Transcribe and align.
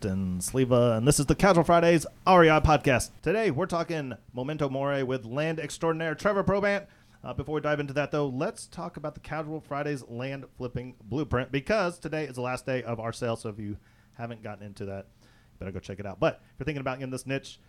Sleva, 0.00 0.96
and 0.96 1.06
this 1.06 1.20
is 1.20 1.26
the 1.26 1.34
Casual 1.34 1.62
Fridays 1.62 2.06
REI 2.26 2.60
podcast. 2.60 3.10
Today, 3.20 3.50
we're 3.50 3.66
talking 3.66 4.14
Memento 4.32 4.70
Mori 4.70 5.02
with 5.02 5.26
land 5.26 5.60
extraordinaire 5.60 6.14
Trevor 6.14 6.42
Probant. 6.42 6.86
Uh, 7.22 7.34
before 7.34 7.56
we 7.56 7.60
dive 7.60 7.80
into 7.80 7.92
that, 7.92 8.10
though, 8.10 8.26
let's 8.26 8.66
talk 8.66 8.96
about 8.96 9.12
the 9.12 9.20
Casual 9.20 9.60
Fridays 9.60 10.02
land 10.08 10.46
flipping 10.56 10.94
blueprint 11.04 11.52
because 11.52 11.98
today 11.98 12.24
is 12.24 12.36
the 12.36 12.40
last 12.40 12.64
day 12.64 12.82
of 12.82 12.98
our 12.98 13.12
sale. 13.12 13.36
So 13.36 13.50
if 13.50 13.58
you 13.58 13.76
haven't 14.14 14.42
gotten 14.42 14.64
into 14.64 14.86
that, 14.86 15.06
you 15.20 15.58
better 15.58 15.72
go 15.72 15.80
check 15.80 16.00
it 16.00 16.06
out. 16.06 16.18
But 16.18 16.40
if 16.54 16.60
you're 16.60 16.64
thinking 16.64 16.80
about 16.80 16.98
getting 16.98 17.12
this 17.12 17.26
niche, 17.26 17.60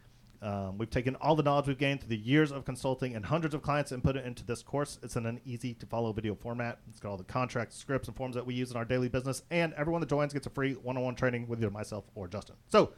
um, 0.41 0.77
we've 0.80 0.90
taken 0.90 1.16
all 1.18 1.36
the 1.36 1.44
knowledge 1.44 1.68
we've 1.68 1.77
gained 1.77 2.00
through 2.00 2.09
the 2.09 2.18
years 2.18 2.52
of 2.52 2.66
consulting 2.66 3.16
and 3.16 3.23
hundreds 3.26 3.54
of 3.54 3.62
clients 3.62 3.91
and 3.91 4.04
put 4.04 4.16
it 4.16 4.26
into 4.26 4.44
this 4.44 4.63
course. 4.63 4.98
It's 5.04 5.16
in 5.16 5.27
an 5.27 5.40
easy 5.45 5.76
to 5.76 5.86
follow 5.86 6.12
video 6.13 6.34
format. 6.34 6.80
It's 6.90 6.99
got 6.99 7.12
all 7.12 7.18
the 7.18 7.23
contracts, 7.23 7.76
scripts, 7.77 8.08
and 8.08 8.18
forms 8.18 8.35
that 8.35 8.46
we 8.46 8.55
use 8.55 8.71
in 8.71 8.77
our 8.77 8.85
daily 8.85 9.07
business. 9.07 9.43
And 9.52 9.74
everyone 9.76 10.02
that 10.02 10.10
joins 10.10 10.34
gets 10.34 10.48
a 10.48 10.49
free 10.49 10.74
one 10.74 10.98
on 10.98 11.04
one 11.04 11.15
training 11.15 11.48
with 11.48 11.60
either 11.60 11.70
myself 11.70 12.05
or 12.15 12.27
Justin. 12.27 12.55
So 12.70 12.93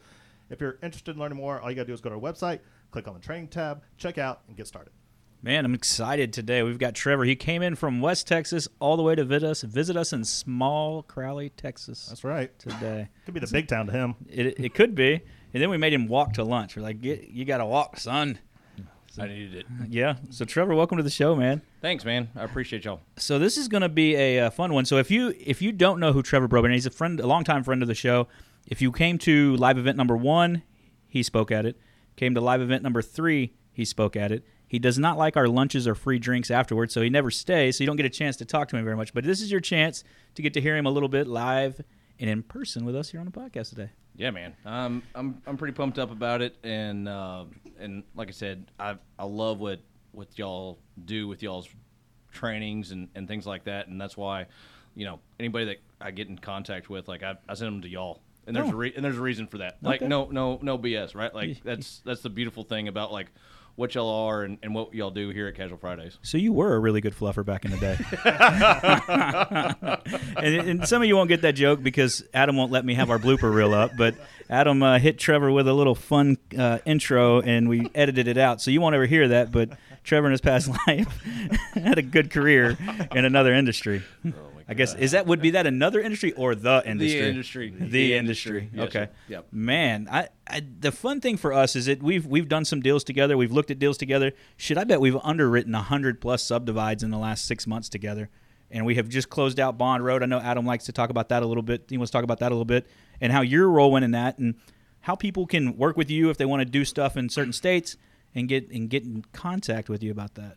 if 0.48 0.60
you're 0.60 0.78
interested 0.82 1.16
in 1.16 1.20
learning 1.20 1.36
more, 1.36 1.60
all 1.60 1.70
you 1.70 1.76
got 1.76 1.82
to 1.82 1.88
do 1.88 1.92
is 1.92 2.00
go 2.00 2.08
to 2.08 2.14
our 2.14 2.20
website, 2.20 2.60
click 2.90 3.08
on 3.08 3.14
the 3.14 3.20
training 3.20 3.48
tab, 3.48 3.82
check 3.98 4.16
out, 4.16 4.40
and 4.48 4.56
get 4.56 4.66
started. 4.66 4.92
Man, 5.42 5.66
I'm 5.66 5.74
excited 5.74 6.32
today. 6.32 6.62
We've 6.62 6.78
got 6.78 6.94
Trevor. 6.94 7.24
He 7.24 7.36
came 7.36 7.60
in 7.60 7.74
from 7.74 8.00
West 8.00 8.26
Texas 8.26 8.66
all 8.80 8.96
the 8.96 9.02
way 9.02 9.14
to 9.14 9.24
visit 9.24 9.46
us, 9.46 9.60
visit 9.60 9.94
us 9.94 10.14
in 10.14 10.24
small 10.24 11.02
Crowley, 11.02 11.50
Texas. 11.50 12.06
That's 12.06 12.24
right. 12.24 12.58
Today. 12.58 13.10
Could 13.26 13.34
be 13.34 13.40
the 13.40 13.48
big 13.48 13.68
town 13.68 13.84
to 13.88 13.92
him. 13.92 14.14
It, 14.26 14.58
it 14.58 14.72
could 14.72 14.94
be. 14.94 15.20
And 15.54 15.62
then 15.62 15.70
we 15.70 15.76
made 15.76 15.92
him 15.92 16.08
walk 16.08 16.34
to 16.34 16.44
lunch. 16.44 16.76
We're 16.76 16.82
like, 16.82 17.02
you 17.02 17.44
got 17.44 17.58
to 17.58 17.64
walk, 17.64 17.98
son. 17.98 18.38
So, 19.12 19.22
I 19.22 19.28
needed 19.28 19.54
it. 19.54 19.66
Yeah. 19.88 20.16
So 20.30 20.44
Trevor, 20.44 20.74
welcome 20.74 20.96
to 20.96 21.04
the 21.04 21.10
show, 21.10 21.36
man. 21.36 21.62
Thanks, 21.80 22.04
man. 22.04 22.28
I 22.34 22.42
appreciate 22.42 22.84
y'all. 22.84 23.00
So 23.16 23.38
this 23.38 23.56
is 23.56 23.68
going 23.68 23.82
to 23.82 23.88
be 23.88 24.16
a, 24.16 24.40
uh 24.40 24.50
fun 24.50 24.74
one. 24.74 24.84
So 24.84 24.96
if 24.98 25.08
you 25.08 25.32
if 25.38 25.62
you 25.62 25.70
don't 25.70 26.00
know 26.00 26.12
who 26.12 26.20
Trevor 26.20 26.48
Probant, 26.48 26.72
he's 26.72 26.86
a 26.86 26.90
friend, 26.90 27.20
a 27.20 27.26
longtime 27.28 27.62
friend 27.62 27.80
of 27.80 27.86
the 27.86 27.94
show. 27.94 28.26
If 28.66 28.82
you 28.82 28.90
came 28.90 29.16
to 29.18 29.54
live 29.54 29.78
event 29.78 29.96
number 29.96 30.16
one, 30.16 30.64
he 31.06 31.22
spoke 31.22 31.52
at 31.52 31.64
it. 31.64 31.78
Came 32.16 32.34
to 32.34 32.40
live 32.40 32.60
event 32.60 32.82
number 32.82 33.02
three, 33.02 33.54
he 33.72 33.84
spoke 33.84 34.16
at 34.16 34.32
it. 34.32 34.44
He 34.66 34.80
does 34.80 34.98
not 34.98 35.16
like 35.16 35.36
our 35.36 35.46
lunches 35.46 35.86
or 35.86 35.94
free 35.94 36.18
drinks 36.18 36.50
afterwards, 36.50 36.92
so 36.92 37.00
he 37.00 37.08
never 37.08 37.30
stays. 37.30 37.78
So 37.78 37.84
you 37.84 37.86
don't 37.86 37.96
get 37.96 38.06
a 38.06 38.10
chance 38.10 38.36
to 38.38 38.44
talk 38.44 38.66
to 38.70 38.76
him 38.76 38.84
very 38.84 38.96
much. 38.96 39.14
But 39.14 39.22
this 39.22 39.40
is 39.40 39.52
your 39.52 39.60
chance 39.60 40.02
to 40.34 40.42
get 40.42 40.54
to 40.54 40.60
hear 40.60 40.76
him 40.76 40.86
a 40.86 40.90
little 40.90 41.08
bit 41.08 41.28
live 41.28 41.80
and 42.18 42.28
in 42.28 42.42
person 42.42 42.84
with 42.84 42.96
us 42.96 43.10
here 43.10 43.20
on 43.20 43.26
the 43.26 43.32
podcast 43.32 43.68
today. 43.68 43.90
Yeah, 44.16 44.30
man. 44.30 44.54
Um, 44.64 45.02
I'm 45.14 45.42
I'm 45.46 45.56
pretty 45.56 45.74
pumped 45.74 45.98
up 45.98 46.10
about 46.12 46.40
it, 46.42 46.56
and 46.62 47.08
uh, 47.08 47.44
and 47.78 48.04
like 48.14 48.28
I 48.28 48.32
said, 48.32 48.70
I 48.78 48.96
I 49.18 49.24
love 49.24 49.58
what 49.60 49.80
what 50.12 50.38
y'all 50.38 50.78
do 51.04 51.26
with 51.26 51.42
y'all's 51.42 51.68
trainings 52.32 52.90
and, 52.92 53.08
and 53.14 53.26
things 53.26 53.46
like 53.46 53.64
that, 53.64 53.88
and 53.88 54.00
that's 54.00 54.16
why, 54.16 54.46
you 54.94 55.04
know, 55.04 55.18
anybody 55.40 55.64
that 55.66 55.78
I 56.00 56.10
get 56.12 56.28
in 56.28 56.38
contact 56.38 56.88
with, 56.88 57.08
like 57.08 57.22
I, 57.22 57.34
I 57.48 57.54
send 57.54 57.72
them 57.74 57.82
to 57.82 57.88
y'all, 57.88 58.20
and 58.46 58.54
there's 58.54 58.68
Oh. 58.68 58.72
a 58.72 58.76
re- 58.76 58.92
and 58.94 59.04
there's 59.04 59.18
a 59.18 59.22
reason 59.22 59.46
for 59.48 59.58
that. 59.58 59.78
Like 59.82 60.00
Okay. 60.02 60.08
no 60.08 60.26
no 60.30 60.58
no 60.62 60.78
BS, 60.78 61.14
right? 61.16 61.34
Like 61.34 61.60
that's 61.64 62.00
that's 62.04 62.22
the 62.22 62.30
beautiful 62.30 62.62
thing 62.62 62.86
about 62.88 63.10
like 63.12 63.28
what 63.76 63.94
y'all 63.94 64.28
are 64.28 64.42
and, 64.44 64.58
and 64.62 64.74
what 64.74 64.94
y'all 64.94 65.10
do 65.10 65.30
here 65.30 65.48
at 65.48 65.56
Casual 65.56 65.78
Fridays. 65.78 66.18
So 66.22 66.38
you 66.38 66.52
were 66.52 66.74
a 66.74 66.78
really 66.78 67.00
good 67.00 67.14
fluffer 67.14 67.44
back 67.44 67.64
in 67.64 67.72
the 67.72 67.78
day. 67.78 67.98
and, 70.36 70.68
and 70.68 70.88
some 70.88 71.02
of 71.02 71.08
you 71.08 71.16
won't 71.16 71.28
get 71.28 71.42
that 71.42 71.52
joke 71.52 71.82
because 71.82 72.22
Adam 72.32 72.56
won't 72.56 72.70
let 72.70 72.84
me 72.84 72.94
have 72.94 73.10
our 73.10 73.18
blooper 73.18 73.52
reel 73.52 73.74
up. 73.74 73.92
But 73.96 74.14
Adam 74.48 74.82
uh, 74.82 74.98
hit 74.98 75.18
Trevor 75.18 75.50
with 75.50 75.66
a 75.66 75.72
little 75.72 75.94
fun 75.94 76.38
uh, 76.56 76.78
intro, 76.84 77.40
and 77.40 77.68
we 77.68 77.90
edited 77.94 78.28
it 78.28 78.38
out. 78.38 78.60
So 78.60 78.70
you 78.70 78.80
won't 78.80 78.94
ever 78.94 79.06
hear 79.06 79.28
that. 79.28 79.50
But 79.50 79.70
Trevor 80.04 80.28
in 80.28 80.32
his 80.32 80.40
past 80.40 80.68
life 80.86 81.08
had 81.74 81.98
a 81.98 82.02
good 82.02 82.30
career 82.30 82.76
in 83.14 83.24
another 83.24 83.52
industry. 83.52 84.02
I 84.66 84.74
guess 84.74 84.94
is 84.94 85.10
that 85.12 85.26
would 85.26 85.42
be 85.42 85.50
that 85.50 85.66
another 85.66 86.00
industry 86.00 86.32
or 86.32 86.54
the 86.54 86.82
industry? 86.86 87.20
The 87.20 87.28
industry. 87.28 87.70
The, 87.70 87.86
The 87.86 88.14
industry. 88.14 88.70
industry. 88.72 89.00
Okay. 89.02 89.12
Yep. 89.28 89.46
Man, 89.52 90.08
I, 90.10 90.28
I 90.46 90.62
the 90.80 90.90
fun 90.90 91.20
thing 91.20 91.36
for 91.36 91.52
us 91.52 91.76
is 91.76 91.86
that 91.86 92.02
we've 92.02 92.26
we've 92.26 92.48
done 92.48 92.64
some 92.64 92.80
deals 92.80 93.04
together. 93.04 93.36
We've 93.36 93.52
looked 93.52 93.70
at 93.70 93.78
deals 93.78 93.98
together. 93.98 94.32
Should 94.56 94.78
I 94.78 94.84
bet 94.84 95.00
we've 95.00 95.16
underwritten 95.22 95.74
hundred 95.74 96.20
plus 96.20 96.42
subdivides 96.42 97.02
in 97.02 97.10
the 97.10 97.18
last 97.18 97.44
six 97.44 97.66
months 97.66 97.88
together, 97.90 98.30
and 98.70 98.86
we 98.86 98.94
have 98.94 99.08
just 99.08 99.28
closed 99.28 99.60
out 99.60 99.76
Bond 99.76 100.04
Road. 100.04 100.22
I 100.22 100.26
know 100.26 100.40
Adam 100.40 100.64
likes 100.64 100.84
to 100.84 100.92
talk 100.92 101.10
about 101.10 101.28
that 101.28 101.42
a 101.42 101.46
little 101.46 101.62
bit. 101.62 101.84
He 101.90 101.98
wants 101.98 102.10
to 102.10 102.16
talk 102.16 102.24
about 102.24 102.38
that 102.38 102.50
a 102.50 102.54
little 102.54 102.64
bit, 102.64 102.86
and 103.20 103.32
how 103.32 103.42
you're 103.42 103.68
rolling 103.68 104.02
in 104.02 104.12
that, 104.12 104.38
and 104.38 104.54
how 105.00 105.14
people 105.14 105.46
can 105.46 105.76
work 105.76 105.98
with 105.98 106.10
you 106.10 106.30
if 106.30 106.38
they 106.38 106.46
want 106.46 106.60
to 106.60 106.64
do 106.64 106.86
stuff 106.86 107.18
in 107.18 107.28
certain 107.28 107.52
states 107.52 107.98
and 108.34 108.48
get 108.48 108.70
and 108.70 108.88
get 108.88 109.04
in 109.04 109.24
contact 109.32 109.90
with 109.90 110.02
you 110.02 110.10
about 110.10 110.36
that. 110.36 110.56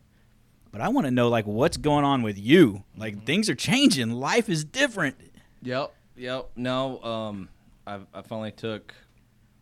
But 0.72 0.82
I 0.82 0.90
want 0.90 1.06
to 1.06 1.12
know 1.12 1.30
like 1.30 1.46
what's 1.46 1.78
going 1.78 2.06
on 2.06 2.22
with 2.22 2.38
you. 2.38 2.84
Like 2.96 3.26
things 3.26 3.50
are 3.50 3.56
changing. 3.56 4.12
Life 4.12 4.50
is 4.50 4.64
different. 4.64 5.16
Yep, 5.62 5.94
yep. 6.16 6.50
No, 6.56 7.02
um, 7.04 7.50
I 7.86 8.00
I 8.14 8.22
finally 8.22 8.52
took 8.52 8.94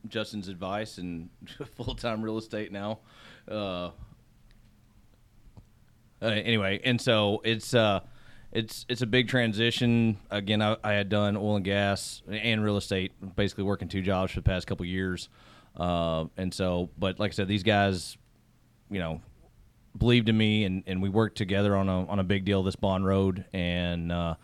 Justin's 0.07 0.47
advice 0.47 0.97
and 0.97 1.29
full 1.75 1.95
time 1.95 2.21
real 2.21 2.37
estate 2.37 2.71
now. 2.71 2.99
Uh, 3.49 3.91
uh, 6.21 6.27
anyway, 6.27 6.79
and 6.83 6.99
so 6.99 7.41
it's 7.43 7.73
uh, 7.73 7.99
it's 8.51 8.85
it's 8.89 9.01
a 9.01 9.05
big 9.05 9.27
transition. 9.27 10.17
Again, 10.31 10.61
I, 10.61 10.77
I 10.83 10.93
had 10.93 11.09
done 11.09 11.37
oil 11.37 11.57
and 11.57 11.65
gas 11.65 12.21
and 12.27 12.63
real 12.63 12.77
estate, 12.77 13.11
basically 13.35 13.63
working 13.63 13.87
two 13.87 14.01
jobs 14.01 14.31
for 14.31 14.39
the 14.39 14.43
past 14.43 14.65
couple 14.65 14.85
years. 14.85 15.29
Uh, 15.75 16.25
and 16.37 16.53
so, 16.53 16.89
but 16.97 17.19
like 17.19 17.31
I 17.31 17.33
said, 17.33 17.47
these 17.49 17.63
guys, 17.63 18.17
you 18.89 18.99
know, 18.99 19.21
believed 19.97 20.29
in 20.29 20.37
me, 20.37 20.63
and, 20.65 20.83
and 20.87 21.01
we 21.01 21.09
worked 21.09 21.37
together 21.37 21.75
on 21.75 21.89
a 21.89 22.05
on 22.07 22.19
a 22.19 22.23
big 22.23 22.45
deal, 22.45 22.63
this 22.63 22.75
Bond 22.75 23.05
Road, 23.05 23.45
and 23.53 24.11
uh, 24.11 24.35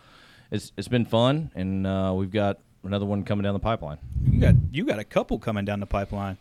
it's 0.52 0.72
it's 0.78 0.88
been 0.88 1.06
fun, 1.06 1.52
and 1.56 1.86
uh, 1.88 2.14
we've 2.16 2.32
got 2.32 2.60
another 2.84 3.06
one 3.06 3.24
coming 3.24 3.44
down 3.44 3.54
the 3.54 3.60
pipeline. 3.60 3.98
You 4.24 4.40
got 4.40 4.56
you 4.72 4.86
got 4.86 5.00
a 5.00 5.04
couple 5.04 5.40
coming 5.40 5.66
down 5.66 5.80
the 5.80 5.86
pipeline. 5.86 6.38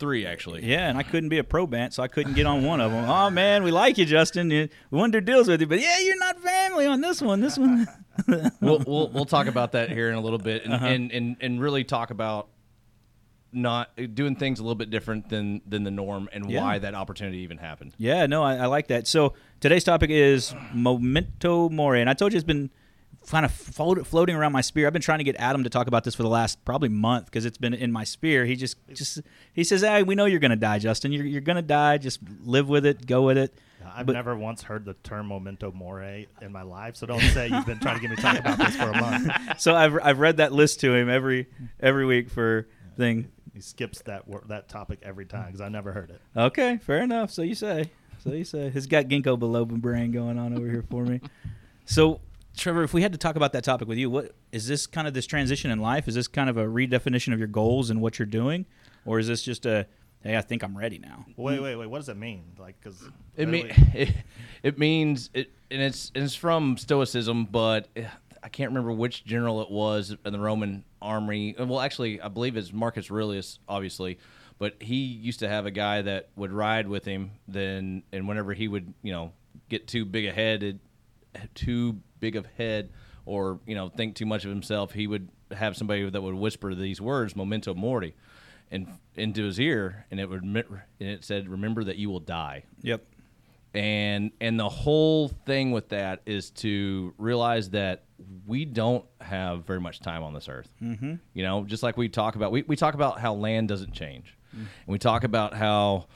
Three 0.00 0.26
actually. 0.26 0.64
Yeah, 0.66 0.88
and 0.88 0.98
I 0.98 1.04
couldn't 1.04 1.28
be 1.28 1.38
a 1.38 1.44
pro 1.44 1.64
bant, 1.64 1.94
so 1.94 2.02
I 2.02 2.08
couldn't 2.08 2.34
get 2.34 2.44
on 2.44 2.64
one 2.64 2.80
of 2.80 2.90
them. 2.90 3.08
Oh 3.08 3.30
man, 3.30 3.62
we 3.62 3.70
like 3.70 3.98
you, 3.98 4.04
Justin. 4.04 4.50
You- 4.50 4.68
We 4.90 4.98
want 4.98 5.12
to 5.12 5.20
do 5.20 5.24
deals 5.32 5.46
with 5.46 5.60
you, 5.60 5.68
but 5.68 5.78
yeah, 5.80 5.96
you're 6.00 6.18
not 6.18 6.40
family 6.40 6.86
on 6.86 7.00
this 7.00 7.22
one. 7.22 7.40
This 7.40 7.56
one. 7.56 7.86
we'll, 8.60 8.80
we'll 8.80 9.08
we'll 9.10 9.24
talk 9.26 9.46
about 9.46 9.70
that 9.72 9.88
here 9.90 10.08
in 10.08 10.16
a 10.16 10.20
little 10.20 10.40
bit, 10.40 10.66
Uh-huh. 10.68 10.84
and, 10.84 11.12
and, 11.12 11.12
and 11.12 11.36
and 11.40 11.60
really 11.60 11.84
talk 11.84 12.10
about 12.10 12.48
not 13.52 13.90
uh, 13.98 14.02
doing 14.12 14.36
things 14.36 14.60
a 14.60 14.62
little 14.62 14.74
bit 14.76 14.90
different 14.90 15.28
than 15.28 15.60
than 15.66 15.84
the 15.84 15.90
norm, 15.90 16.28
and 16.32 16.50
Yeah. 16.50 16.62
why 16.62 16.78
that 16.78 16.94
opportunity 16.94 17.38
even 17.38 17.58
happened. 17.58 17.94
yeah, 17.98 18.26
no, 18.26 18.42
I, 18.42 18.56
I 18.56 18.66
like 18.66 18.88
that. 18.88 19.06
So 19.06 19.34
today's 19.60 19.84
topic 19.84 20.10
is 20.10 20.54
memento 20.72 21.68
mori, 21.68 22.00
and 22.00 22.08
I 22.10 22.14
told 22.14 22.32
you 22.32 22.36
it's 22.36 22.44
been 22.44 22.70
kind 23.28 23.44
of 23.44 23.52
float, 23.52 24.06
floating 24.06 24.34
around 24.34 24.52
my 24.52 24.62
spear. 24.62 24.86
I've 24.86 24.92
been 24.94 25.02
trying 25.02 25.18
to 25.18 25.24
get 25.24 25.36
Adam 25.36 25.62
to 25.64 25.70
talk 25.70 25.86
about 25.86 26.04
this 26.04 26.14
for 26.14 26.22
the 26.22 26.28
last 26.28 26.64
probably 26.64 26.88
month 26.88 27.26
because 27.26 27.44
it's 27.44 27.58
been 27.58 27.74
in 27.74 27.92
my 27.92 28.04
spear. 28.04 28.44
He 28.46 28.56
just 28.56 28.76
just 28.94 29.20
he 29.52 29.62
says, 29.64 29.82
"Hey, 29.82 30.02
we 30.02 30.14
know 30.14 30.24
you're 30.26 30.40
gonna 30.40 30.56
die, 30.56 30.78
Justin. 30.78 31.12
You're 31.12 31.26
you're 31.26 31.40
gonna 31.40 31.62
die. 31.62 31.98
Just 31.98 32.20
live 32.44 32.68
with 32.68 32.86
it, 32.86 33.06
go 33.06 33.22
with 33.22 33.38
it." 33.38 33.54
I've 33.92 34.06
But- 34.06 34.12
never 34.12 34.36
once 34.36 34.62
heard 34.62 34.84
the 34.84 34.94
term 35.02 35.28
memento 35.28 35.72
mori 35.72 36.28
in 36.42 36.52
my 36.52 36.62
life, 36.62 36.96
so 36.96 37.06
don't 37.06 37.20
say 37.20 37.48
you've 37.48 37.66
been 37.66 37.80
trying 37.80 37.96
to 37.96 38.00
get 38.00 38.10
me 38.10 38.16
to 38.16 38.22
talk 38.22 38.38
about 38.38 38.58
this 38.58 38.76
for 38.76 38.90
a 38.90 39.00
month. 39.00 39.30
So 39.58 39.74
I've 39.74 39.98
I've 40.02 40.18
read 40.18 40.36
that 40.38 40.52
list 40.52 40.80
to 40.80 40.94
him 40.94 41.08
every 41.10 41.46
every 41.80 42.06
week 42.06 42.30
for 42.30 42.68
thing. 42.96 43.28
He 43.60 43.64
skips 43.64 44.00
that 44.06 44.26
wor- 44.26 44.42
that 44.48 44.70
topic 44.70 45.00
every 45.02 45.26
time 45.26 45.44
because 45.48 45.60
I 45.60 45.68
never 45.68 45.92
heard 45.92 46.08
it. 46.08 46.22
Okay, 46.34 46.78
fair 46.78 47.02
enough. 47.02 47.30
So 47.30 47.42
you 47.42 47.54
say. 47.54 47.90
So 48.24 48.32
you 48.32 48.42
say. 48.44 48.70
He's 48.70 48.86
got 48.86 49.04
ginkgo 49.04 49.38
biloba 49.38 49.78
brain 49.78 50.12
going 50.12 50.38
on 50.38 50.56
over 50.56 50.66
here 50.66 50.82
for 50.88 51.04
me. 51.04 51.20
So, 51.84 52.20
Trevor, 52.56 52.84
if 52.84 52.94
we 52.94 53.02
had 53.02 53.10
to 53.12 53.18
talk 53.18 53.34
about 53.34 53.52
that 53.54 53.64
topic 53.64 53.88
with 53.88 53.98
you, 53.98 54.08
what 54.08 54.32
is 54.52 54.68
this 54.68 54.86
kind 54.86 55.08
of 55.08 55.14
this 55.14 55.26
transition 55.26 55.72
in 55.72 55.80
life? 55.80 56.06
Is 56.06 56.14
this 56.14 56.28
kind 56.28 56.48
of 56.48 56.56
a 56.56 56.64
redefinition 56.64 57.32
of 57.32 57.40
your 57.40 57.48
goals 57.48 57.90
and 57.90 58.00
what 58.00 58.16
you're 58.16 58.26
doing, 58.26 58.64
or 59.04 59.18
is 59.18 59.26
this 59.26 59.42
just 59.42 59.66
a 59.66 59.86
hey, 60.22 60.36
I 60.36 60.40
think 60.40 60.62
I'm 60.62 60.78
ready 60.78 60.98
now? 60.98 61.26
Wait, 61.36 61.60
wait, 61.60 61.74
wait. 61.74 61.86
What 61.86 61.98
does 61.98 62.08
it 62.08 62.16
mean? 62.16 62.44
Like, 62.58 62.76
because 62.80 63.02
It 63.36 63.48
mean 63.48 63.72
it, 63.92 64.14
it 64.62 64.78
means 64.78 65.30
it, 65.34 65.50
and 65.70 65.82
it's 65.82 66.12
it's 66.14 66.36
from 66.36 66.76
Stoicism, 66.78 67.46
but 67.46 67.88
eh, 67.96 68.06
I 68.42 68.48
can't 68.48 68.70
remember 68.70 68.92
which 68.92 69.24
general 69.24 69.60
it 69.62 69.70
was 69.70 70.16
in 70.24 70.32
the 70.32 70.38
Roman 70.38 70.84
army. 71.02 71.56
Uh, 71.56 71.66
well, 71.66 71.80
actually, 71.80 72.20
I 72.20 72.28
believe 72.28 72.56
it's 72.56 72.72
Marcus 72.72 73.10
Aurelius, 73.10 73.58
obviously, 73.68 74.18
but 74.58 74.74
he 74.80 74.96
used 74.96 75.40
to 75.40 75.48
have 75.48 75.66
a 75.66 75.70
guy 75.70 76.02
that 76.02 76.28
would 76.36 76.52
ride 76.52 76.86
with 76.88 77.04
him. 77.04 77.32
Then, 77.48 78.02
and 78.12 78.28
whenever 78.28 78.52
he 78.52 78.68
would, 78.68 78.92
you 79.02 79.12
know, 79.12 79.32
get 79.68 79.86
too 79.86 80.04
big 80.04 80.26
a 80.26 80.32
headed, 80.32 80.80
too 81.54 82.00
big 82.20 82.36
of 82.36 82.46
head, 82.58 82.90
or 83.24 83.60
you 83.66 83.74
know, 83.74 83.88
think 83.88 84.14
too 84.16 84.26
much 84.26 84.44
of 84.44 84.50
himself, 84.50 84.92
he 84.92 85.06
would 85.06 85.28
have 85.52 85.76
somebody 85.76 86.08
that 86.08 86.20
would 86.22 86.34
whisper 86.34 86.74
these 86.74 87.00
words, 87.00 87.34
"Memento 87.36 87.74
mori," 87.74 88.14
and 88.70 88.86
into 89.16 89.44
his 89.44 89.58
ear, 89.58 90.06
and 90.10 90.20
it 90.20 90.28
would 90.28 90.42
and 90.42 90.82
it 90.98 91.24
said, 91.24 91.48
"Remember 91.48 91.84
that 91.84 91.96
you 91.96 92.10
will 92.10 92.20
die." 92.20 92.64
Yep. 92.82 93.04
and 93.72 94.32
and 94.40 94.58
the 94.58 94.68
whole 94.68 95.28
thing 95.28 95.70
with 95.70 95.90
that 95.90 96.22
is 96.26 96.50
to 96.50 97.14
realize 97.18 97.70
that 97.70 98.04
we 98.46 98.64
don't 98.64 99.04
have 99.20 99.64
very 99.66 99.80
much 99.80 100.00
time 100.00 100.22
on 100.22 100.34
this 100.34 100.48
earth 100.48 100.68
mm-hmm. 100.82 101.14
you 101.32 101.42
know 101.42 101.64
just 101.64 101.82
like 101.82 101.96
we 101.96 102.08
talk 102.08 102.36
about 102.36 102.52
we, 102.52 102.62
we 102.62 102.76
talk 102.76 102.94
about 102.94 103.20
how 103.20 103.34
land 103.34 103.68
doesn't 103.68 103.92
change 103.92 104.36
mm-hmm. 104.54 104.64
and 104.64 104.86
we 104.86 104.98
talk 104.98 105.24
about 105.24 105.54
how 105.54 106.06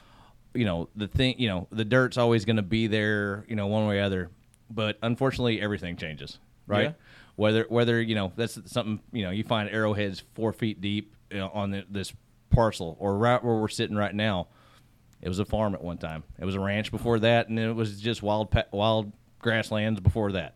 you 0.55 0.65
know 0.65 0.89
the 0.97 1.09
thing 1.09 1.35
you 1.39 1.49
know 1.49 1.67
the 1.71 1.85
dirt's 1.85 2.19
always 2.19 2.45
going 2.45 2.57
to 2.57 2.63
be 2.63 2.87
there 2.87 3.45
you 3.49 3.57
know 3.57 3.67
one 3.67 3.87
way 3.87 3.99
or 3.99 4.03
other 4.03 4.31
but 4.71 4.99
unfortunately 5.03 5.61
everything 5.61 5.97
changes 5.97 6.39
right 6.67 6.85
Yeah. 6.85 6.93
whether 7.37 7.67
whether 7.69 8.01
you 8.01 8.15
know 8.15 8.33
that's 8.37 8.59
something 8.67 9.01
you 9.13 9.23
know 9.25 9.31
you 9.31 9.45
find 9.45 9.69
arrowheads 9.71 10.23
four 10.35 10.53
feet 10.53 10.81
deep 10.81 11.15
you 11.31 11.39
know, 11.39 11.51
on 11.53 11.71
the, 11.71 11.85
this 11.91 12.13
parcel 12.51 12.97
or 13.01 13.17
right 13.17 13.43
where 13.43 13.57
we're 13.57 13.69
sitting 13.69 13.97
right 13.97 14.15
now 14.15 14.49
it 15.25 15.29
was 15.29 15.39
a 15.39 15.45
farm 15.47 15.75
at 15.75 15.83
one 15.83 15.97
time. 15.97 16.23
It 16.39 16.45
was 16.45 16.55
a 16.55 16.61
ranch 16.61 16.91
before 16.91 17.19
that, 17.21 17.49
and 17.49 17.59
it 17.59 17.73
was 17.73 17.99
just 17.99 18.23
wild 18.23 18.55
wild 18.73 19.11
grasslands 19.39 19.99
before 20.01 20.33
that. 20.33 20.55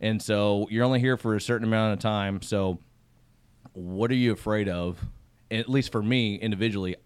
And 0.00 0.20
so 0.20 0.66
you're 0.70 0.84
only 0.84 1.00
here 1.00 1.16
for 1.16 1.34
a 1.34 1.40
certain 1.40 1.66
amount 1.66 1.94
of 1.94 1.98
time. 2.00 2.42
So 2.42 2.78
what 3.72 4.10
are 4.10 4.14
you 4.16 4.32
afraid 4.32 4.68
of? 4.68 4.98
At 5.50 5.68
least 5.68 5.92
for 5.92 6.02
me 6.02 6.36
individually, 6.36 6.96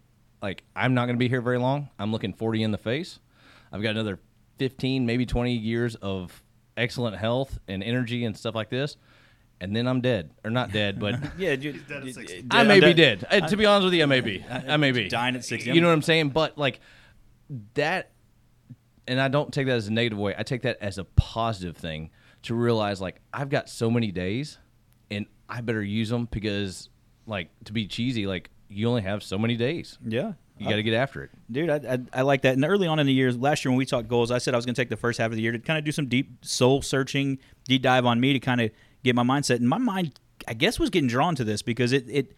like 0.42 0.62
I'm 0.74 0.94
not 0.94 1.06
going 1.06 1.16
to 1.16 1.18
be 1.18 1.28
here 1.28 1.40
very 1.40 1.58
long. 1.58 1.90
I'm 1.98 2.12
looking 2.12 2.32
40 2.32 2.62
in 2.62 2.70
the 2.70 2.78
face. 2.78 3.18
I've 3.72 3.82
got 3.82 3.90
another 3.90 4.18
15, 4.58 5.06
maybe 5.06 5.26
20 5.26 5.52
years 5.52 5.94
of 5.96 6.42
excellent 6.76 7.16
health 7.16 7.58
and 7.68 7.82
energy 7.82 8.24
and 8.24 8.36
stuff 8.36 8.54
like 8.54 8.70
this. 8.70 8.96
And 9.60 9.74
then 9.74 9.88
I'm 9.88 10.00
dead, 10.00 10.30
or 10.44 10.50
not 10.50 10.70
dead, 10.72 11.00
but 11.00 11.16
Yeah, 11.38 11.52
you, 11.52 11.72
dead 11.72 11.98
at 11.98 12.06
you- 12.06 12.12
60. 12.12 12.46
I 12.50 12.62
may 12.62 12.78
be 12.78 12.94
dead. 12.94 13.26
Uh, 13.28 13.40
to 13.48 13.56
be 13.56 13.66
honest 13.66 13.86
with 13.86 13.94
you, 13.94 14.04
I 14.04 14.06
may 14.06 14.20
be. 14.20 14.44
I 14.48 14.76
may 14.76 14.92
be 14.92 15.08
dying 15.08 15.34
at 15.34 15.44
60. 15.44 15.72
You 15.72 15.80
know 15.80 15.88
what 15.88 15.94
I'm 15.94 16.02
saying? 16.02 16.28
But 16.30 16.56
like 16.56 16.78
that, 17.74 18.12
and 19.08 19.20
I 19.20 19.26
don't 19.28 19.52
take 19.52 19.66
that 19.66 19.76
as 19.76 19.88
a 19.88 19.92
negative 19.92 20.18
way. 20.18 20.34
I 20.38 20.44
take 20.44 20.62
that 20.62 20.78
as 20.80 20.98
a 20.98 21.04
positive 21.04 21.76
thing 21.76 22.10
to 22.42 22.54
realize 22.54 23.00
like 23.00 23.20
I've 23.32 23.48
got 23.48 23.68
so 23.68 23.90
many 23.90 24.10
days, 24.10 24.58
and 25.10 25.26
I 25.48 25.60
better 25.60 25.82
use 25.82 26.08
them 26.08 26.28
because 26.30 26.88
like 27.26 27.48
to 27.64 27.72
be 27.72 27.86
cheesy, 27.86 28.26
like 28.26 28.50
you 28.68 28.88
only 28.88 29.02
have 29.02 29.22
so 29.22 29.38
many 29.38 29.56
days. 29.56 29.98
Yeah. 30.06 30.32
You 30.58 30.68
got 30.68 30.76
to 30.76 30.82
get 30.82 30.94
after 30.94 31.22
it. 31.22 31.30
Dude, 31.50 31.70
I, 31.70 31.76
I, 31.76 31.98
I 32.12 32.22
like 32.22 32.42
that. 32.42 32.54
And 32.54 32.64
early 32.64 32.88
on 32.88 32.98
in 32.98 33.06
the 33.06 33.12
year, 33.12 33.32
last 33.32 33.64
year 33.64 33.70
when 33.70 33.78
we 33.78 33.86
talked 33.86 34.08
goals, 34.08 34.32
I 34.32 34.38
said 34.38 34.54
I 34.54 34.56
was 34.56 34.66
going 34.66 34.74
to 34.74 34.80
take 34.80 34.88
the 34.88 34.96
first 34.96 35.20
half 35.20 35.30
of 35.30 35.36
the 35.36 35.42
year 35.42 35.52
to 35.52 35.58
kind 35.60 35.78
of 35.78 35.84
do 35.84 35.92
some 35.92 36.06
deep 36.06 36.44
soul 36.44 36.82
searching, 36.82 37.38
deep 37.64 37.82
dive 37.82 38.04
on 38.04 38.18
me 38.18 38.32
to 38.32 38.40
kind 38.40 38.60
of 38.60 38.72
get 39.04 39.14
my 39.14 39.22
mindset. 39.22 39.56
And 39.56 39.68
my 39.68 39.78
mind, 39.78 40.18
I 40.48 40.54
guess, 40.54 40.80
was 40.80 40.90
getting 40.90 41.08
drawn 41.08 41.36
to 41.36 41.44
this 41.44 41.62
because 41.62 41.92
it 41.92 42.06
it 42.08 42.34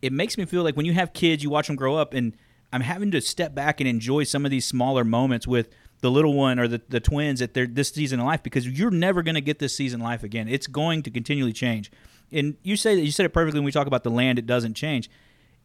it 0.00 0.12
makes 0.12 0.36
me 0.36 0.44
feel 0.44 0.64
like 0.64 0.76
when 0.76 0.86
you 0.86 0.92
have 0.94 1.12
kids, 1.12 1.44
you 1.44 1.50
watch 1.50 1.68
them 1.68 1.76
grow 1.76 1.94
up, 1.94 2.14
and 2.14 2.36
I'm 2.72 2.80
having 2.80 3.12
to 3.12 3.20
step 3.20 3.54
back 3.54 3.80
and 3.80 3.88
enjoy 3.88 4.24
some 4.24 4.44
of 4.44 4.50
these 4.50 4.66
smaller 4.66 5.04
moments 5.04 5.46
with 5.46 5.68
the 6.02 6.10
little 6.10 6.34
one 6.34 6.58
or 6.58 6.68
the, 6.68 6.82
the 6.88 7.00
twins 7.00 7.40
at 7.40 7.54
their 7.54 7.66
this 7.66 7.88
season 7.88 8.20
of 8.20 8.26
life 8.26 8.42
because 8.42 8.68
you're 8.68 8.90
never 8.90 9.22
going 9.22 9.36
to 9.36 9.40
get 9.40 9.60
this 9.60 9.74
season 9.74 10.00
life 10.00 10.22
again. 10.22 10.48
It's 10.48 10.66
going 10.66 11.02
to 11.04 11.10
continually 11.10 11.52
change. 11.52 11.90
And 12.32 12.56
you 12.62 12.76
say 12.76 12.96
that 12.96 13.02
you 13.02 13.12
said 13.12 13.24
it 13.24 13.30
perfectly 13.30 13.60
when 13.60 13.64
we 13.64 13.72
talk 13.72 13.86
about 13.86 14.02
the 14.02 14.10
land, 14.10 14.38
it 14.38 14.46
doesn't 14.46 14.74
change. 14.74 15.08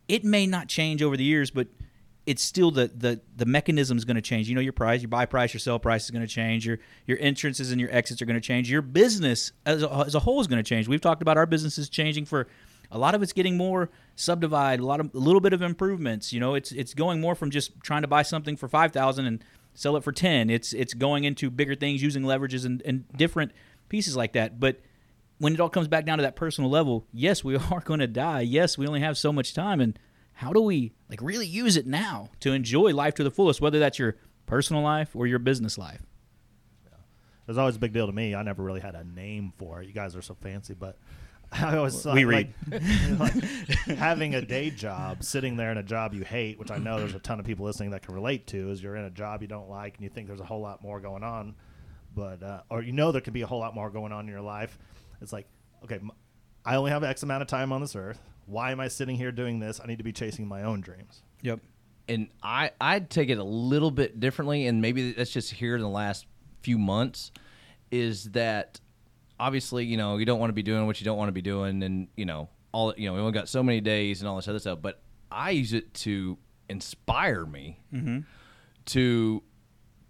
It 0.07 0.23
may 0.23 0.47
not 0.47 0.69
change 0.69 1.01
over 1.01 1.17
the 1.17 1.23
years, 1.23 1.49
but 1.49 1.67
it's 2.27 2.43
still 2.43 2.69
the 2.69 2.91
the 2.95 3.19
the 3.35 3.45
mechanism 3.45 3.97
is 3.97 4.05
going 4.05 4.15
to 4.15 4.21
change. 4.21 4.47
You 4.47 4.53
know, 4.53 4.61
your 4.61 4.73
price, 4.73 5.01
your 5.01 5.09
buy 5.09 5.25
price, 5.25 5.53
your 5.53 5.59
sell 5.59 5.79
price 5.79 6.05
is 6.05 6.11
going 6.11 6.25
to 6.25 6.31
change. 6.31 6.67
Your 6.67 6.77
your 7.07 7.17
entrances 7.19 7.71
and 7.71 7.81
your 7.81 7.91
exits 7.91 8.21
are 8.21 8.25
going 8.25 8.39
to 8.39 8.41
change. 8.41 8.69
Your 8.69 8.83
business 8.83 9.53
as 9.65 9.81
a, 9.81 9.91
as 10.05 10.13
a 10.13 10.19
whole 10.19 10.39
is 10.39 10.45
going 10.45 10.63
to 10.63 10.69
change. 10.69 10.87
We've 10.87 11.01
talked 11.01 11.23
about 11.23 11.37
our 11.37 11.47
businesses 11.47 11.89
changing 11.89 12.25
for 12.25 12.47
a 12.91 12.97
lot 12.97 13.15
of 13.15 13.21
it's 13.21 13.33
getting 13.33 13.57
more 13.57 13.89
subdivided, 14.15 14.81
a 14.81 14.85
lot 14.85 14.99
of 14.99 15.13
a 15.15 15.17
little 15.17 15.41
bit 15.41 15.53
of 15.53 15.61
improvements. 15.61 16.31
You 16.31 16.39
know, 16.39 16.53
it's 16.53 16.71
it's 16.71 16.93
going 16.93 17.19
more 17.19 17.33
from 17.33 17.49
just 17.49 17.79
trying 17.81 18.03
to 18.03 18.07
buy 18.07 18.21
something 18.21 18.55
for 18.55 18.67
five 18.67 18.91
thousand 18.91 19.25
and 19.25 19.43
sell 19.77 19.95
it 19.95 20.03
for 20.03 20.11
ten. 20.11 20.49
It's 20.49 20.73
it's 20.73 20.93
going 20.93 21.23
into 21.23 21.49
bigger 21.49 21.75
things 21.75 22.01
using 22.01 22.23
leverages 22.23 22.65
and, 22.65 22.81
and 22.81 23.07
different 23.15 23.51
pieces 23.89 24.17
like 24.17 24.33
that. 24.33 24.59
But 24.59 24.81
when 25.37 25.53
it 25.53 25.59
all 25.59 25.69
comes 25.69 25.87
back 25.87 26.03
down 26.03 26.17
to 26.17 26.23
that 26.23 26.35
personal 26.35 26.69
level, 26.69 27.05
yes, 27.13 27.43
we 27.43 27.55
are 27.71 27.81
going 27.81 27.99
to 27.99 28.07
die. 28.07 28.41
Yes, 28.41 28.77
we 28.77 28.87
only 28.87 29.01
have 29.01 29.17
so 29.17 29.31
much 29.31 29.53
time, 29.53 29.79
and 29.79 29.97
how 30.33 30.51
do 30.51 30.61
we 30.61 30.93
like 31.09 31.21
really 31.21 31.45
use 31.45 31.77
it 31.77 31.85
now 31.85 32.31
to 32.39 32.51
enjoy 32.51 32.93
life 32.93 33.13
to 33.15 33.23
the 33.23 33.31
fullest, 33.31 33.61
whether 33.61 33.79
that's 33.79 33.99
your 33.99 34.17
personal 34.47 34.81
life 34.81 35.15
or 35.15 35.27
your 35.27 35.39
business 35.39 35.77
life? 35.77 36.01
It 36.85 37.51
was 37.51 37.57
always 37.57 37.77
a 37.77 37.79
big 37.79 37.93
deal 37.93 38.07
to 38.07 38.13
me. 38.13 38.35
I 38.35 38.43
never 38.43 38.61
really 38.61 38.81
had 38.81 38.95
a 38.95 39.05
name 39.05 39.53
for 39.57 39.81
it. 39.81 39.87
You 39.87 39.93
guys 39.93 40.17
are 40.17 40.21
so 40.21 40.35
fancy, 40.41 40.73
but 40.73 40.97
I 41.51 41.77
always 41.77 42.01
thought 42.01 42.15
We 42.15 42.25
like, 42.25 42.49
like 43.19 43.33
having 43.97 44.35
a 44.35 44.41
day 44.41 44.69
job, 44.69 45.23
sitting 45.23 45.55
there 45.55 45.71
in 45.71 45.77
a 45.77 45.83
job 45.83 46.13
you 46.13 46.23
hate, 46.23 46.59
which 46.59 46.71
I 46.71 46.77
know 46.77 46.99
there's 46.99 47.15
a 47.15 47.19
ton 47.19 47.39
of 47.39 47.45
people 47.45 47.65
listening 47.65 47.91
that 47.91 48.01
can 48.05 48.13
relate 48.13 48.47
to, 48.47 48.69
is 48.69 48.83
you're 48.83 48.95
in 48.97 49.05
a 49.05 49.09
job 49.09 49.41
you 49.41 49.47
don't 49.47 49.69
like 49.69 49.95
and 49.95 50.03
you 50.03 50.09
think 50.09 50.27
there's 50.27 50.41
a 50.41 50.45
whole 50.45 50.61
lot 50.61 50.81
more 50.83 50.99
going 50.99 51.23
on, 51.23 51.55
but 52.15 52.43
uh, 52.43 52.61
or 52.69 52.81
you 52.81 52.91
know 52.91 53.11
there 53.11 53.21
could 53.21 53.33
be 53.33 53.43
a 53.43 53.47
whole 53.47 53.59
lot 53.59 53.73
more 53.73 53.89
going 53.89 54.11
on 54.11 54.25
in 54.25 54.31
your 54.31 54.41
life. 54.41 54.77
It's 55.21 55.31
like, 55.31 55.47
okay, 55.85 55.99
I 56.65 56.75
only 56.75 56.91
have 56.91 57.03
X 57.03 57.23
amount 57.23 57.41
of 57.43 57.47
time 57.47 57.71
on 57.71 57.79
this 57.81 57.95
earth. 57.95 58.19
Why 58.45 58.71
am 58.71 58.79
I 58.79 58.87
sitting 58.89 59.15
here 59.15 59.31
doing 59.31 59.59
this? 59.59 59.79
I 59.81 59.87
need 59.87 59.97
to 59.99 60.03
be 60.03 60.13
chasing 60.13 60.47
my 60.47 60.63
own 60.63 60.81
dreams. 60.81 61.21
Yep. 61.43 61.59
and 62.09 62.27
I 62.43 62.71
I'd 62.81 63.09
take 63.09 63.29
it 63.29 63.37
a 63.37 63.43
little 63.43 63.91
bit 63.91 64.19
differently, 64.19 64.67
and 64.67 64.81
maybe 64.81 65.13
that's 65.13 65.31
just 65.31 65.51
here 65.51 65.75
in 65.75 65.81
the 65.81 65.89
last 65.89 66.25
few 66.61 66.77
months, 66.77 67.31
is 67.91 68.31
that 68.31 68.79
obviously 69.39 69.85
you 69.85 69.97
know 69.97 70.17
you 70.17 70.25
don't 70.25 70.39
want 70.39 70.49
to 70.49 70.53
be 70.53 70.63
doing 70.63 70.85
what 70.85 70.99
you 70.99 71.05
don't 71.05 71.17
want 71.17 71.29
to 71.29 71.33
be 71.33 71.41
doing, 71.41 71.83
and 71.83 72.07
you 72.15 72.25
know 72.25 72.49
all 72.71 72.93
you 72.97 73.07
know 73.07 73.13
we 73.13 73.19
only 73.19 73.31
got 73.31 73.49
so 73.49 73.63
many 73.63 73.81
days 73.81 74.21
and 74.21 74.27
all 74.27 74.35
this 74.35 74.47
other 74.47 74.59
stuff, 74.59 74.79
but 74.81 75.01
I 75.31 75.51
use 75.51 75.73
it 75.73 75.93
to 75.95 76.37
inspire 76.69 77.45
me 77.45 77.79
mm-hmm. 77.93 78.19
to 78.85 79.43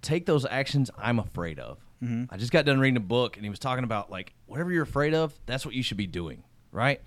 take 0.02 0.26
those 0.26 0.46
actions 0.46 0.90
I'm 0.98 1.20
afraid 1.20 1.60
of. 1.60 1.80
Mm-hmm. 2.04 2.34
I 2.34 2.38
just 2.38 2.52
got 2.52 2.66
done 2.66 2.80
reading 2.80 2.98
a 2.98 3.02
book, 3.02 3.38
and 3.38 3.46
he 3.46 3.50
was 3.50 3.60
talking 3.60 3.84
about 3.84 4.12
like 4.12 4.34
whatever 4.46 4.72
you're 4.72 4.84
afraid 4.84 5.14
of, 5.14 5.38
that's 5.46 5.66
what 5.66 5.74
you 5.74 5.84
should 5.84 5.98
be 5.98 6.08
doing, 6.08 6.44
right? 6.72 7.02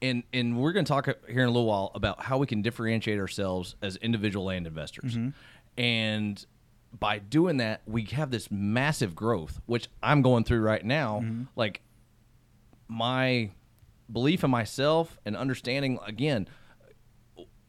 And 0.00 0.24
and 0.32 0.58
we're 0.58 0.72
going 0.72 0.84
to 0.84 0.88
talk 0.88 1.06
here 1.06 1.42
in 1.42 1.48
a 1.48 1.52
little 1.52 1.66
while 1.66 1.90
about 1.94 2.22
how 2.22 2.38
we 2.38 2.46
can 2.46 2.62
differentiate 2.62 3.18
ourselves 3.18 3.76
as 3.82 3.96
individual 3.96 4.46
land 4.46 4.66
investors, 4.66 5.16
mm-hmm. 5.16 5.80
and 5.80 6.44
by 6.98 7.18
doing 7.18 7.56
that, 7.58 7.82
we 7.86 8.04
have 8.12 8.30
this 8.30 8.50
massive 8.50 9.14
growth, 9.14 9.60
which 9.66 9.88
I'm 10.02 10.22
going 10.22 10.44
through 10.44 10.60
right 10.60 10.84
now. 10.84 11.24
Like 11.56 11.80
my 12.88 13.50
belief 14.12 14.44
in 14.44 14.50
myself 14.50 15.18
and 15.24 15.36
understanding 15.36 15.98
again 16.06 16.46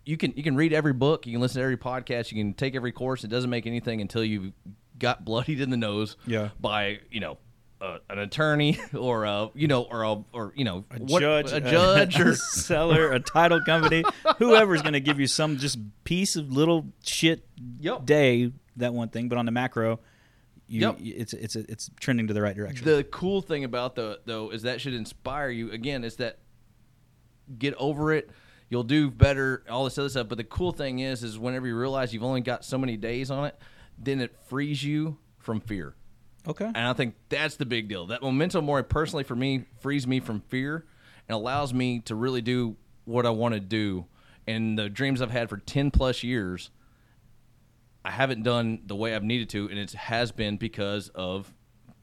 you 0.06 0.18
can 0.18 0.34
you 0.36 0.44
can 0.44 0.56
read 0.58 0.74
every 0.74 0.92
book, 0.92 1.26
you 1.26 1.32
can 1.32 1.40
listen 1.42 1.60
to 1.60 1.64
every 1.64 1.78
podcast, 1.78 2.30
you 2.32 2.38
can 2.44 2.54
take 2.54 2.76
every 2.76 2.92
course. 2.92 3.24
It 3.24 3.30
doesn't 3.30 3.50
make 3.50 3.66
anything 3.66 4.02
until 4.02 4.22
you 4.24 4.52
got 5.00 5.24
bloodied 5.24 5.62
in 5.62 5.70
the 5.70 5.78
nose 5.78 6.18
Yeah. 6.28 6.50
by 6.60 7.00
you 7.10 7.22
know 7.22 7.38
uh, 7.80 8.00
an 8.10 8.20
attorney 8.20 8.78
or 8.98 9.24
a 9.24 9.50
you 9.56 9.68
know 9.70 9.84
or 9.84 10.04
a 10.04 10.22
or 10.34 10.52
you 10.58 10.66
know 10.66 10.84
A 10.92 11.00
what- 11.00 11.22
judge, 11.22 11.54
a 11.54 11.62
judge 11.62 12.20
a 12.20 12.28
or 12.28 12.36
seller, 12.36 13.14
a 13.14 13.20
title 13.22 13.62
company, 13.66 14.04
whoever's 14.40 14.82
going 14.82 14.92
to 14.94 15.00
give 15.00 15.22
you 15.22 15.28
some 15.28 15.58
just 15.58 15.80
piece 16.04 16.36
of 16.36 16.52
little 16.52 16.86
shit 17.02 17.46
Yep. 17.80 18.06
day 18.06 18.52
that 18.78 18.94
one 18.94 19.10
thing, 19.10 19.30
but 19.30 19.38
on 19.38 19.46
the 19.46 19.52
macro, 19.52 20.00
you, 20.68 20.82
Yep. 20.82 20.98
it's 21.02 21.34
it's 21.34 21.56
it's 21.56 21.92
trending 22.00 22.28
to 22.28 22.34
the 22.34 22.42
right 22.42 22.56
direction. 22.56 22.86
the 22.86 23.04
cool 23.04 23.42
thing 23.42 23.64
about 23.64 23.96
the 23.96 24.20
though 24.26 24.50
is 24.52 24.64
that 24.64 24.80
should 24.82 24.94
inspire 24.94 25.50
you 25.50 25.72
again 25.72 26.04
is 26.04 26.16
that 26.18 26.40
get 27.60 27.74
over 27.76 28.14
it 28.14 28.30
you'll 28.70 28.84
do 28.84 29.12
better 29.12 29.64
all 29.70 29.84
this 29.84 29.98
other 29.98 30.08
stuff 30.08 30.30
but 30.30 30.38
the 30.38 30.44
cool 30.44 30.72
thing 30.72 31.00
is 31.00 31.22
is 31.22 31.38
whenever 31.38 31.68
you 31.68 31.78
realize 31.78 32.14
you've 32.14 32.24
only 32.24 32.40
got 32.40 32.64
so 32.64 32.78
many 32.78 32.96
days 32.96 33.30
on 33.30 33.46
it 33.46 33.60
then 33.98 34.22
it 34.22 34.34
frees 34.48 34.82
you 34.84 35.18
from 35.38 35.60
fear 35.60 35.96
okay. 36.48 36.66
And 36.66 36.78
I 36.78 36.94
think 36.94 37.16
that's 37.30 37.58
the 37.58 37.66
big 37.66 37.90
deal. 37.90 38.08
That 38.08 38.22
memento 38.24 38.62
mori 38.62 38.84
personally 38.84 39.24
for 39.26 39.36
me, 39.36 39.66
frees 39.82 40.08
me 40.08 40.20
from 40.22 40.40
fear 40.48 40.86
and 41.28 41.36
allows 41.36 41.74
me 41.74 42.00
to 42.06 42.16
really 42.16 42.42
do 42.42 42.76
what 43.06 43.26
I 43.26 43.30
want 43.30 43.54
to 43.54 43.60
do. 43.60 44.06
And 44.48 44.78
the 44.80 44.90
dreams 44.90 45.22
I've 45.22 45.32
had 45.32 45.50
for 45.50 45.58
10 45.58 45.92
plus 45.92 46.24
years, 46.24 46.70
I 48.06 48.12
haven't 48.12 48.44
done 48.44 48.82
the 48.86 48.96
way 48.96 49.16
I've 49.16 49.24
needed 49.24 49.50
to. 49.52 49.70
And 49.70 49.78
it 49.80 49.92
has 49.94 50.32
been 50.32 50.58
because 50.58 51.10
of 51.10 51.54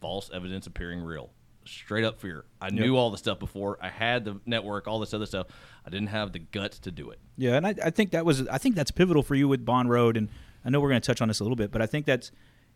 false 0.01 0.31
evidence 0.33 0.67
appearing 0.67 1.01
real. 1.01 1.31
Straight 1.67 2.05
up 2.05 2.21
fear. 2.21 2.47
I 2.61 2.71
knew 2.71 2.97
all 2.97 3.11
the 3.11 3.19
stuff 3.19 3.39
before. 3.39 3.79
I 3.81 3.89
had 3.89 4.25
the 4.25 4.41
network, 4.47 4.89
all 4.89 4.99
this 4.99 5.13
other 5.13 5.27
stuff. 5.27 5.49
I 5.87 5.91
didn't 5.91 6.09
have 6.09 6.33
the 6.33 6.39
guts 6.39 6.79
to 6.81 6.91
do 6.91 7.11
it. 7.11 7.21
Yeah, 7.37 7.57
and 7.57 7.67
I, 7.67 7.75
I 7.85 7.91
think 7.91 8.11
that 8.13 8.25
was 8.25 8.49
I 8.49 8.59
think 8.59 8.75
that's 8.75 8.91
pivotal 8.91 9.23
for 9.23 9.35
you 9.35 9.47
with 9.47 9.65
Bond 9.65 9.91
Road, 9.91 10.17
and 10.17 10.31
I 10.65 10.71
know 10.71 10.81
we're 10.81 10.89
going 10.89 11.01
to 11.01 11.07
touch 11.07 11.21
on 11.21 11.29
this 11.29 11.39
a 11.39 11.45
little 11.45 11.57
bit, 11.57 11.71
but 11.71 11.83
I 11.83 11.87
think 11.87 12.07
that's 12.07 12.33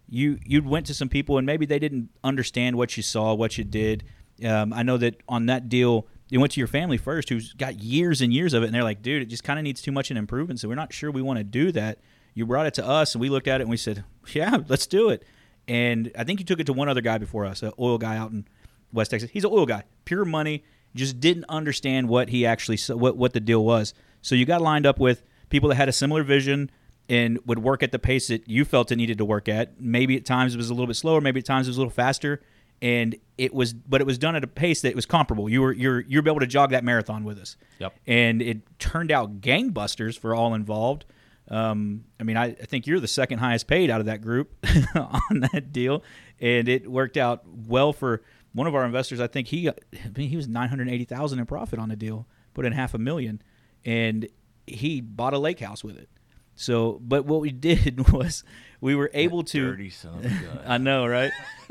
you 0.08 0.38
you 0.44 0.62
went 0.62 0.86
to 0.86 0.94
some 0.94 1.08
people 1.08 1.38
and 1.38 1.46
maybe 1.46 1.66
they 1.66 1.78
didn't 1.78 2.10
understand 2.22 2.76
what 2.76 2.96
you 2.96 3.02
saw, 3.02 3.34
what 3.34 3.56
you 3.58 3.64
did. 3.64 4.04
Um, 4.46 4.72
I 4.72 4.82
know 4.82 4.98
that 4.98 5.22
on 5.28 5.46
that 5.46 5.68
deal, 5.68 6.06
you 6.28 6.38
went 6.38 6.52
to 6.52 6.60
your 6.60 6.68
family 6.68 6.98
first, 6.98 7.30
who's 7.30 7.52
got 7.54 7.80
years 7.82 8.20
and 8.20 8.32
years 8.32 8.52
of 8.52 8.62
it, 8.62 8.66
and 8.66 8.74
they're 8.74 8.84
like, 8.84 9.02
dude, 9.02 9.22
it 9.22 9.26
just 9.26 9.44
kind 9.44 9.58
of 9.58 9.62
needs 9.62 9.80
too 9.80 9.92
much 9.92 10.10
an 10.10 10.16
improvement, 10.16 10.60
so 10.60 10.68
we're 10.68 10.74
not 10.74 10.92
sure 10.92 11.10
we 11.10 11.22
want 11.22 11.38
to 11.38 11.44
do 11.44 11.72
that. 11.72 12.00
You 12.34 12.46
brought 12.46 12.66
it 12.66 12.74
to 12.74 12.86
us, 12.86 13.14
and 13.14 13.20
we 13.20 13.28
looked 13.28 13.48
at 13.48 13.60
it 13.60 13.64
and 13.64 13.70
we 13.70 13.76
said, 13.76 14.04
yeah, 14.32 14.58
let's 14.68 14.86
do 14.86 15.08
it. 15.10 15.24
And 15.66 16.12
I 16.18 16.24
think 16.24 16.40
you 16.40 16.46
took 16.46 16.60
it 16.60 16.66
to 16.66 16.72
one 16.72 16.88
other 16.88 17.00
guy 17.00 17.18
before 17.18 17.44
us, 17.46 17.62
an 17.62 17.72
oil 17.78 17.96
guy 17.96 18.16
out 18.16 18.32
in 18.32 18.46
West 18.92 19.10
Texas. 19.10 19.30
He's 19.30 19.44
an 19.44 19.50
oil 19.52 19.66
guy, 19.66 19.84
pure 20.04 20.24
money. 20.24 20.64
Just 20.94 21.20
didn't 21.20 21.46
understand 21.48 22.08
what 22.08 22.28
he 22.28 22.46
actually 22.46 22.78
what 22.94 23.16
what 23.16 23.32
the 23.32 23.40
deal 23.40 23.64
was. 23.64 23.94
So 24.22 24.34
you 24.34 24.44
got 24.44 24.62
lined 24.62 24.86
up 24.86 24.98
with 25.00 25.24
people 25.48 25.68
that 25.70 25.74
had 25.76 25.88
a 25.88 25.92
similar 25.92 26.22
vision 26.22 26.70
and 27.08 27.38
would 27.46 27.58
work 27.58 27.82
at 27.82 27.92
the 27.92 27.98
pace 27.98 28.28
that 28.28 28.48
you 28.48 28.64
felt 28.64 28.92
it 28.92 28.96
needed 28.96 29.18
to 29.18 29.24
work 29.24 29.48
at. 29.48 29.80
Maybe 29.80 30.16
at 30.16 30.24
times 30.24 30.54
it 30.54 30.56
was 30.56 30.70
a 30.70 30.74
little 30.74 30.86
bit 30.86 30.96
slower, 30.96 31.20
maybe 31.20 31.40
at 31.40 31.46
times 31.46 31.66
it 31.66 31.70
was 31.70 31.76
a 31.76 31.80
little 31.80 31.90
faster, 31.90 32.42
and 32.80 33.16
it 33.36 33.52
was, 33.52 33.72
but 33.72 34.00
it 34.00 34.06
was 34.06 34.18
done 34.18 34.36
at 34.36 34.44
a 34.44 34.46
pace 34.46 34.82
that 34.82 34.94
was 34.94 35.06
comparable. 35.06 35.48
You 35.48 35.62
were 35.62 35.72
you're 35.72 36.00
you're 36.02 36.26
able 36.26 36.40
to 36.40 36.46
jog 36.46 36.70
that 36.70 36.84
marathon 36.84 37.24
with 37.24 37.38
us. 37.38 37.56
Yep. 37.78 37.94
And 38.06 38.40
it 38.42 38.78
turned 38.78 39.10
out 39.10 39.40
gangbusters 39.40 40.18
for 40.18 40.34
all 40.34 40.54
involved. 40.54 41.04
Um, 41.48 42.04
I 42.18 42.22
mean, 42.22 42.36
I, 42.36 42.46
I 42.46 42.64
think 42.64 42.86
you're 42.86 43.00
the 43.00 43.08
second 43.08 43.38
highest 43.38 43.66
paid 43.66 43.90
out 43.90 44.00
of 44.00 44.06
that 44.06 44.22
group 44.22 44.54
on 44.94 45.40
that 45.52 45.72
deal, 45.72 46.02
and 46.40 46.68
it 46.68 46.90
worked 46.90 47.16
out 47.16 47.42
well 47.46 47.92
for 47.92 48.22
one 48.54 48.66
of 48.66 48.74
our 48.74 48.84
investors. 48.84 49.20
I 49.20 49.26
think 49.26 49.48
he 49.48 49.64
got, 49.64 49.78
I 49.92 50.10
mean, 50.16 50.30
he 50.30 50.36
was 50.36 50.48
nine 50.48 50.68
hundred 50.68 50.88
eighty 50.88 51.04
thousand 51.04 51.38
in 51.38 51.46
profit 51.46 51.78
on 51.78 51.88
the 51.88 51.96
deal, 51.96 52.26
put 52.54 52.64
in 52.64 52.72
half 52.72 52.94
a 52.94 52.98
million, 52.98 53.42
and 53.84 54.28
he 54.66 55.00
bought 55.00 55.34
a 55.34 55.38
lake 55.38 55.60
house 55.60 55.84
with 55.84 55.98
it. 55.98 56.08
So, 56.56 57.00
but 57.02 57.24
what 57.24 57.40
we 57.40 57.50
did 57.50 58.10
was 58.12 58.44
we 58.80 58.94
were 58.94 59.10
able 59.14 59.42
to. 59.44 59.60
Dirty 59.70 59.90
son 59.90 60.14
of 60.18 60.24
a 60.26 60.28
gun. 60.28 60.60
I 60.66 60.78
know, 60.78 61.06
right? 61.06 61.32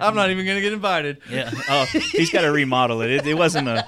I'm 0.00 0.14
not 0.14 0.30
even 0.30 0.44
gonna 0.46 0.60
get 0.60 0.72
invited. 0.72 1.18
Yeah. 1.30 1.50
Oh, 1.68 1.84
he's 2.12 2.30
got 2.30 2.42
to 2.42 2.50
remodel 2.52 3.00
it. 3.02 3.10
It, 3.10 3.26
it 3.26 3.34
wasn't 3.34 3.68
a. 3.68 3.86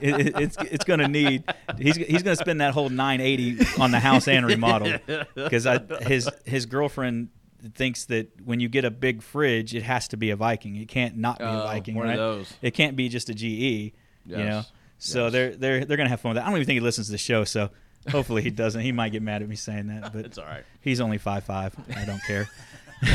It, 0.00 0.26
it- 0.26 0.36
it's 0.40 0.56
it's 0.60 0.84
going 0.84 1.00
to 1.00 1.08
need. 1.08 1.44
He's 1.78 1.96
he's 1.96 2.22
going 2.22 2.36
to 2.36 2.42
spend 2.42 2.60
that 2.60 2.74
whole 2.74 2.88
980 2.88 3.80
on 3.80 3.90
the 3.90 4.00
house 4.00 4.28
and 4.28 4.44
remodel 4.46 4.98
because 5.34 5.66
his 6.02 6.28
his 6.44 6.66
girlfriend 6.66 7.28
thinks 7.74 8.04
that 8.06 8.28
when 8.44 8.60
you 8.60 8.68
get 8.68 8.84
a 8.84 8.90
big 8.90 9.22
fridge, 9.22 9.74
it 9.74 9.82
has 9.82 10.08
to 10.08 10.16
be 10.16 10.30
a 10.30 10.36
Viking. 10.36 10.76
It 10.76 10.88
can't 10.88 11.16
not 11.16 11.38
be 11.38 11.44
a 11.44 11.48
Oh, 11.48 11.64
Viking. 11.64 11.94
one 11.94 12.10
of 12.10 12.16
those. 12.16 12.52
It 12.62 12.72
can't 12.72 12.96
be 12.96 13.08
just 13.08 13.28
a 13.30 13.34
GE. 13.34 13.42
You 13.44 13.92
know. 14.26 14.62
So 14.98 15.24
Yes. 15.24 15.32
they're 15.32 15.56
they're 15.56 15.84
they're 15.84 15.96
going 15.96 16.06
to 16.06 16.10
have 16.10 16.20
fun 16.20 16.30
with 16.30 16.36
that. 16.36 16.42
I 16.44 16.46
don't 16.48 16.56
even 16.56 16.66
think 16.66 16.76
he 16.76 16.80
listens 16.80 17.06
to 17.08 17.12
the 17.12 17.18
show. 17.18 17.44
So. 17.44 17.70
Hopefully 18.10 18.42
he 18.42 18.50
doesn't. 18.50 18.80
He 18.80 18.92
might 18.92 19.10
get 19.10 19.22
mad 19.22 19.42
at 19.42 19.48
me 19.48 19.56
saying 19.56 19.88
that, 19.88 20.12
but 20.12 20.24
It's 20.24 20.38
all 20.38 20.44
right. 20.44 20.64
He's 20.80 21.00
only 21.00 21.18
five 21.18 21.44
five. 21.44 21.74
I 21.94 22.04
don't 22.04 22.22
care 22.26 22.48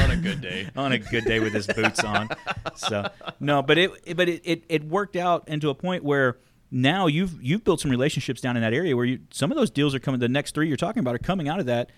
On 0.04 0.12
a 0.12 0.18
good 0.18 0.42
day. 0.42 0.70
on 0.76 0.92
a 0.92 1.00
good 1.00 1.26
day 1.26 1.40
with 1.40 1.54
his 1.54 1.68
boots 1.68 2.04
on. 2.04 2.30
So 2.76 3.10
no, 3.40 3.62
but 3.62 3.78
it 3.78 4.16
but 4.16 4.30
it, 4.30 4.42
it, 4.44 4.64
it 4.70 4.84
worked 4.84 5.16
out 5.16 5.48
into 5.48 5.70
a 5.70 5.76
point 5.76 6.04
where 6.04 6.38
now 6.70 7.08
you've 7.08 7.42
you've 7.42 7.64
built 7.64 7.82
some 7.82 7.92
relationships 7.92 8.42
down 8.42 8.56
in 8.56 8.62
that 8.62 8.74
area 8.74 8.96
where 8.96 9.06
you 9.06 9.20
some 9.32 9.52
of 9.52 9.58
those 9.58 9.70
deals 9.70 9.96
are 9.96 10.00
coming. 10.00 10.20
The 10.20 10.30
next 10.30 10.54
three 10.56 10.68
you're 10.68 10.78
talking 10.78 11.00
about 11.00 11.16
are 11.16 11.20
coming 11.20 11.50
out 11.50 11.60
of 11.60 11.66
that. 11.66 11.92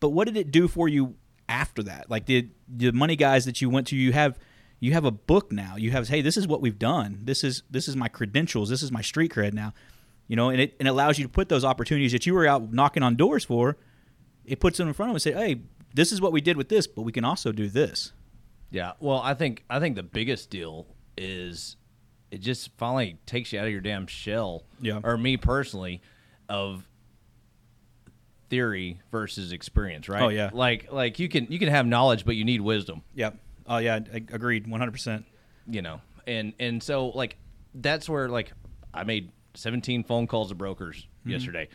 But 0.00 0.10
what 0.10 0.26
did 0.26 0.36
it 0.36 0.50
do 0.50 0.68
for 0.68 0.88
you 0.88 1.16
after 1.48 1.82
that? 1.84 2.10
Like 2.10 2.24
did 2.24 2.52
the 2.68 2.92
money 2.92 3.16
guys 3.16 3.44
that 3.44 3.60
you 3.60 3.70
went 3.70 3.88
to, 3.88 3.96
you 3.96 4.12
have 4.12 4.38
you 4.80 4.92
have 4.92 5.04
a 5.04 5.10
book 5.10 5.52
now. 5.52 5.76
You 5.76 5.90
have 5.90 6.08
hey, 6.08 6.22
this 6.22 6.36
is 6.36 6.46
what 6.46 6.60
we've 6.60 6.78
done. 6.78 7.20
This 7.22 7.44
is 7.44 7.62
this 7.70 7.88
is 7.88 7.96
my 7.96 8.08
credentials. 8.08 8.68
This 8.68 8.82
is 8.82 8.92
my 8.92 9.02
street 9.02 9.32
cred 9.32 9.52
now. 9.52 9.72
You 10.28 10.36
know, 10.36 10.48
and 10.50 10.60
it, 10.60 10.76
and 10.80 10.88
allows 10.88 11.18
you 11.18 11.24
to 11.24 11.28
put 11.30 11.48
those 11.48 11.64
opportunities 11.64 12.12
that 12.12 12.26
you 12.26 12.34
were 12.34 12.46
out 12.46 12.72
knocking 12.72 13.02
on 13.02 13.14
doors 13.16 13.44
for. 13.44 13.76
It 14.44 14.60
puts 14.60 14.78
them 14.78 14.88
in 14.88 14.94
front 14.94 15.10
of 15.10 15.12
them 15.12 15.16
and 15.16 15.22
say, 15.22 15.32
hey, 15.32 15.60
this 15.94 16.12
is 16.12 16.20
what 16.20 16.32
we 16.32 16.40
did 16.40 16.56
with 16.56 16.68
this, 16.68 16.86
but 16.86 17.02
we 17.02 17.12
can 17.12 17.24
also 17.24 17.52
do 17.52 17.68
this. 17.68 18.12
Yeah. 18.70 18.92
Well, 19.00 19.20
I 19.22 19.34
think 19.34 19.64
I 19.70 19.78
think 19.80 19.96
the 19.96 20.02
biggest 20.02 20.50
deal 20.50 20.86
is 21.16 21.76
it 22.30 22.38
just 22.40 22.70
finally 22.76 23.18
takes 23.26 23.52
you 23.52 23.60
out 23.60 23.66
of 23.66 23.72
your 23.72 23.80
damn 23.80 24.06
shell. 24.06 24.64
Yeah. 24.80 25.00
Or 25.04 25.16
me 25.16 25.36
personally, 25.36 26.02
of 26.48 26.88
theory 28.50 29.00
versus 29.10 29.52
experience, 29.52 30.08
right? 30.08 30.22
Oh, 30.22 30.28
yeah. 30.28 30.50
Like 30.52 30.92
like 30.92 31.18
you 31.18 31.28
can 31.28 31.46
you 31.50 31.58
can 31.58 31.68
have 31.68 31.86
knowledge, 31.86 32.24
but 32.24 32.36
you 32.36 32.44
need 32.44 32.60
wisdom. 32.60 33.02
Yep. 33.14 33.36
Oh 33.68 33.78
yeah, 33.78 34.00
I 34.12 34.16
agreed, 34.16 34.66
one 34.66 34.80
hundred 34.80 34.92
percent. 34.92 35.24
you 35.68 35.82
know 35.82 36.00
and 36.26 36.52
and 36.58 36.82
so 36.82 37.08
like 37.08 37.36
that's 37.74 38.08
where 38.08 38.28
like 38.28 38.52
i 38.92 39.04
made 39.04 39.30
17 39.56 40.04
phone 40.04 40.26
calls 40.26 40.48
to 40.48 40.54
brokers 40.54 41.06
mm-hmm. 41.20 41.30
yesterday 41.30 41.68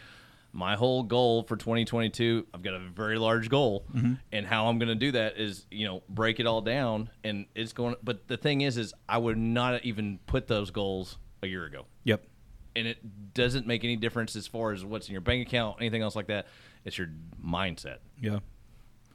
my 0.54 0.76
whole 0.76 1.04
goal 1.04 1.44
for 1.44 1.56
2022 1.56 2.46
i've 2.54 2.62
got 2.62 2.74
a 2.74 2.80
very 2.80 3.18
large 3.18 3.50
goal 3.50 3.86
mm-hmm. 3.96 4.14
and 4.32 4.46
how 4.46 4.68
i'm 4.68 4.80
going 4.80 4.90
to 4.90 4.96
do 4.96 5.12
that 5.12 5.38
is 5.38 5.66
you 5.72 5.88
know 5.88 6.04
break 6.10 6.40
it 6.40 6.46
all 6.46 6.62
down 6.62 7.10
and 7.24 7.46
it's 7.56 7.74
going 7.74 7.96
but 8.04 8.28
the 8.28 8.38
thing 8.38 8.62
is 8.62 8.78
is 8.78 8.94
i 9.08 9.18
would 9.18 9.38
not 9.38 9.84
even 9.86 10.20
put 10.28 10.48
those 10.48 10.72
goals 10.72 11.18
a 11.44 11.48
year 11.48 11.66
ago 11.66 11.86
Yep. 12.04 12.24
and 12.76 12.88
it 12.88 13.34
doesn't 13.34 13.66
make 13.66 13.84
any 13.84 13.96
difference 13.96 14.36
as 14.36 14.46
far 14.48 14.74
as 14.74 14.84
what's 14.84 15.08
in 15.08 15.14
your 15.14 15.22
bank 15.22 15.48
account 15.48 15.78
anything 15.80 16.02
else 16.02 16.16
like 16.16 16.28
that 16.28 16.48
it's 16.84 16.98
your 16.98 17.10
mindset 17.44 17.98
Yeah. 18.20 18.40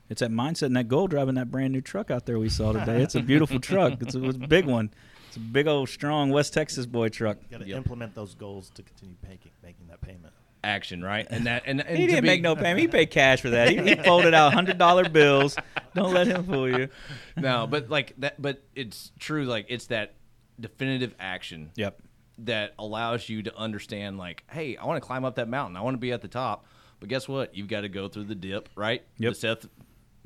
It's 0.08 0.20
that 0.20 0.30
mindset 0.30 0.66
and 0.66 0.76
that 0.76 0.86
goal 0.86 1.08
driving 1.08 1.34
that 1.34 1.50
brand 1.50 1.72
new 1.72 1.80
truck 1.80 2.12
out 2.12 2.26
there 2.26 2.38
we 2.38 2.48
saw 2.48 2.72
today. 2.72 3.02
It's 3.02 3.16
a 3.16 3.20
beautiful 3.20 3.58
truck. 3.58 4.00
It's 4.00 4.14
a, 4.14 4.22
it's 4.24 4.36
a 4.36 4.46
big 4.46 4.64
one. 4.64 4.90
It's 5.36 5.44
a 5.44 5.52
big 5.52 5.66
old 5.66 5.88
strong 5.90 6.30
West 6.30 6.54
Texas 6.54 6.86
boy 6.86 7.10
truck. 7.10 7.36
Got 7.50 7.60
to 7.60 7.66
Yep. 7.66 7.76
implement 7.76 8.14
those 8.14 8.34
goals 8.34 8.70
to 8.70 8.82
continue 8.82 9.16
making, 9.28 9.50
making 9.62 9.86
that 9.88 10.00
payment. 10.00 10.32
action 10.64 11.00
right 11.04 11.26
and 11.30 11.46
that 11.46 11.62
and, 11.66 11.80
and 11.80 11.96
He 11.96 12.06
didn't 12.08 12.22
be- 12.22 12.26
make 12.28 12.42
no 12.42 12.56
payment. 12.56 12.80
He 12.80 12.88
paid 12.88 13.10
cash 13.10 13.40
for 13.42 13.50
that. 13.50 13.68
He, 13.68 13.76
he 13.76 13.94
folded 14.04 14.32
out 14.34 14.52
hundred 14.54 14.78
dollar 14.78 15.08
bills. 15.08 15.54
Don't 15.94 16.12
let 16.14 16.26
him 16.26 16.44
fool 16.44 16.68
you. 16.68 16.88
no, 17.36 17.66
but 17.68 17.88
like 17.90 18.14
that, 18.18 18.40
but 18.40 18.62
it's 18.74 19.12
true. 19.18 19.44
Like 19.44 19.66
it's 19.68 19.86
that 19.88 20.14
definitive 20.58 21.14
action 21.20 21.70
Yep. 21.76 22.00
that 22.38 22.72
allows 22.78 23.28
you 23.28 23.42
to 23.42 23.54
understand. 23.56 24.16
Like, 24.18 24.42
hey, 24.50 24.76
I 24.78 24.86
want 24.86 25.00
to 25.00 25.06
climb 25.06 25.24
up 25.26 25.34
that 25.36 25.48
mountain. 25.48 25.76
I 25.76 25.82
want 25.82 25.94
to 25.94 25.98
be 26.00 26.10
at 26.12 26.22
the 26.22 26.28
top. 26.28 26.64
But 26.98 27.10
guess 27.10 27.28
what? 27.28 27.54
You've 27.54 27.68
got 27.68 27.82
to 27.82 27.88
go 27.90 28.08
through 28.08 28.24
the 28.24 28.34
dip, 28.34 28.68
right? 28.74 29.02
Yep. 29.18 29.32
The 29.34 29.38
Seth 29.38 29.66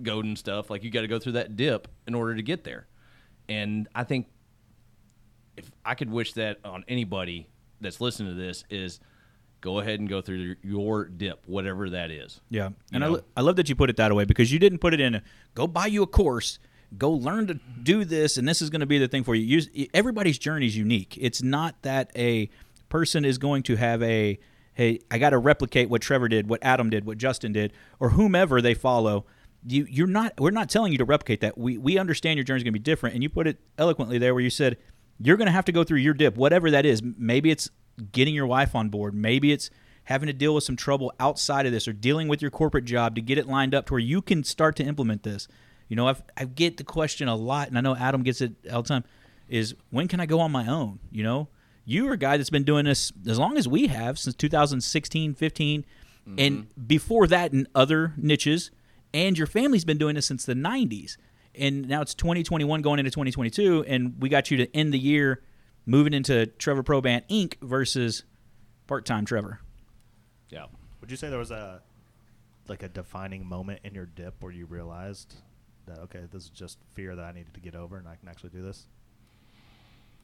Godin 0.03 0.37
stuff. 0.37 0.71
Like 0.71 0.85
you 0.85 0.91
got 0.91 1.03
to 1.03 1.09
go 1.09 1.19
through 1.19 1.33
that 1.33 1.57
dip 1.57 1.89
in 2.07 2.15
order 2.15 2.35
to 2.37 2.43
get 2.43 2.63
there. 2.65 2.87
And 3.49 3.89
I 3.95 4.05
think 4.05 4.29
if 5.61 5.71
I 5.85 5.95
could 5.95 6.11
wish 6.11 6.33
that 6.35 6.59
on 6.65 6.85
anybody 6.89 7.49
that's 7.81 8.01
listening 8.01 8.35
to 8.35 8.41
this 8.41 8.65
is 8.71 9.01
go 9.61 9.79
ahead 9.79 10.01
and 10.01 10.09
go 10.09 10.21
through 10.21 10.57
your 10.63 11.05
dip, 11.05 11.47
whatever 11.47 11.91
that 11.91 12.11
is. 12.11 12.41
Yeah, 12.51 12.71
and 12.93 13.05
I, 13.05 13.09
know? 13.09 13.21
I 13.37 13.41
love 13.43 13.57
that 13.57 13.69
you 13.69 13.77
put 13.77 13.91
it 13.91 13.97
that 13.97 14.15
way 14.15 14.25
because 14.25 14.53
you 14.53 14.59
didn't 14.59 14.79
put 14.79 14.95
it 14.95 15.01
in 15.01 15.17
a 15.17 15.23
go 15.55 15.67
buy 15.67 15.87
you 15.87 16.03
a 16.03 16.07
course, 16.07 16.59
go 16.97 17.11
learn 17.11 17.47
to 17.49 17.55
do 17.83 18.05
this, 18.05 18.37
and 18.37 18.49
this 18.49 18.63
is 18.63 18.71
going 18.71 18.81
to 18.81 18.87
be 18.87 18.99
the 18.99 19.09
thing 19.09 19.25
for 19.25 19.35
you. 19.35 19.45
Use, 19.45 19.69
everybody's 19.95 20.39
journey 20.39 20.67
is 20.67 20.77
unique. 20.77 21.17
It's 21.21 21.43
not 21.43 21.81
that 21.83 22.11
a 22.17 22.51
person 22.89 23.25
is 23.25 23.39
going 23.39 23.63
to 23.65 23.77
have 23.77 24.03
a 24.03 24.39
hey, 24.75 24.99
I 25.11 25.19
got 25.19 25.31
to 25.31 25.39
replicate 25.39 25.91
what 25.91 26.01
Trevor 26.01 26.29
did, 26.29 26.49
what 26.49 26.61
Adam 26.63 26.89
did, 26.89 27.05
what 27.05 27.19
Justin 27.19 27.53
did, 27.53 27.73
or 27.99 28.11
whomever 28.11 28.63
they 28.63 28.73
follow. 28.73 29.27
You, 29.67 29.87
you're 29.91 30.07
not. 30.07 30.41
We're 30.41 30.53
not 30.53 30.71
telling 30.71 30.93
you 30.93 30.99
to 30.99 31.05
replicate 31.05 31.43
that. 31.43 31.59
We 31.59 31.77
we 31.77 31.99
understand 31.99 32.39
your 32.39 32.45
journey 32.45 32.59
is 32.59 32.65
going 32.65 32.73
to 32.73 32.79
be 32.79 32.83
different, 32.83 33.15
and 33.15 33.23
you 33.23 33.29
put 33.29 33.47
it 33.47 33.59
eloquently 33.77 34.17
there, 34.17 34.33
where 34.33 34.43
you 34.43 34.49
said 34.49 34.79
you're 35.23 35.37
going 35.37 35.47
to 35.47 35.53
have 35.53 35.67
to 35.67 35.73
go 35.73 35.85
through 35.85 35.99
your 35.99 36.15
dip, 36.15 36.37
whatever 36.37 36.71
that 36.71 36.87
is. 36.87 37.03
Maybe 37.03 37.51
it's 37.51 37.71
getting 38.13 38.35
your 38.35 38.47
wife 38.47 38.75
on 38.75 38.89
board. 38.89 39.15
Maybe 39.15 39.53
it's 39.53 39.71
having 40.05 40.27
to 40.29 40.33
deal 40.33 40.55
with 40.55 40.65
some 40.65 40.77
trouble 40.77 41.13
outside 41.21 41.67
of 41.67 41.73
this 41.73 41.87
or 41.87 41.93
dealing 41.93 42.27
with 42.27 42.41
your 42.41 42.51
corporate 42.51 42.85
job 42.85 43.15
to 43.15 43.21
get 43.21 43.39
it 43.39 43.47
lined 43.47 43.75
up 43.75 43.87
to 43.87 43.95
where 43.95 44.01
you 44.01 44.23
can 44.23 44.43
start 44.45 44.77
to 44.77 44.85
implement 44.85 45.23
this. 45.23 45.47
You 45.89 45.97
know, 45.97 46.09
I've, 46.09 46.23
I 46.37 46.45
get 46.45 46.77
the 46.77 46.85
question 46.85 47.29
a 47.29 47.35
lot, 47.35 47.69
and 47.69 47.77
I 47.77 47.81
know 47.81 47.97
Adam 47.97 48.23
gets 48.23 48.41
it 48.41 48.53
all 48.73 48.83
the 48.83 48.89
time 48.89 49.05
is 49.51 49.75
when 49.91 50.09
can 50.09 50.21
I 50.21 50.27
go 50.27 50.41
on 50.41 50.53
my 50.53 50.67
own? 50.67 51.01
You 51.11 51.25
know, 51.25 51.49
you 51.85 52.09
are 52.09 52.13
a 52.13 52.17
guy 52.17 52.37
that's 52.37 52.51
been 52.51 52.65
doing 52.65 52.85
this 52.85 53.13
as 53.27 53.39
long 53.39 53.59
as 53.59 53.67
we 53.67 53.89
have 53.89 54.19
since 54.19 54.37
2016, 54.37 55.35
15, 55.35 55.85
and 56.39 56.39
mm-hmm. 56.39 56.83
before 56.87 57.27
that 57.27 57.53
in 57.53 57.67
other 57.75 58.15
niches, 58.17 58.71
and 59.13 59.37
your 59.37 59.49
family's 59.49 59.85
been 59.85 59.99
doing 59.99 60.15
this 60.15 60.27
since 60.27 60.47
the 60.47 60.55
90s. 60.55 61.17
And 61.55 61.89
now 61.89 62.01
it's 62.01 62.15
2021 62.15 62.83
going 62.83 62.99
into 62.99 63.11
2022, 63.11 63.85
and 63.89 64.15
we 64.21 64.29
got 64.29 64.51
you 64.51 64.57
to 64.59 64.77
end 64.77 64.95
the 64.95 64.99
year 64.99 65.43
moving 65.87 66.15
into 66.15 66.47
Trevor 66.47 66.83
Probant 66.83 67.23
Inc. 67.29 67.61
versus 67.61 68.25
part 68.87 69.05
time 69.05 69.25
Trevor. 69.25 69.61
Yeah. 70.49 70.67
Would 71.01 71.11
you 71.11 71.17
say 71.17 71.29
there 71.29 71.39
was 71.39 71.51
a 71.51 71.83
like 72.69 72.83
a 72.83 72.89
defining 72.89 73.45
moment 73.47 73.81
in 73.83 73.95
your 73.95 74.07
dip 74.07 74.35
where 74.41 74.53
you 74.53 74.67
realized 74.67 75.35
that 75.87 75.99
okay, 76.01 76.21
this 76.33 76.45
is 76.45 76.51
just 76.51 76.79
fear 76.95 77.17
that 77.17 77.25
I 77.25 77.33
needed 77.33 77.55
to 77.55 77.61
get 77.61 77.75
over, 77.75 77.97
and 77.97 78.07
I 78.07 78.15
can 78.17 78.29
actually 78.29 78.51
do 78.51 78.63
this? 78.63 78.87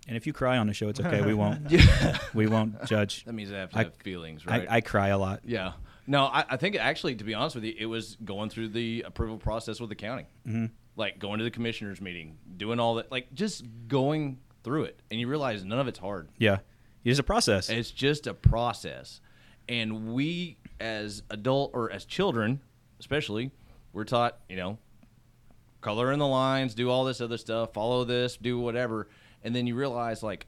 And 0.08 0.16
if 0.16 0.26
you 0.26 0.32
cry 0.32 0.58
on 0.58 0.68
the 0.68 0.74
show, 0.74 0.88
it's 0.88 1.00
okay. 1.00 1.22
We 1.22 1.34
won't. 1.34 1.72
we 2.34 2.46
won't 2.46 2.84
judge. 2.86 3.24
That 3.24 3.32
means 3.32 3.50
I 3.50 3.56
have 3.58 3.70
to 3.70 3.78
I- 3.78 3.82
have 3.84 3.94
feelings, 3.96 4.46
right? 4.46 4.66
I, 4.68 4.76
I 4.76 4.80
cry 4.80 5.08
a 5.08 5.18
lot. 5.18 5.40
Yeah. 5.44 5.72
No, 6.06 6.26
I, 6.26 6.44
I 6.50 6.56
think 6.56 6.76
actually, 6.76 7.16
to 7.16 7.24
be 7.24 7.34
honest 7.34 7.56
with 7.56 7.64
you, 7.64 7.74
it 7.76 7.86
was 7.86 8.16
going 8.24 8.48
through 8.48 8.68
the 8.68 9.02
approval 9.04 9.38
process 9.38 9.80
with 9.80 9.88
the 9.88 9.96
county. 9.96 10.26
Mm-hmm. 10.46 10.66
Like 10.96 11.18
going 11.18 11.38
to 11.38 11.44
the 11.44 11.50
commissioners 11.50 12.00
meeting, 12.00 12.38
doing 12.56 12.80
all 12.80 12.94
that, 12.94 13.12
like 13.12 13.32
just 13.34 13.64
going 13.86 14.38
through 14.64 14.84
it. 14.84 15.00
And 15.10 15.20
you 15.20 15.28
realize 15.28 15.62
none 15.64 15.78
of 15.78 15.88
it's 15.88 15.98
hard. 15.98 16.28
Yeah, 16.38 16.58
it's 17.04 17.18
a 17.18 17.22
process. 17.22 17.68
It's 17.68 17.90
just 17.90 18.26
a 18.26 18.34
process. 18.34 19.20
And 19.68 20.14
we, 20.14 20.56
as 20.80 21.22
adult 21.30 21.72
or 21.74 21.90
as 21.92 22.04
children, 22.04 22.60
especially, 22.98 23.50
we're 23.92 24.04
taught, 24.04 24.38
you 24.48 24.56
know, 24.56 24.78
color 25.80 26.12
in 26.12 26.18
the 26.18 26.26
lines, 26.26 26.74
do 26.74 26.90
all 26.90 27.04
this 27.04 27.20
other 27.20 27.36
stuff, 27.36 27.72
follow 27.72 28.04
this, 28.04 28.36
do 28.36 28.58
whatever. 28.58 29.08
And 29.44 29.54
then 29.54 29.66
you 29.66 29.74
realize, 29.74 30.22
like, 30.22 30.46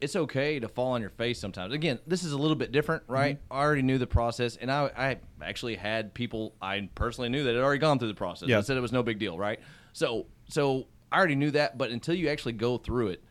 it's 0.00 0.16
okay 0.16 0.58
to 0.60 0.68
fall 0.68 0.92
on 0.92 1.00
your 1.00 1.10
face 1.10 1.38
sometimes. 1.38 1.74
Again, 1.74 1.98
this 2.06 2.24
is 2.24 2.32
a 2.32 2.38
little 2.38 2.56
bit 2.56 2.72
different, 2.72 3.02
right? 3.06 3.38
I 3.50 3.54
already 3.60 3.82
knew 3.82 3.98
the 3.98 4.06
process, 4.06 4.56
and 4.56 4.70
I, 4.70 4.90
I 4.96 5.18
actually 5.44 5.76
had 5.76 6.14
people 6.14 6.54
I 6.62 6.88
personally 6.94 7.28
knew 7.28 7.44
that 7.44 7.54
had 7.54 7.62
already 7.62 7.80
gone 7.80 7.98
through 7.98 8.08
the 8.08 8.14
process. 8.14 8.48
Yeah. 8.48 8.58
I 8.58 8.60
said 8.62 8.76
it 8.76 8.80
was 8.80 8.92
no 8.92 9.02
big 9.02 9.18
deal, 9.18 9.38
right? 9.38 9.60
So, 9.92 10.26
so 10.48 10.86
I 11.12 11.18
already 11.18 11.34
knew 11.34 11.50
that, 11.52 11.76
but 11.76 11.90
until 11.90 12.14
you 12.14 12.28
actually 12.28 12.52
go 12.54 12.78
through 12.78 13.08
it, 13.08 13.24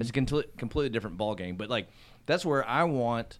it's 0.00 0.10
a 0.10 0.12
completely, 0.12 0.50
completely 0.56 0.88
different 0.90 1.16
ball 1.16 1.36
game. 1.36 1.54
But 1.56 1.70
like, 1.70 1.86
that's 2.26 2.44
where 2.44 2.66
I 2.66 2.82
want 2.82 3.38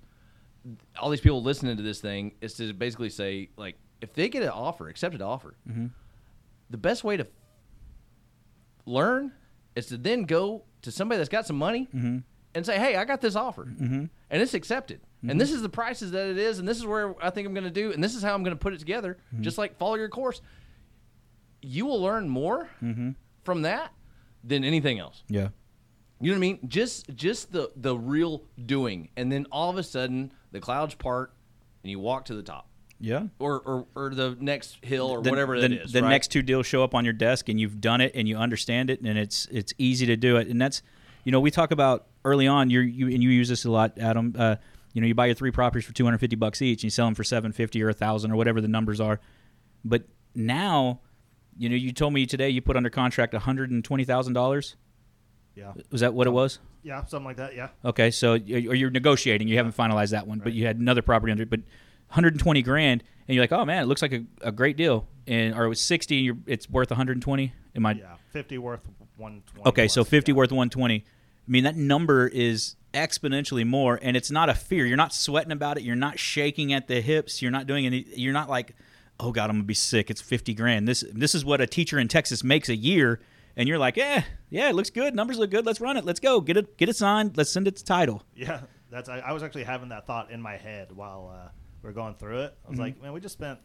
all 0.96 1.10
these 1.10 1.20
people 1.20 1.42
listening 1.42 1.76
to 1.76 1.82
this 1.82 2.00
thing 2.00 2.34
is 2.40 2.54
to 2.54 2.72
basically 2.72 3.10
say 3.10 3.48
like 3.56 3.76
if 4.00 4.12
they 4.12 4.28
get 4.28 4.44
an 4.44 4.50
offer, 4.50 4.88
accepted 4.88 5.20
offer, 5.22 5.56
Mm-hmm. 5.68 5.86
the 6.70 6.76
best 6.76 7.02
way 7.02 7.16
to 7.16 7.26
learn 8.84 9.32
is 9.74 9.86
to 9.86 9.96
then 9.96 10.22
go 10.24 10.62
to 10.82 10.90
somebody 10.92 11.18
that's 11.18 11.28
got 11.28 11.46
some 11.46 11.56
money 11.56 11.88
Mm-hmm. 11.94 12.18
And 12.56 12.66
say, 12.66 12.78
"Hey, 12.78 12.96
I 12.96 13.04
got 13.04 13.20
this 13.20 13.36
offer, 13.36 13.62
and 13.78 14.10
it's 14.30 14.54
accepted, 14.54 15.00
and 15.28 15.40
this 15.40 15.52
is 15.52 15.62
the 15.62 15.68
prices 15.68 16.10
that 16.12 16.26
it 16.28 16.38
is, 16.38 16.58
and 16.58 16.66
this 16.66 16.78
is 16.78 16.86
where 16.86 17.14
I 17.24 17.30
think 17.30 17.46
I'm 17.46 17.54
going 17.54 17.64
to 17.64 17.70
do, 17.70 17.92
and 17.92 18.02
this 18.02 18.14
is 18.14 18.22
how 18.22 18.34
I'm 18.34 18.42
going 18.42 18.56
to 18.56 18.60
put 18.60 18.72
it 18.72 18.78
together. 18.80 19.18
Mm-hmm. 19.32 19.42
Just 19.42 19.58
like 19.58 19.76
follow 19.78 19.94
your 19.96 20.08
course, 20.08 20.40
you 21.62 21.86
will 21.86 22.00
learn 22.00 22.28
more 22.28 22.68
Mm-hmm. 22.82 23.10
from 23.44 23.62
that 23.62 23.92
than 24.44 24.64
anything 24.64 24.98
else. 24.98 25.22
Yeah. 25.28 25.48
You 26.20 26.30
know 26.30 26.34
what 26.34 26.36
I 26.36 26.40
mean? 26.40 26.58
Just 26.68 27.14
just 27.14 27.52
the 27.52 27.70
the 27.76 27.96
real 27.96 28.42
doing, 28.64 29.10
and 29.16 29.30
then 29.30 29.46
all 29.52 29.70
of 29.70 29.76
a 29.76 29.82
sudden 29.82 30.32
the 30.52 30.60
clouds 30.60 30.94
part, 30.94 31.32
and 31.82 31.90
you 31.90 31.98
walk 31.98 32.24
to 32.26 32.34
the 32.34 32.42
top, 32.42 32.68
Yeah. 32.98 33.24
or 33.38 33.60
or, 33.60 33.86
or 33.94 34.14
the 34.14 34.34
next 34.40 34.82
hill, 34.82 35.08
or 35.08 35.20
the, 35.22 35.28
whatever 35.28 35.58
the, 35.58 35.66
it 35.66 35.72
is. 35.72 35.92
The 35.92 36.00
right? 36.02 36.08
next 36.08 36.28
two 36.28 36.40
deals 36.42 36.66
show 36.66 36.82
up 36.82 36.94
on 36.94 37.04
your 37.04 37.12
desk, 37.12 37.50
and 37.50 37.60
you've 37.60 37.80
done 37.82 38.00
it, 38.00 38.12
and 38.14 38.26
you 38.26 38.36
understand 38.38 38.88
it, 38.88 39.00
and 39.02 39.18
it's 39.18 39.46
it's 39.50 39.74
easy 39.76 40.06
to 40.06 40.16
do 40.16 40.36
it. 40.38 40.48
And 40.48 40.58
that's, 40.60 40.80
you 41.24 41.32
know, 41.32 41.40
we 41.40 41.50
talk 41.50 41.70
about 41.70 42.06
early 42.26 42.46
on. 42.46 42.68
You 42.70 42.80
you 42.80 43.06
and 43.06 43.22
you 43.22 43.30
use 43.30 43.48
this 43.48 43.64
a 43.64 43.70
lot, 43.70 43.98
Adam. 43.98 44.34
Uh, 44.36 44.56
you 44.92 45.00
know, 45.00 45.06
you 45.06 45.14
buy 45.14 45.26
your 45.26 45.34
three 45.34 45.50
properties 45.50 45.86
for 45.86 45.92
two 45.94 46.04
hundred 46.04 46.18
fifty 46.18 46.36
bucks 46.36 46.60
each, 46.60 46.80
and 46.80 46.84
you 46.84 46.90
sell 46.90 47.06
them 47.06 47.14
for 47.14 47.24
seven 47.24 47.52
fifty 47.52 47.82
or 47.82 47.88
a 47.88 47.94
thousand 47.94 48.32
or 48.32 48.36
whatever 48.36 48.60
the 48.60 48.68
numbers 48.68 49.00
are. 49.00 49.20
But 49.84 50.04
now, 50.34 51.00
you 51.56 51.68
know, 51.68 51.76
you 51.76 51.92
told 51.92 52.12
me 52.12 52.26
today 52.26 52.50
you 52.50 52.60
put 52.60 52.76
under 52.76 52.90
contract 52.90 53.32
one 53.32 53.42
hundred 53.42 53.70
and 53.70 53.84
twenty 53.84 54.04
thousand 54.04 54.34
dollars. 54.34 54.76
Yeah. 55.54 55.72
Was 55.90 56.02
that 56.02 56.12
what 56.12 56.26
it 56.26 56.30
was? 56.30 56.58
Yeah, 56.82 57.02
something 57.04 57.24
like 57.24 57.38
that. 57.38 57.56
Yeah. 57.56 57.68
Okay, 57.84 58.10
so 58.10 58.32
or 58.34 58.36
you're 58.36 58.90
negotiating. 58.90 59.48
You 59.48 59.56
haven't 59.56 59.74
finalized 59.76 60.10
that 60.10 60.26
one, 60.26 60.38
but 60.38 60.52
you 60.52 60.66
had 60.66 60.76
another 60.76 61.00
property 61.02 61.32
under, 61.32 61.46
but 61.46 61.60
120 62.08 62.62
grand, 62.62 63.02
and 63.26 63.34
you're 63.34 63.42
like, 63.42 63.52
oh 63.52 63.64
man, 63.64 63.82
it 63.82 63.86
looks 63.86 64.02
like 64.02 64.12
a, 64.12 64.24
a 64.42 64.52
great 64.52 64.76
deal, 64.76 65.08
and 65.26 65.54
or 65.54 65.64
it 65.64 65.68
was 65.68 65.80
60, 65.80 66.16
and 66.16 66.24
you're, 66.24 66.36
it's 66.46 66.70
worth 66.70 66.90
120. 66.90 67.52
Am 67.74 67.86
I 67.86 67.92
Yeah. 67.92 68.14
50 68.30 68.58
worth 68.58 68.86
120. 69.16 69.68
okay? 69.68 69.88
So 69.88 70.02
plus, 70.02 70.10
50 70.10 70.32
yeah. 70.32 70.36
worth 70.36 70.52
120. 70.52 71.04
I 71.46 71.50
mean 71.50 71.64
that 71.64 71.76
number 71.76 72.26
is 72.26 72.76
exponentially 72.92 73.66
more, 73.66 73.98
and 74.02 74.16
it's 74.16 74.30
not 74.30 74.48
a 74.48 74.54
fear. 74.54 74.84
You're 74.86 74.96
not 74.96 75.12
sweating 75.14 75.52
about 75.52 75.76
it. 75.76 75.82
You're 75.84 75.94
not 75.96 76.18
shaking 76.18 76.72
at 76.72 76.88
the 76.88 77.00
hips. 77.00 77.40
You're 77.42 77.50
not 77.52 77.66
doing 77.66 77.86
any. 77.86 78.04
You're 78.14 78.32
not 78.32 78.48
like, 78.48 78.74
oh 79.20 79.32
god, 79.32 79.50
I'm 79.50 79.56
gonna 79.56 79.64
be 79.64 79.74
sick. 79.74 80.10
It's 80.10 80.20
50 80.20 80.54
grand. 80.54 80.88
This 80.88 81.04
this 81.12 81.34
is 81.34 81.44
what 81.44 81.60
a 81.60 81.66
teacher 81.66 81.98
in 81.98 82.08
Texas 82.08 82.42
makes 82.42 82.68
a 82.68 82.76
year. 82.76 83.20
And 83.58 83.66
you're 83.68 83.78
like, 83.78 83.96
yeah, 83.96 84.22
yeah, 84.50 84.68
it 84.68 84.74
looks 84.74 84.90
good. 84.90 85.14
Numbers 85.14 85.38
look 85.38 85.50
good. 85.50 85.64
Let's 85.64 85.80
run 85.80 85.96
it. 85.96 86.04
Let's 86.04 86.20
go. 86.20 86.40
Get 86.42 86.56
it. 86.58 86.76
Get 86.76 86.88
it 86.90 86.96
signed. 86.96 87.36
Let's 87.38 87.48
send 87.50 87.66
it 87.66 87.76
to 87.76 87.84
title. 87.84 88.22
Yeah, 88.34 88.60
that's. 88.90 89.08
I, 89.08 89.20
I 89.20 89.32
was 89.32 89.42
actually 89.42 89.64
having 89.64 89.88
that 89.90 90.06
thought 90.06 90.30
in 90.30 90.42
my 90.42 90.56
head 90.56 90.92
while 90.92 91.32
uh, 91.34 91.48
we 91.82 91.88
are 91.88 91.92
going 91.94 92.16
through 92.16 92.40
it. 92.40 92.54
I 92.64 92.68
was 92.68 92.74
Mm-hmm. 92.74 92.80
like, 92.82 93.02
man, 93.02 93.12
we 93.14 93.20
just 93.20 93.32
spent 93.34 93.58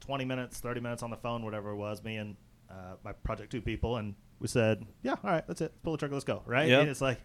20 0.00 0.24
minutes, 0.26 0.58
30 0.60 0.80
minutes 0.80 1.02
on 1.02 1.10
the 1.10 1.16
phone, 1.16 1.42
whatever 1.44 1.70
it 1.70 1.76
was, 1.76 2.02
me 2.04 2.16
and 2.16 2.36
uh, 2.70 2.96
my 3.02 3.12
project 3.12 3.50
two 3.50 3.62
people, 3.62 3.96
and 3.96 4.14
we 4.44 4.48
said, 4.48 4.84
yeah, 5.02 5.12
all 5.24 5.30
right, 5.30 5.46
that's 5.48 5.62
it. 5.62 5.72
Pull 5.82 5.92
the 5.92 5.98
trigger, 5.98 6.12
let's 6.14 6.26
go. 6.26 6.42
Right? 6.44 6.68
Yep. 6.68 6.80
And 6.82 6.90
it's 6.90 7.00
like, 7.00 7.18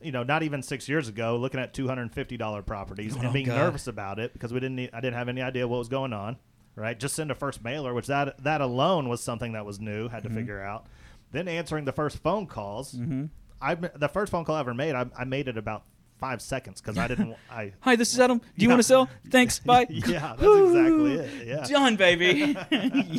you 0.00 0.12
know, 0.12 0.22
not 0.22 0.44
even 0.44 0.62
six 0.62 0.88
years 0.88 1.08
ago, 1.08 1.36
looking 1.38 1.58
at 1.58 1.74
$250 1.74 2.64
properties 2.64 3.16
Oh, 3.16 3.20
and 3.20 3.32
being 3.32 3.46
God. 3.46 3.56
nervous 3.56 3.88
about 3.88 4.20
it 4.20 4.32
because 4.32 4.52
we 4.52 4.60
didn't. 4.60 4.76
Need, 4.76 4.90
I 4.92 5.00
didn't 5.00 5.16
have 5.16 5.28
any 5.28 5.42
idea 5.42 5.66
what 5.66 5.78
was 5.78 5.88
going 5.88 6.12
on. 6.12 6.36
Right? 6.76 6.96
Just 6.96 7.16
send 7.16 7.32
a 7.32 7.34
first 7.34 7.64
mailer, 7.64 7.92
which 7.92 8.06
that 8.06 8.40
that 8.44 8.60
alone 8.60 9.08
was 9.08 9.20
something 9.20 9.54
that 9.54 9.66
was 9.66 9.80
new. 9.80 10.08
Had 10.08 10.22
to 10.22 10.28
Mm-hmm. 10.28 10.38
figure 10.38 10.62
out. 10.62 10.86
Then 11.32 11.48
answering 11.48 11.84
the 11.84 11.90
first 11.92 12.18
phone 12.18 12.46
calls. 12.46 12.92
Hmm. 12.92 13.24
I 13.60 13.74
the 13.74 14.08
first 14.08 14.30
phone 14.30 14.44
call 14.44 14.54
I 14.54 14.60
ever 14.60 14.72
made, 14.74 14.94
I, 14.94 15.06
I 15.18 15.24
made 15.24 15.48
it 15.48 15.58
about 15.58 15.82
five 16.18 16.42
seconds 16.42 16.80
because 16.80 16.98
I 16.98 17.08
didn't. 17.12 17.34
I 17.50 17.72
Hi, 17.80 17.96
this 17.96 18.12
is 18.12 18.20
Adam. 18.20 18.38
Do 18.38 18.44
you 18.56 18.68
Yeah. 18.68 18.74
want 18.74 18.78
to 18.80 18.82
sell? 18.84 19.08
Thanks. 19.30 19.58
Bye. 19.70 19.86
yeah, 19.88 20.34
that's 20.38 20.42
exactly 20.42 21.14
it. 21.14 21.30
Yeah, 21.46 21.64
Done, 21.66 21.96
baby. 21.96 22.56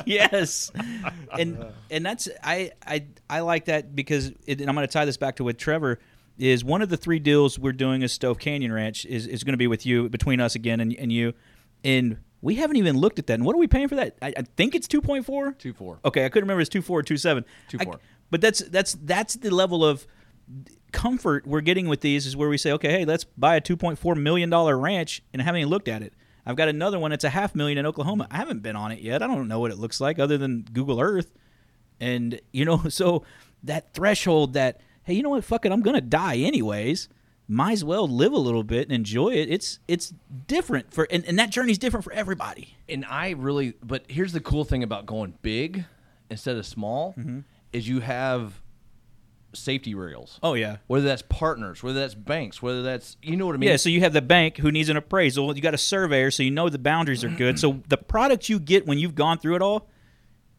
yes. 0.06 0.72
And 1.38 1.58
uh-huh. 1.60 1.72
and 1.92 2.06
that's 2.06 2.30
I 2.44 2.72
I 2.86 3.06
I 3.30 3.40
like 3.42 3.66
that 3.66 3.96
because 3.96 4.32
it, 4.46 4.60
and 4.62 4.70
I'm 4.70 4.76
going 4.76 4.88
to 4.88 4.92
tie 4.92 5.06
this 5.06 5.18
back 5.18 5.36
to 5.38 5.44
with 5.44 5.58
Trevor 5.58 6.00
is 6.38 6.64
one 6.64 6.82
of 6.82 6.90
the 6.90 6.98
three 6.98 7.20
deals 7.20 7.60
we're 7.60 7.74
doing 7.74 8.02
is 8.02 8.14
Stove 8.14 8.40
Canyon 8.40 8.72
Ranch 8.72 9.06
is, 9.06 9.28
is 9.28 9.44
going 9.44 9.52
to 9.54 9.58
be 9.58 9.68
with 9.68 9.86
you 9.86 10.08
between 10.08 10.40
us 10.40 10.56
again 10.56 10.80
and, 10.80 10.96
and 10.98 11.12
you 11.12 11.34
and 11.84 12.18
we 12.42 12.56
haven't 12.56 12.78
even 12.78 12.98
looked 12.98 13.20
at 13.20 13.28
that. 13.28 13.34
And 13.34 13.44
what 13.46 13.54
are 13.54 13.60
we 13.60 13.68
paying 13.68 13.90
for 13.90 13.96
that? 13.96 14.16
I, 14.22 14.28
I 14.38 14.44
think 14.56 14.74
it's 14.74 14.88
2.4. 14.88 15.58
two 15.58 15.74
four. 15.74 16.00
Okay, 16.06 16.24
I 16.26 16.30
couldn't 16.30 16.46
remember. 16.46 16.62
It's 16.62 16.70
two 16.70 16.82
four 16.82 17.00
or 17.00 17.04
two 17.04 17.18
seven. 17.18 17.44
2.4. 17.70 17.96
I- 17.96 17.98
But 18.32 18.40
that's 18.42 18.60
that's 18.60 18.94
that's 19.04 19.34
the 19.36 19.50
level 19.54 19.84
of 19.84 20.08
comfort 20.92 21.46
we're 21.48 21.62
getting 21.62 21.88
with 21.88 22.02
these 22.02 22.26
is 22.26 22.36
where 22.36 22.50
we 22.50 22.58
say, 22.58 22.72
okay, 22.74 22.92
hey, 22.92 23.06
let's 23.06 23.24
buy 23.24 23.56
a 23.56 23.62
two 23.62 23.78
point 23.78 24.00
four 24.00 24.16
million 24.16 24.50
dollar 24.50 24.78
ranch 24.78 25.22
and 25.34 25.42
haven't 25.42 25.60
even 25.62 25.70
looked 25.70 25.88
at 25.88 26.02
it. 26.02 26.14
I've 26.46 26.56
got 26.56 26.68
another 26.68 26.98
one 26.98 27.12
that's 27.12 27.24
a 27.24 27.30
half 27.30 27.54
million 27.54 27.78
in 27.78 27.86
Oklahoma. 27.86 28.28
I 28.32 28.38
haven't 28.38 28.62
been 28.64 28.76
on 28.76 28.92
it 28.92 29.00
yet. 29.02 29.22
I 29.22 29.28
don't 29.28 29.48
know 29.48 29.60
what 29.60 29.72
it 29.72 29.78
looks 29.78 30.02
like 30.02 30.18
other 30.20 30.38
than 30.38 30.66
Google 30.74 31.00
Earth. 31.00 31.32
And 32.00 32.40
you 32.52 32.66
know, 32.66 32.84
so 32.90 33.24
that 33.64 33.94
threshold 33.94 34.54
that 34.54 34.82
hey, 35.04 35.14
you 35.14 35.24
know 35.24 35.30
what, 35.30 35.44
fuck 35.44 35.66
it, 35.66 35.72
I'm 35.72 35.82
gonna 35.82 36.02
die 36.02 36.38
anyways. 36.38 37.10
Might 37.52 37.72
as 37.74 37.84
well 37.84 38.08
live 38.08 38.32
a 38.32 38.38
little 38.38 38.64
bit 38.64 38.84
and 38.88 38.92
enjoy 38.92 39.30
it. 39.30 39.50
It's 39.50 39.80
it's 39.88 40.14
different 40.48 40.94
for 40.94 41.08
and, 41.10 41.26
and 41.26 41.38
that 41.40 41.50
journey's 41.50 41.80
different 41.80 42.04
for 42.04 42.14
everybody. 42.14 42.76
And 42.88 43.04
I 43.06 43.32
really, 43.32 43.74
but 43.84 44.04
here's 44.08 44.34
the 44.34 44.40
cool 44.40 44.66
thing 44.66 44.84
about 44.84 45.06
going 45.08 45.34
big 45.42 45.86
instead 46.30 46.58
of 46.58 46.66
small 46.66 47.16
Mm-hmm. 47.18 47.40
is 47.74 47.88
you 47.88 48.02
have 48.02 48.62
safety 49.54 49.96
rails. 49.96 50.40
Oh 50.44 50.54
yeah. 50.54 50.78
Whether 50.88 51.06
that's 51.06 51.24
partners, 51.24 51.82
whether 51.84 52.00
that's 52.00 52.16
banks, 52.16 52.62
whether 52.62 52.82
that's 52.82 53.18
you 53.22 53.36
know 53.36 53.46
what 53.46 53.56
I 53.56 53.58
mean. 53.58 53.70
Yeah, 53.70 53.78
so 53.78 53.90
you 53.90 54.02
have 54.02 54.14
the 54.14 54.22
bank 54.22 54.58
who 54.58 54.72
needs 54.72 54.90
an 54.90 54.98
appraisal. 54.98 55.56
You 55.56 55.62
got 55.62 55.74
a 55.74 55.78
surveyor, 55.78 56.32
so 56.32 56.44
you 56.44 56.52
know 56.52 56.70
the 56.70 56.80
boundaries 56.80 57.24
are 57.24 57.30
good. 57.30 57.60
So 57.60 57.82
the 57.88 57.98
product 57.98 58.50
you 58.50 58.60
get 58.60 58.86
when 58.86 58.98
you've 59.00 59.16
gone 59.16 59.38
through 59.40 59.56
it 59.56 59.62
all 59.62 59.88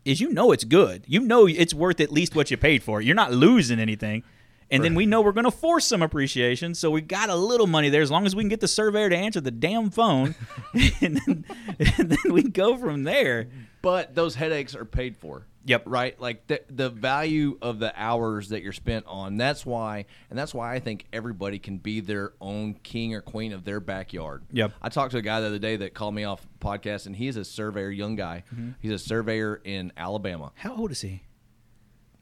is 0.05 0.20
you 0.20 0.31
know 0.33 0.53
it's 0.53 0.64
good. 0.64 1.05
You 1.07 1.20
know 1.20 1.46
it's 1.46 1.74
worth 1.74 2.00
at 2.00 2.11
least 2.11 2.35
what 2.35 2.50
you 2.50 2.57
paid 2.57 2.83
for. 2.83 3.00
You're 3.00 3.14
not 3.14 3.33
losing 3.33 3.79
anything. 3.79 4.22
And 4.72 4.85
then 4.85 4.94
we 4.94 5.05
know 5.05 5.20
we're 5.20 5.33
going 5.33 5.46
to 5.46 5.50
force 5.50 5.85
some 5.85 6.00
appreciation, 6.00 6.76
so 6.76 6.92
we 6.92 7.00
got 7.00 7.29
a 7.29 7.35
little 7.35 7.66
money 7.66 7.88
there 7.88 8.03
as 8.03 8.11
long 8.11 8.24
as 8.24 8.37
we 8.37 8.44
can 8.44 8.48
get 8.48 8.61
the 8.61 8.68
surveyor 8.68 9.09
to 9.09 9.16
answer 9.16 9.40
the 9.40 9.50
damn 9.50 9.90
phone, 9.90 10.37
and, 11.00 11.20
then, 11.26 11.44
and 11.98 12.09
then 12.09 12.33
we 12.33 12.44
go 12.44 12.76
from 12.76 13.03
there. 13.03 13.48
but 13.83 14.14
those 14.14 14.37
headaches 14.37 14.76
are 14.76 14.85
paid 14.85 15.16
for. 15.16 15.44
Yep. 15.64 15.83
Right. 15.87 16.20
Like 16.20 16.46
the 16.46 16.62
the 16.70 16.88
value 16.88 17.59
of 17.61 17.79
the 17.79 17.92
hours 17.94 18.49
that 18.49 18.62
you're 18.62 18.73
spent 18.73 19.07
on. 19.07 19.37
That's 19.37 19.66
why, 19.66 20.07
and 20.31 20.38
that's 20.38 20.55
why 20.55 20.75
I 20.75 20.81
think 20.81 21.07
everybody 21.12 21.59
can 21.59 21.79
be 21.79 22.01
their 22.01 22.33
own 22.40 22.75
king 22.75 23.14
or 23.14 23.20
queen 23.20 23.53
of 23.53 23.64
their 23.64 23.81
backyard. 23.81 24.42
Yep. 24.53 24.73
I 24.81 24.88
talked 24.88 25.12
to 25.12 25.18
a 25.18 25.23
guy 25.23 25.40
the 25.40 25.49
other 25.49 25.59
day 25.59 25.77
that 25.77 25.94
called 25.94 26.14
me 26.14 26.25
off 26.25 26.46
podcast, 26.61 27.07
and 27.07 27.14
he's 27.14 27.37
a 27.37 27.44
surveyor, 27.44 27.90
young 27.90 28.16
guy. 28.16 28.44
Mm-hmm. 28.55 28.70
He's 28.81 28.92
a 28.92 28.99
surveyor 28.99 29.61
in 29.64 29.92
Alabama. 29.96 30.53
How 30.55 30.75
old 30.75 30.90
is 30.92 31.03
he? 31.03 31.25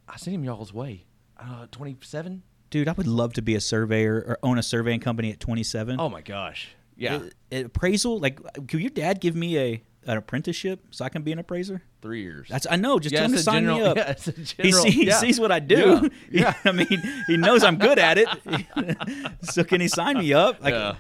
I 0.09 0.16
sent 0.16 0.35
him 0.35 0.44
y'all's 0.44 0.72
way. 0.72 1.05
Uh, 1.38 1.66
twenty 1.70 1.96
seven. 2.03 2.42
Dude, 2.70 2.88
I 2.88 2.92
would 2.92 3.07
love 3.07 3.33
to 3.35 3.42
be 3.42 3.55
a 3.55 3.61
surveyor 3.61 4.16
or 4.27 4.38
own 4.42 4.59
a 4.59 4.62
surveying 4.62 5.01
company 5.01 5.33
at 5.33 5.40
27. 5.40 5.98
Oh 5.98 6.11
my 6.11 6.20
gosh. 6.20 6.68
Yeah. 6.96 7.20
Appraisal, 7.51 8.18
like, 8.18 8.40
could 8.68 8.81
your 8.81 8.90
dad 8.90 9.20
give 9.20 9.35
me 9.35 9.59
a 9.59 9.83
an 10.09 10.16
apprenticeship 10.16 10.81
so 10.90 11.05
I 11.05 11.09
can 11.11 11.23
be 11.23 11.31
an 11.33 11.38
appraiser? 11.38 11.83
Three 12.03 12.23
years. 12.23 12.49
That's 12.49 12.66
I 12.68 12.77
know. 12.77 12.99
Just 12.99 13.12
Yeah, 13.12 13.21
tell 13.21 13.27
him 13.27 13.33
to 13.33 13.38
it's 13.38 13.42
a 13.42 13.51
sign 13.51 13.66
me 13.66 13.81
up. 13.83 13.97
yeah, 13.99 14.11
it's 14.11 14.27
a 14.29 14.33
he, 14.33 14.44
general- 14.44 14.83
see, 14.85 14.90
he 14.90 15.07
yeah. 15.07 15.18
sees 15.18 15.38
what 15.38 15.53
I 15.53 15.61
do. 15.61 16.11
Yeah, 16.31 16.55
yeah. 16.64 16.71
I 16.71 16.73
mean, 16.73 17.03
he 17.27 17.37
knows 17.37 17.62
I'm 17.62 17.77
good 17.77 17.99
at 17.99 18.18
it. 18.18 18.29
so 19.42 19.62
can 19.64 19.81
he 19.81 19.88
sign 19.88 20.18
me 20.18 20.33
up? 20.33 20.61
Like, 20.62 20.75
yeah. 20.75 20.94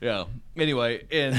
Yeah. 0.00 0.24
Anyway, 0.56 1.06
and 1.12 1.36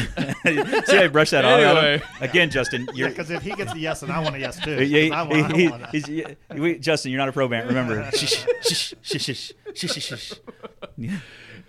see, 0.87 0.97
I 0.97 1.07
brush 1.09 1.31
that 1.31 1.43
off. 1.45 2.21
Again, 2.21 2.49
Justin, 2.49 2.87
you're. 2.93 3.09
because 3.09 3.29
if 3.29 3.41
he 3.43 3.51
gets 3.51 3.73
a 3.73 3.77
yes, 3.79 4.03
and 4.03 4.11
I 4.11 4.19
want 4.19 4.35
a 4.35 4.39
yes 4.39 4.57
too. 4.59 4.77
'cause 4.77 4.89
Yeah, 4.89 5.13
I 5.19 5.23
want, 5.23 5.33
I 5.33 5.69
want 5.69 5.83
a- 5.83 5.87
he's- 5.91 6.35
we- 6.49 6.79
Justin, 6.79 7.11
you're 7.11 7.19
not 7.19 7.27
a 7.29 7.33
probant. 7.33 7.67
Remember, 7.67 8.09
Shh, 8.11 8.25
shh, 8.25 8.45
shh, 8.61 8.93
shh, 9.01 9.35
shh, 9.35 9.51
shh, 9.75 10.01
shh, 10.01 10.17
shh. 10.17 10.33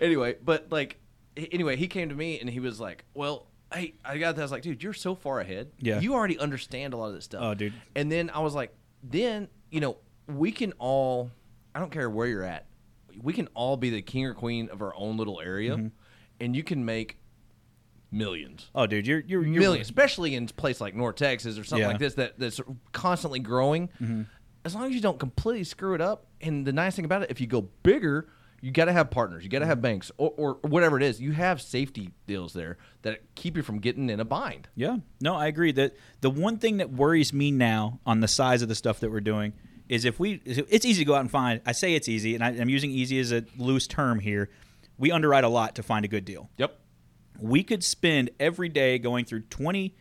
Anyway, 0.01 0.35
but 0.43 0.71
like, 0.71 0.97
anyway, 1.37 1.75
he 1.75 1.87
came 1.87 2.09
to 2.09 2.15
me 2.15 2.39
and 2.39 2.49
he 2.49 2.59
was 2.59 2.79
like, 2.79 3.05
"Well, 3.13 3.47
hey, 3.75 3.93
I 4.03 4.17
got 4.17 4.35
that." 4.35 4.41
I 4.41 4.45
was 4.45 4.51
like, 4.51 4.63
"Dude, 4.63 4.81
you're 4.83 4.93
so 4.93 5.13
far 5.15 5.39
ahead. 5.39 5.71
Yeah. 5.79 5.99
you 5.99 6.13
already 6.13 6.39
understand 6.39 6.93
a 6.93 6.97
lot 6.97 7.07
of 7.09 7.13
this 7.15 7.25
stuff." 7.25 7.41
Oh, 7.43 7.53
dude. 7.53 7.73
And 7.95 8.11
then 8.11 8.29
I 8.29 8.39
was 8.39 8.55
like, 8.55 8.73
"Then 9.03 9.47
you 9.71 9.79
know, 9.81 9.97
we 10.27 10.51
can 10.51 10.71
all. 10.79 11.31
I 11.73 11.79
don't 11.79 11.91
care 11.91 12.09
where 12.09 12.27
you're 12.27 12.43
at. 12.43 12.65
We 13.21 13.33
can 13.33 13.47
all 13.53 13.77
be 13.77 13.89
the 13.89 14.01
king 14.01 14.25
or 14.25 14.33
queen 14.33 14.69
of 14.69 14.81
our 14.81 14.93
own 14.95 15.17
little 15.17 15.41
area, 15.41 15.75
Mm-hmm. 15.77 15.87
and 16.39 16.55
you 16.55 16.63
can 16.63 16.83
make 16.85 17.17
millions. 18.11 18.69
Oh, 18.75 18.85
dude, 18.87 19.07
you're 19.07 19.19
you're, 19.21 19.43
you're 19.45 19.61
millions, 19.61 19.87
especially 19.87 20.35
in 20.35 20.45
a 20.45 20.47
place 20.47 20.79
like 20.81 20.95
North 20.95 21.15
Texas 21.15 21.57
or 21.57 21.63
something 21.63 21.81
Yeah. 21.83 21.87
like 21.89 21.99
this 21.99 22.13
that, 22.15 22.39
that's 22.39 22.59
constantly 22.91 23.39
growing. 23.39 23.89
Mm-hmm. 24.01 24.23
As 24.63 24.73
long 24.73 24.85
as 24.85 24.93
you 24.93 25.01
don't 25.01 25.19
completely 25.19 25.63
screw 25.63 25.93
it 25.93 26.01
up, 26.01 26.25
and 26.41 26.65
the 26.65 26.73
nice 26.73 26.95
thing 26.95 27.05
about 27.05 27.21
it, 27.23 27.29
if 27.31 27.39
you 27.39 27.47
go 27.47 27.61
bigger, 27.83 28.27
you 28.65 28.71
got 28.71 28.85
to 28.85 28.93
have 28.93 29.11
partners, 29.11 29.43
you 29.43 29.49
got 29.51 29.59
to 29.59 29.67
have 29.67 29.77
mm-hmm. 29.77 29.83
banks, 29.83 30.11
or, 30.17 30.33
or 30.37 30.53
whatever 30.63 30.97
it 30.97 31.03
is. 31.03 31.21
You 31.21 31.33
have 31.33 31.61
safety 31.61 32.09
deals 32.25 32.53
there 32.53 32.79
that 33.03 33.21
keep 33.35 33.55
you 33.55 33.61
from 33.61 33.77
getting 33.77 34.09
in 34.09 34.19
a 34.19 34.25
bind. 34.25 34.69
Yeah, 34.73 34.97
no, 35.21 35.35
I 35.35 35.45
agree. 35.45 35.71
That 35.71 35.95
the 36.21 36.31
one 36.31 36.57
thing 36.57 36.77
that 36.77 36.91
worries 36.91 37.31
me 37.31 37.51
now 37.51 37.99
on 38.07 38.21
the 38.21 38.27
size 38.27 38.63
of 38.63 38.67
the 38.67 38.73
stuff 38.73 39.01
that 39.01 39.11
we're 39.11 39.21
doing 39.21 39.53
is 39.87 40.03
if 40.03 40.19
we, 40.19 40.41
it's 40.45 40.83
easy 40.83 41.03
to 41.03 41.05
go 41.05 41.13
out 41.13 41.21
and 41.21 41.29
find. 41.29 41.61
I 41.63 41.73
say 41.73 41.93
it's 41.93 42.09
easy, 42.09 42.33
and 42.33 42.43
I, 42.43 42.49
I'm 42.49 42.69
using 42.69 42.89
easy 42.89 43.19
as 43.19 43.31
a 43.31 43.45
loose 43.55 43.85
term 43.85 44.19
here. 44.19 44.49
We 44.97 45.11
underwrite 45.11 45.43
a 45.43 45.49
lot 45.49 45.75
to 45.75 45.83
find 45.83 46.03
a 46.03 46.07
good 46.07 46.25
deal. 46.25 46.49
Yep. 46.57 46.75
we 47.39 47.61
could 47.61 47.83
spend 47.83 48.31
every 48.39 48.69
day 48.69 48.97
going 48.97 49.25
through 49.25 49.41
20 49.41 49.95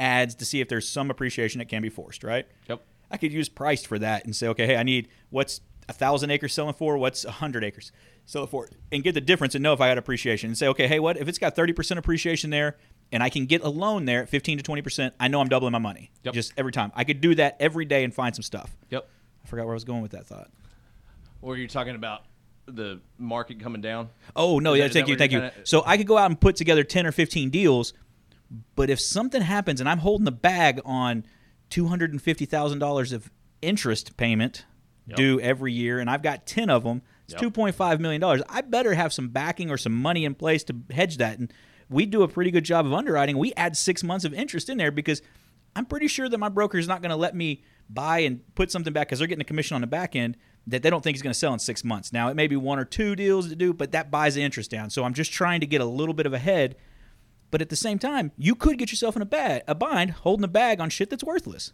ads 0.00 0.34
to 0.34 0.44
see 0.44 0.60
if 0.60 0.68
there's 0.68 0.88
some 0.88 1.12
appreciation 1.12 1.60
that 1.60 1.68
can 1.68 1.80
be 1.80 1.90
forced, 1.90 2.24
right? 2.24 2.48
Yep. 2.68 2.82
I 3.08 3.18
could 3.18 3.32
use 3.32 3.48
priced 3.48 3.86
for 3.86 4.00
that 4.00 4.24
and 4.24 4.34
say, 4.34 4.48
okay, 4.48 4.66
hey, 4.66 4.76
I 4.76 4.82
need 4.82 5.08
what's 5.28 5.60
a 5.90 5.92
thousand 5.92 6.30
acres 6.30 6.52
selling 6.54 6.72
for, 6.74 6.96
what's 6.96 7.24
a 7.24 7.30
hundred 7.32 7.64
acres 7.64 7.90
selling 8.24 8.48
for, 8.48 8.68
and 8.92 9.02
get 9.02 9.12
the 9.12 9.20
difference 9.20 9.54
and 9.56 9.62
know 9.62 9.72
if 9.72 9.80
I 9.80 9.88
got 9.88 9.98
appreciation 9.98 10.48
and 10.48 10.56
say, 10.56 10.68
okay, 10.68 10.86
hey, 10.86 11.00
what 11.00 11.16
if 11.18 11.28
it's 11.28 11.38
got 11.38 11.54
30% 11.56 11.96
appreciation 11.98 12.48
there 12.50 12.76
and 13.12 13.22
I 13.22 13.28
can 13.28 13.44
get 13.46 13.62
a 13.62 13.68
loan 13.68 14.04
there 14.04 14.22
at 14.22 14.28
15 14.28 14.58
to 14.58 14.64
20%, 14.64 15.10
I 15.18 15.28
know 15.28 15.40
I'm 15.40 15.48
doubling 15.48 15.72
my 15.72 15.78
money 15.78 16.10
Yep. 16.22 16.34
just 16.34 16.52
every 16.56 16.72
time. 16.72 16.92
I 16.94 17.02
could 17.04 17.20
do 17.20 17.34
that 17.34 17.56
every 17.60 17.84
day 17.84 18.04
and 18.04 18.14
find 18.14 18.34
some 18.34 18.44
stuff. 18.44 18.74
Yep. 18.90 19.08
I 19.44 19.48
forgot 19.48 19.66
where 19.66 19.74
I 19.74 19.74
was 19.74 19.84
going 19.84 20.00
with 20.02 20.12
that 20.12 20.26
thought. 20.26 20.48
Or 21.42 21.56
you're 21.56 21.66
talking 21.68 21.96
about 21.96 22.22
the 22.66 23.00
market 23.18 23.58
coming 23.58 23.80
down? 23.80 24.10
Oh 24.36 24.60
no, 24.60 24.74
Is 24.74 24.78
yeah, 24.78 24.84
that- 24.84 24.88
is 24.90 24.94
thank 24.94 25.08
you, 25.08 25.16
thank 25.16 25.32
you. 25.32 25.40
kinda- 25.40 25.54
So 25.66 25.82
I 25.84 25.96
could 25.96 26.06
go 26.06 26.16
out 26.16 26.30
and 26.30 26.40
put 26.40 26.54
together 26.54 26.84
ten 26.84 27.04
or 27.06 27.10
fifteen 27.12 27.50
deals, 27.50 27.92
but 28.76 28.90
if 28.90 29.00
something 29.00 29.42
happens 29.42 29.80
and 29.80 29.88
I'm 29.88 29.98
holding 29.98 30.24
the 30.24 30.30
bag 30.30 30.80
on 30.84 31.24
two 31.68 31.88
hundred 31.88 32.12
and 32.12 32.22
fifty 32.22 32.44
thousand 32.44 32.78
dollars 32.78 33.10
of 33.12 33.28
interest 33.60 34.16
payment 34.16 34.64
Yep. 35.06 35.16
due 35.16 35.40
every 35.40 35.72
year, 35.72 35.98
and 35.98 36.08
I've 36.08 36.22
got 36.22 36.46
ten 36.46 36.70
of 36.70 36.84
them, 36.84 37.02
it's 37.24 37.32
Yep. 37.34 37.40
two 37.40 37.50
point 37.50 37.74
five 37.74 38.00
million 38.00 38.20
dollars. 38.20 38.42
I 38.48 38.60
better 38.60 38.94
have 38.94 39.12
some 39.12 39.28
backing 39.28 39.70
or 39.70 39.76
some 39.76 39.92
money 39.94 40.24
in 40.24 40.34
place 40.34 40.62
to 40.64 40.76
hedge 40.90 41.16
that. 41.16 41.38
And 41.38 41.52
we 41.88 42.06
do 42.06 42.22
a 42.22 42.28
pretty 42.28 42.50
good 42.50 42.64
job 42.64 42.86
of 42.86 42.92
underwriting. 42.92 43.36
We 43.38 43.52
add 43.56 43.76
six 43.76 44.04
months 44.04 44.24
of 44.24 44.32
interest 44.32 44.68
in 44.68 44.78
there 44.78 44.92
because 44.92 45.20
I'm 45.74 45.86
pretty 45.86 46.06
sure 46.08 46.28
that 46.28 46.38
my 46.38 46.48
broker 46.48 46.78
is 46.78 46.86
not 46.86 47.02
going 47.02 47.10
to 47.10 47.16
let 47.16 47.34
me 47.34 47.62
buy 47.88 48.20
and 48.20 48.42
put 48.54 48.70
something 48.70 48.92
back 48.92 49.08
because 49.08 49.18
they're 49.18 49.26
getting 49.28 49.42
a 49.42 49.44
commission 49.44 49.74
on 49.74 49.80
the 49.80 49.86
back 49.88 50.14
end 50.14 50.36
that 50.66 50.82
they 50.82 50.90
don't 50.90 51.02
think 51.02 51.16
is 51.16 51.22
going 51.22 51.32
to 51.32 51.38
sell 51.38 51.52
in 51.52 51.58
six 51.58 51.82
months. 51.82 52.12
Now 52.12 52.28
it 52.28 52.36
may 52.36 52.46
be 52.46 52.54
one 52.56 52.78
or 52.78 52.84
two 52.84 53.16
deals 53.16 53.48
to 53.48 53.56
do, 53.56 53.72
but 53.72 53.90
that 53.92 54.10
buys 54.10 54.34
the 54.36 54.42
interest 54.42 54.70
down. 54.70 54.90
So 54.90 55.02
I'm 55.04 55.14
just 55.14 55.32
trying 55.32 55.60
to 55.60 55.66
get 55.66 55.80
a 55.80 55.84
little 55.86 56.14
bit 56.14 56.26
of 56.26 56.32
a 56.32 56.38
head. 56.38 56.76
But 57.50 57.60
at 57.62 57.68
the 57.68 57.76
same 57.76 57.98
time, 57.98 58.30
you 58.36 58.54
could 58.54 58.78
get 58.78 58.92
yourself 58.92 59.16
in 59.16 59.22
a 59.22 59.26
bag, 59.26 59.62
a 59.66 59.74
bind, 59.74 60.10
holding 60.12 60.44
a 60.44 60.48
bag 60.48 60.80
on 60.80 60.88
shit 60.90 61.10
that's 61.10 61.24
worthless. 61.24 61.72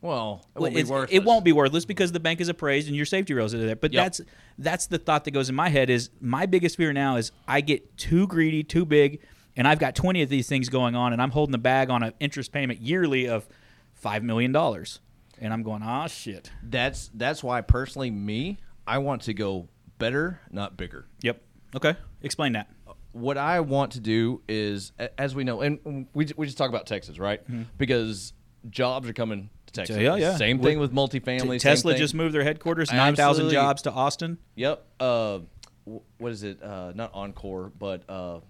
Well, 0.00 0.46
it 0.54 0.60
won't 0.60 0.74
be 0.74 0.84
worthless. 0.84 1.10
It 1.12 1.24
won't 1.24 1.44
be 1.44 1.52
worthless 1.52 1.84
because 1.84 2.12
the 2.12 2.20
bank 2.20 2.40
is 2.40 2.48
appraised 2.48 2.86
and 2.88 2.96
your 2.96 3.06
safety 3.06 3.34
rails 3.34 3.52
are 3.54 3.58
there. 3.58 3.74
But 3.76 3.92
Yep. 3.92 4.04
that's 4.04 4.20
that's 4.58 4.86
the 4.86 4.98
thought 4.98 5.24
that 5.24 5.32
goes 5.32 5.48
in 5.48 5.54
my 5.54 5.68
head 5.68 5.90
is 5.90 6.10
my 6.20 6.46
biggest 6.46 6.76
fear 6.76 6.92
now 6.92 7.16
is 7.16 7.32
I 7.46 7.60
get 7.60 7.96
too 7.96 8.26
greedy, 8.28 8.62
too 8.62 8.84
big, 8.84 9.20
and 9.56 9.66
I've 9.66 9.78
got 9.80 9.94
20 9.96 10.22
of 10.22 10.28
these 10.28 10.48
things 10.48 10.68
going 10.68 10.94
on 10.94 11.12
and 11.12 11.20
I'm 11.20 11.30
holding 11.32 11.52
the 11.52 11.58
bag 11.58 11.90
on 11.90 12.02
an 12.02 12.12
interest 12.20 12.52
payment 12.52 12.80
yearly 12.80 13.26
of 13.28 13.48
5 13.94 14.22
million 14.22 14.52
dollars. 14.52 15.00
And 15.40 15.52
I'm 15.52 15.62
going, 15.62 15.82
"Ah, 15.84 16.06
shit." 16.08 16.50
That's 16.62 17.10
that's 17.14 17.42
why 17.44 17.60
personally 17.60 18.10
me, 18.10 18.58
I 18.86 18.98
want 18.98 19.22
to 19.22 19.34
go 19.34 19.68
better, 19.98 20.40
not 20.50 20.76
bigger. 20.76 21.06
Yep. 21.22 21.40
Okay. 21.76 21.94
Explain 22.22 22.52
that. 22.52 22.68
What 23.12 23.36
I 23.38 23.60
want 23.60 23.92
to 23.92 24.00
do 24.00 24.42
is, 24.48 24.92
as 25.16 25.34
we 25.34 25.42
know, 25.44 25.60
and 25.60 26.06
we, 26.12 26.28
we 26.36 26.46
just 26.46 26.58
talk 26.58 26.68
about 26.68 26.86
Texas, 26.86 27.18
right? 27.18 27.40
Because 27.78 28.32
jobs 28.70 29.08
are 29.08 29.12
coming 29.12 29.50
to 29.68 29.72
Texas. 29.72 29.96
Mm-hmm. 29.96 30.04
Yeah, 30.04 30.16
yeah. 30.16 30.36
Same 30.36 30.60
thing 30.60 30.78
with 30.78 30.92
multifamily. 30.92 31.60
Tesla 31.60 31.94
just 31.96 32.14
moved 32.14 32.34
their 32.34 32.42
headquarters 32.44 32.92
9,000 32.92 33.50
jobs 33.50 33.82
to 33.82 33.92
Austin. 33.92 34.38
Yep. 34.56 34.84
Uh, 35.00 35.38
what 36.18 36.32
is 36.32 36.42
it? 36.42 36.62
Uh, 36.62 36.92
not 36.94 37.14
Encore, 37.14 37.72
but 37.78 38.02
uh, 38.10 38.40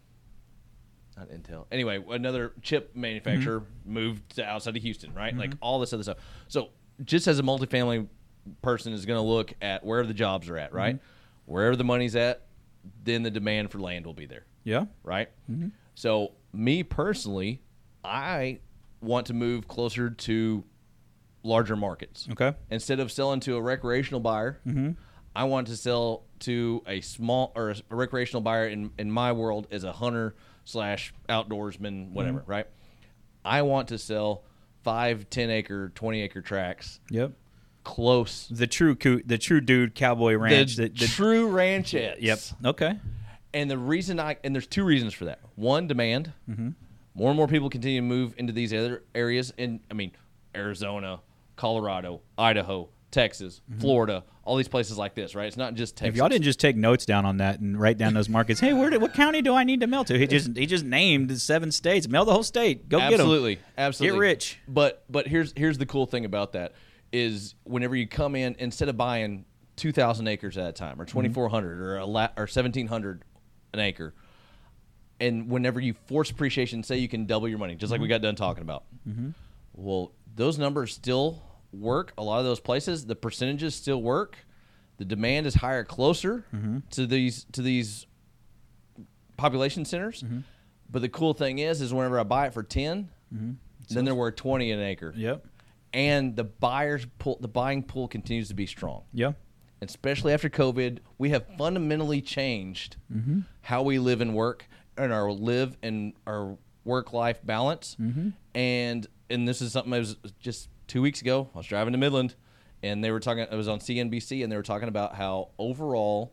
not 1.17 1.29
Intel. 1.31 1.67
Anyway, 1.71 2.03
another 2.11 2.53
chip 2.63 2.95
manufacturer 2.97 3.61
Mm-hmm. 3.61 3.93
moved 3.95 4.37
to 4.37 4.45
outside 4.45 4.77
of 4.77 4.83
Houston, 4.83 5.13
right? 5.15 5.37
Like 5.37 5.53
all 5.61 5.79
this 5.81 5.93
other 5.93 6.03
stuff. 6.03 6.19
So 6.49 6.71
just 7.05 7.27
as 7.29 7.39
a 7.39 7.43
multifamily 7.43 8.09
person 8.63 8.93
is 8.93 9.05
going 9.07 9.19
to 9.19 9.23
look 9.29 9.53
at 9.63 9.85
where 9.85 10.05
the 10.07 10.15
jobs 10.15 10.49
are 10.49 10.57
at, 10.59 10.73
right? 10.73 10.97
Mm-hmm. 10.97 11.53
Wherever 11.53 11.77
the 11.77 11.85
money's 11.85 12.17
at, 12.17 12.43
then 13.05 13.23
the 13.23 13.31
demand 13.31 13.71
for 13.71 13.79
land 13.79 14.07
will 14.07 14.15
be 14.15 14.27
there 14.27 14.45
Yeah. 14.65 14.87
right? 15.03 15.29
Mm-hmm. 15.51 15.69
So, 15.95 16.33
me 16.53 16.83
personally, 16.83 17.61
I 18.05 18.61
want 19.01 19.27
to 19.27 19.35
move 19.35 19.67
closer 19.69 20.11
to 20.11 20.65
larger 21.43 21.77
markets. 21.77 22.27
Okay. 22.33 22.55
Instead 22.71 23.01
of 23.01 23.11
selling 23.13 23.41
to 23.41 23.57
a 23.57 23.61
recreational 23.63 24.21
buyer, 24.21 24.61
Mm-hmm. 24.67 24.91
I 25.37 25.45
want 25.45 25.69
to 25.69 25.77
sell 25.77 26.25
to 26.41 26.83
a 26.87 27.01
small 27.01 27.53
or 27.55 27.71
a, 27.71 27.77
a 27.91 27.95
recreational 27.97 28.41
buyer. 28.41 28.67
In 28.67 28.91
in 28.99 29.11
my 29.11 29.31
world, 29.33 29.69
is 29.71 29.85
a 29.85 29.93
hunter 29.93 30.35
slash 30.65 31.15
outdoorsman, 31.29 32.11
whatever, 32.13 32.41
Mm-hmm. 32.41 32.51
right? 32.51 32.67
I 33.45 33.63
want 33.63 33.89
to 33.89 33.99
sell 33.99 34.43
five, 34.83 35.31
10 35.31 35.51
acre, 35.51 35.91
twenty 35.95 36.23
acre 36.23 36.41
tracks 36.43 36.99
Yep. 37.11 37.33
close. 37.85 38.49
The 38.51 38.67
true 38.67 38.97
the 39.25 39.39
true 39.39 39.61
dude 39.61 39.95
cowboy 39.95 40.35
ranch. 40.35 40.77
the, 40.77 40.85
The, 40.89 40.89
the- 41.01 41.07
true 41.07 41.49
ranchettes. 41.51 42.17
yep. 42.21 42.39
Okay. 42.65 42.99
And 43.55 43.71
the 43.71 43.79
reason 43.79 44.19
I 44.19 44.37
and 44.43 44.55
there's 44.55 44.67
two 44.67 44.85
reasons 44.85 45.15
for 45.15 45.27
that. 45.27 45.39
One, 45.55 45.87
demand. 45.87 46.33
Mm-hmm. 46.51 46.71
More 47.15 47.31
and 47.31 47.37
more 47.37 47.49
people 47.49 47.71
continue 47.71 48.01
to 48.01 48.07
move 48.07 48.35
into 48.39 48.53
these 48.53 48.73
other 48.75 49.05
areas. 49.15 49.53
In 49.57 49.81
I 49.91 49.95
mean, 49.95 50.13
Arizona, 50.55 51.21
Colorado, 51.59 52.23
Idaho, 52.39 52.89
Texas, 53.11 53.61
Florida, 53.81 54.25
all 54.45 54.57
these 54.57 54.69
places 54.69 54.97
like 54.97 55.15
this, 55.15 55.35
right? 55.35 55.47
It's 55.47 55.57
not 55.59 55.75
just 55.75 55.97
Texas. 55.97 56.09
Mm-hmm. 56.09 56.15
If 56.15 56.17
y'all 56.19 56.29
didn't 56.31 56.45
just 56.45 56.61
take 56.61 56.77
notes 56.77 57.05
down 57.05 57.27
on 57.27 57.39
that 57.39 57.61
and 57.61 57.79
write 57.79 57.99
down 57.99 58.15
those 58.15 58.29
markets, 58.29 58.61
hey, 58.61 58.73
where 58.73 58.89
did, 58.91 59.03
what 59.03 59.13
county 59.13 59.43
do 59.43 59.55
I 59.55 59.65
need 59.65 59.81
to 59.81 59.87
mail 59.87 60.05
to? 60.05 60.19
He 60.19 60.27
just 60.27 60.57
he 60.57 60.65
just 60.67 60.85
named 60.85 61.39
seven 61.41 61.71
states. 61.73 62.09
Mail 62.09 62.25
the 62.25 62.33
whole 62.33 62.43
state. 62.43 62.89
Go 62.89 62.99
absolutely, 62.99 63.57
get 63.57 63.61
them. 63.65 63.75
absolutely 63.77 64.15
Absolutely. 64.17 64.17
Get 64.17 64.21
rich. 64.21 64.59
But 64.69 65.05
but 65.11 65.27
here's 65.27 65.53
here's 65.57 65.77
the 65.79 65.87
cool 65.87 66.07
thing 66.07 66.25
about 66.25 66.53
that 66.53 66.73
is 67.13 67.55
whenever 67.65 67.97
you 67.97 68.07
come 68.07 68.35
in, 68.37 68.55
instead 68.59 68.89
of 68.89 68.97
buying 68.97 69.45
two 69.77 69.93
thousand 69.93 70.29
acres 70.29 70.57
at 70.59 70.69
a 70.69 70.73
time, 70.73 71.01
or 71.01 71.05
Mm-hmm. 71.05 71.13
twenty 71.13 71.29
four 71.31 71.49
hundred, 71.49 71.81
or 71.81 71.97
a 71.99 72.07
la- 72.07 72.29
or 72.37 72.47
seventeen 72.47 72.87
hundred 72.87 73.25
an 73.75 73.81
acre, 73.81 74.15
and 75.21 75.51
whenever 75.51 75.81
you 75.81 75.95
force 76.07 76.31
appreciation, 76.31 76.83
say 76.83 76.99
you 76.99 77.09
can 77.09 77.27
double 77.27 77.49
your 77.49 77.59
money, 77.59 77.75
just 77.75 77.91
like 77.91 78.01
we 78.01 78.09
got 78.09 78.21
done 78.23 78.37
talking 78.37 78.63
about. 78.63 78.85
Well, 79.75 80.13
those 80.35 80.59
numbers 80.59 80.93
still 80.95 81.43
work. 81.73 82.13
A 82.19 82.23
lot 82.23 82.39
of 82.39 82.45
those 82.45 82.61
places, 82.61 83.07
the 83.07 83.15
percentages 83.17 83.75
still 83.75 84.03
work. 84.03 84.39
The 84.99 85.05
demand 85.05 85.47
is 85.47 85.55
higher 85.55 85.85
closer 85.85 86.45
to 86.91 87.07
these 87.07 87.45
to 87.53 87.63
these 87.63 88.07
population 89.37 89.85
centers. 89.85 90.25
But 90.91 91.03
the 91.03 91.09
cool 91.09 91.35
thing 91.35 91.59
is, 91.59 91.81
is 91.81 91.93
whenever 91.93 92.19
I 92.19 92.23
buy 92.25 92.47
it 92.47 92.55
for 92.55 92.63
10 92.63 93.11
then 93.91 94.05
they're 94.05 94.15
worth 94.15 94.37
twenty 94.37 94.71
an 94.71 94.81
acre. 94.81 95.15
Yep. 95.17 95.47
And 95.95 96.37
the 96.37 96.45
buyers 96.45 97.07
pull, 97.19 97.39
the 97.41 97.49
buying 97.49 97.83
pool 97.83 98.07
continues 98.09 98.49
to 98.49 98.55
be 98.55 98.67
strong 98.67 99.05
Yeah. 99.15 99.33
especially 99.81 100.35
after 100.35 100.51
COVID, 100.51 100.99
we 101.17 101.31
have 101.31 101.47
fundamentally 101.57 102.21
changed 102.21 102.97
Mm-hmm. 103.11 103.41
how 103.63 103.83
we 103.83 103.99
live 103.99 104.21
and 104.21 104.35
work 104.35 104.67
and 104.99 105.11
our 105.13 105.31
live 105.33 105.77
and 105.83 106.13
our 106.27 106.59
work 106.85 107.13
life 107.15 107.41
balance. 107.45 107.97
Mm-hmm. 108.01 108.31
And 108.55 109.07
and 109.31 109.47
this 109.49 109.63
is 109.63 109.73
something 109.73 109.93
that 109.93 109.99
was 110.01 110.17
just 110.41 110.69
two 110.89 111.01
weeks 111.03 111.21
ago. 111.21 111.49
I 111.55 111.59
was 111.59 111.67
driving 111.67 111.93
to 111.93 111.99
Midland, 111.99 112.35
and 112.83 113.03
they 113.05 113.11
were 113.13 113.21
talking. 113.21 113.45
It 113.45 113.55
was 113.55 113.69
on 113.69 113.79
CNBC, 113.79 114.43
and 114.43 114.51
they 114.51 114.57
were 114.57 114.63
talking 114.63 114.89
about 114.89 115.15
how 115.15 115.51
overall, 115.59 116.33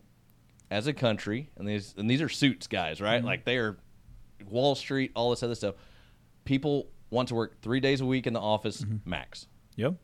as 0.72 0.88
a 0.88 0.94
country, 0.94 1.52
and 1.58 1.68
these 1.68 1.94
and 1.98 2.10
these 2.10 2.22
are 2.22 2.30
suits 2.30 2.66
guys, 2.68 3.00
right? 3.02 3.18
Mm-hmm. 3.18 3.28
Like 3.28 3.46
they 3.46 3.58
are 3.58 3.78
Wall 4.50 4.74
Street, 4.76 5.12
all 5.16 5.30
this 5.30 5.44
other 5.44 5.56
stuff. 5.56 5.76
People 6.46 6.88
want 7.10 7.28
to 7.30 7.36
work 7.36 7.62
three 7.62 7.80
days 7.80 8.02
a 8.02 8.06
week 8.06 8.26
in 8.28 8.34
the 8.34 8.42
office 8.42 8.82
Mm-hmm. 8.82 9.10
max, 9.10 9.48
Yep. 9.76 9.96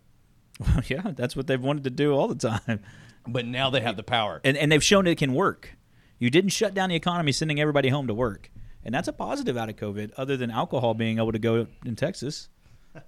Well, 0.60 0.82
yeah, 0.88 1.12
that's 1.16 1.36
what 1.36 1.48
they've 1.48 1.62
wanted 1.62 1.84
to 1.86 1.90
do 1.90 2.14
all 2.14 2.28
the 2.28 2.36
time. 2.36 2.82
but 3.28 3.46
now 3.46 3.70
they 3.70 3.82
have 3.82 3.98
the 3.98 4.04
power. 4.04 4.42
And 4.44 4.56
and 4.58 4.72
they've 4.72 4.84
shown 4.84 5.08
it 5.08 5.18
can 5.18 5.34
work. 5.34 5.76
You 6.20 6.30
didn't 6.30 6.52
shut 6.52 6.74
down 6.76 6.90
the 6.90 6.96
economy 6.96 7.32
sending 7.32 7.60
everybody 7.60 7.90
home 7.90 8.06
to 8.08 8.14
work. 8.14 8.52
And 8.84 8.94
that's 8.94 9.08
a 9.08 9.14
positive 9.14 9.58
out 9.58 9.70
of 9.70 9.76
COVID, 9.76 10.12
other 10.18 10.38
than 10.38 10.50
alcohol 10.52 10.94
being 10.96 11.18
able 11.20 11.32
to 11.32 11.40
go 11.40 11.68
in 11.86 11.96
Texas. 11.96 12.50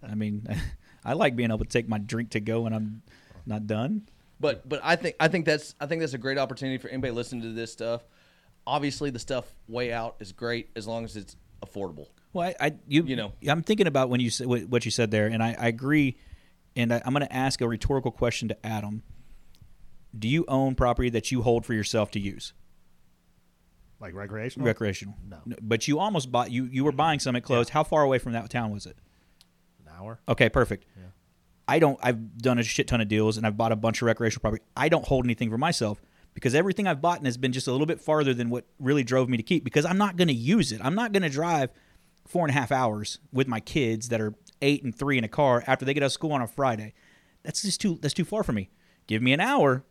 I 0.07 0.13
mean, 0.15 0.47
I 1.05 1.13
like 1.13 1.35
being 1.35 1.49
able 1.49 1.59
to 1.59 1.69
take 1.69 1.87
my 1.87 1.97
drink 1.97 2.31
to 2.31 2.39
go 2.39 2.61
when 2.61 2.73
I'm 2.73 3.01
not 3.45 3.67
done. 3.67 4.07
But 4.39 4.67
but 4.67 4.81
I 4.83 4.95
think 4.95 5.15
I 5.19 5.27
think 5.27 5.45
that's 5.45 5.75
I 5.79 5.85
think 5.85 6.01
that's 6.01 6.13
a 6.13 6.17
great 6.17 6.37
opportunity 6.37 6.77
for 6.77 6.89
anybody 6.89 7.11
listening 7.11 7.41
to 7.43 7.53
this 7.53 7.71
stuff. 7.71 8.03
Obviously, 8.65 9.09
the 9.09 9.19
stuff 9.19 9.45
way 9.67 9.91
out 9.91 10.15
is 10.19 10.31
great 10.31 10.69
as 10.75 10.87
long 10.87 11.03
as 11.03 11.15
it's 11.17 11.35
affordable. 11.65 12.07
Well, 12.33 12.47
I, 12.59 12.67
I 12.67 12.73
you, 12.87 13.03
You 13.03 13.15
know. 13.15 13.33
I'm 13.47 13.61
thinking 13.61 13.87
about 13.87 14.09
when 14.09 14.19
you 14.19 14.29
said 14.29 14.47
what 14.47 14.63
what 14.63 14.85
you 14.85 14.91
said 14.91 15.11
there, 15.11 15.27
and 15.27 15.43
I, 15.43 15.55
I 15.59 15.67
agree. 15.67 16.17
And 16.75 16.91
I, 16.93 17.01
I'm 17.05 17.13
going 17.13 17.25
to 17.25 17.31
ask 17.33 17.61
a 17.61 17.67
rhetorical 17.67 18.09
question 18.11 18.47
to 18.47 18.65
Adam. 18.65 19.03
Do 20.17 20.27
you 20.27 20.43
own 20.47 20.73
property 20.75 21.09
that 21.11 21.31
you 21.31 21.41
hold 21.43 21.65
for 21.65 21.73
yourself 21.73 22.09
to 22.11 22.19
use, 22.19 22.53
Like 23.99 24.13
recreational? 24.15 24.65
recreational? 24.65 25.15
No. 25.27 25.37
But 25.61 25.87
you 25.87 25.99
almost 25.99 26.31
bought 26.31 26.51
you 26.51 26.65
you 26.65 26.83
were 26.83 26.91
buying 26.91 27.19
some 27.19 27.35
at 27.35 27.43
closed. 27.43 27.69
How 27.69 27.83
far 27.83 28.03
away 28.03 28.17
from 28.17 28.33
that 28.33 28.49
town 28.49 28.71
was 28.71 28.85
it? 28.85 28.97
Hour? 29.97 30.19
Okay, 30.27 30.49
perfect. 30.49 30.85
I 31.67 31.79
don't. 31.79 31.97
I've 32.03 32.37
done 32.37 32.59
a 32.59 32.63
shit 32.63 32.87
ton 32.87 32.99
of 33.01 33.07
deals, 33.07 33.37
and 33.37 33.47
I've 33.47 33.55
bought 33.55 33.71
a 33.71 33.75
bunch 33.77 34.01
of 34.01 34.05
recreational 34.07 34.41
property. 34.41 34.63
I 34.75 34.89
don't 34.89 35.05
hold 35.05 35.25
anything 35.25 35.49
for 35.49 35.57
myself 35.57 36.01
because 36.33 36.53
everything 36.55 36.87
I've 36.87 36.99
bought 37.01 37.23
has 37.25 37.37
been 37.37 37.53
just 37.53 37.67
a 37.67 37.71
little 37.71 37.87
bit 37.87 38.01
farther 38.01 38.33
than 38.33 38.49
what 38.49 38.65
really 38.79 39.03
drove 39.03 39.29
me 39.29 39.37
to 39.37 39.43
keep. 39.43 39.63
Because 39.63 39.85
I'm 39.85 39.97
not 39.97 40.17
going 40.17 40.27
to 40.27 40.33
use 40.33 40.71
it. 40.73 40.81
I'm 40.83 40.95
not 40.95 41.13
going 41.13 41.23
to 41.23 41.29
drive 41.29 41.69
four 42.27 42.45
and 42.45 42.49
a 42.49 42.59
half 42.59 42.71
hours 42.71 43.19
with 43.31 43.47
my 43.47 43.59
kids 43.61 44.09
that 44.09 44.19
are 44.19 44.33
eight 44.61 44.83
and 44.83 44.93
three 44.93 45.17
in 45.17 45.23
a 45.23 45.29
car 45.29 45.63
after 45.67 45.85
they 45.85 45.93
get 45.93 46.03
out 46.03 46.07
of 46.07 46.11
school 46.11 46.33
on 46.33 46.41
a 46.41 46.47
Friday. 46.47 46.93
That's 47.43 47.61
just 47.61 47.79
too. 47.79 47.97
That's 48.01 48.13
too 48.13 48.25
far 48.25 48.43
for 48.43 48.51
me. 48.51 48.69
Give 49.07 49.21
me 49.21 49.31
an 49.33 49.39
hour, 49.39 49.83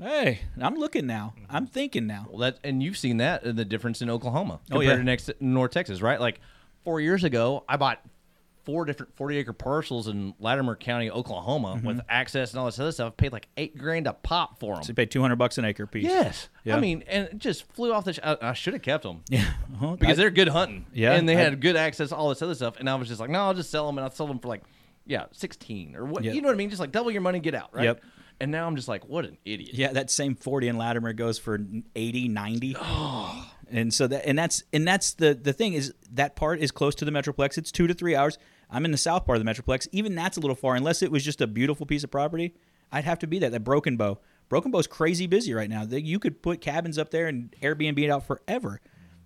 Hey, 0.00 0.40
I'm 0.60 0.74
looking 0.74 1.06
now. 1.06 1.34
Mm-hmm. 1.38 1.56
I'm 1.56 1.66
thinking 1.68 2.06
now. 2.06 2.26
Well, 2.28 2.38
that 2.40 2.58
and 2.64 2.82
you've 2.82 2.96
seen 2.98 3.18
that 3.18 3.44
in 3.44 3.54
the 3.56 3.64
difference 3.64 4.02
in 4.02 4.10
Oklahoma 4.10 4.60
Oh, 4.72 4.78
compared 4.80 4.84
yeah. 4.86 4.96
to 4.96 5.04
next 5.04 5.30
North 5.40 5.70
Texas, 5.70 6.02
right? 6.02 6.20
Like 6.20 6.40
four 6.82 7.00
years 7.00 7.22
ago, 7.22 7.64
I 7.68 7.76
bought 7.76 8.00
four 8.64 8.84
different 8.84 9.14
forty 9.16 9.36
acre 9.36 9.52
parcels 9.52 10.08
in 10.08 10.34
Latimer 10.38 10.76
County, 10.76 11.10
Oklahoma, 11.10 11.74
mm-hmm. 11.76 11.86
with 11.86 12.00
access 12.08 12.52
and 12.52 12.60
all 12.60 12.66
this 12.66 12.78
other 12.78 12.92
stuff. 12.92 13.16
Paid 13.16 13.32
like 13.32 13.48
eight 13.56 13.76
grand 13.76 14.06
a 14.06 14.12
pop 14.12 14.58
for 14.60 14.74
them. 14.74 14.84
So 14.84 14.88
you 14.88 14.94
pay 14.94 15.06
200 15.06 15.36
bucks 15.36 15.58
an 15.58 15.64
acre 15.64 15.86
piece. 15.86 16.04
Yes, 16.04 16.48
Yeah. 16.64 16.76
I 16.76 16.80
mean, 16.80 17.04
and 17.06 17.28
it 17.28 17.38
just 17.38 17.70
flew 17.72 17.92
off 17.92 18.04
the. 18.04 18.14
Sh- 18.14 18.20
I, 18.22 18.36
I 18.40 18.52
should 18.52 18.72
have 18.72 18.82
kept 18.82 19.02
them 19.04 19.22
Yeah. 19.28 19.44
Because 19.80 20.10
I- 20.10 20.14
they're 20.14 20.30
good 20.30 20.48
hunting. 20.48 20.86
Yeah, 20.92 21.12
and 21.12 21.28
they 21.28 21.36
I- 21.36 21.40
had 21.40 21.60
good 21.60 21.76
access, 21.76 22.08
to 22.10 22.16
all 22.16 22.28
this 22.28 22.42
other 22.42 22.54
stuff. 22.54 22.78
And 22.78 22.88
I 22.88 22.94
was 22.94 23.08
just 23.08 23.20
like, 23.20 23.30
no, 23.30 23.40
I'll 23.40 23.54
just 23.54 23.70
sell 23.70 23.86
them, 23.86 23.98
and 23.98 24.06
I 24.06 24.10
sold 24.10 24.30
them 24.30 24.38
for 24.38 24.48
like, 24.48 24.62
yeah, 25.06 25.26
sixteen 25.32 25.96
or 25.96 26.04
what? 26.04 26.24
Yep. 26.24 26.34
You 26.34 26.40
know 26.40 26.48
what 26.48 26.54
I 26.54 26.56
mean? 26.56 26.70
Just 26.70 26.80
like 26.80 26.92
double 26.92 27.10
your 27.10 27.20
money, 27.20 27.40
get 27.40 27.54
out, 27.54 27.74
right? 27.74 27.84
Yep. 27.84 28.02
And 28.40 28.50
now 28.50 28.66
I'm 28.66 28.74
just 28.76 28.88
like, 28.88 29.08
what 29.08 29.24
an 29.24 29.38
idiot. 29.44 29.74
Yeah, 29.74 29.92
that 29.92 30.10
same 30.10 30.34
40 30.34 30.68
in 30.68 30.76
Latimer 30.76 31.12
goes 31.12 31.38
for 31.38 31.58
80, 31.94 32.28
90. 32.28 32.76
And 33.70 33.92
so 33.94 34.06
that 34.06 34.26
and 34.28 34.38
that's 34.38 34.62
and 34.74 34.86
that's 34.86 35.14
the 35.14 35.34
the 35.34 35.54
thing 35.54 35.72
is 35.72 35.94
that 36.12 36.36
part 36.36 36.60
is 36.60 36.70
close 36.70 36.94
to 36.96 37.06
the 37.06 37.10
metroplex. 37.10 37.56
It's 37.56 37.72
2 37.72 37.86
to 37.86 37.94
3 37.94 38.14
hours. 38.14 38.38
I'm 38.70 38.84
in 38.84 38.90
the 38.90 38.96
south 38.98 39.24
part 39.26 39.38
of 39.38 39.44
the 39.44 39.50
metroplex. 39.50 39.88
Even 39.92 40.14
that's 40.14 40.36
a 40.36 40.40
little 40.40 40.56
far 40.56 40.74
unless 40.74 41.02
it 41.02 41.10
was 41.10 41.24
just 41.24 41.40
a 41.40 41.46
beautiful 41.46 41.86
piece 41.86 42.04
of 42.04 42.10
property. 42.10 42.54
I'd 42.92 43.04
have 43.04 43.18
to 43.20 43.26
be 43.26 43.38
that 43.40 43.52
that 43.52 43.60
Broken 43.60 43.96
Bow. 43.96 44.18
Broken 44.48 44.70
Bow's 44.70 44.86
crazy 44.86 45.26
busy 45.26 45.54
right 45.54 45.70
now. 45.70 45.84
You 45.84 46.18
could 46.18 46.42
put 46.42 46.60
cabins 46.60 46.98
up 46.98 47.10
there 47.10 47.26
and 47.26 47.54
Airbnb 47.62 47.98
it 47.98 48.10
out 48.10 48.26
forever. 48.26 48.80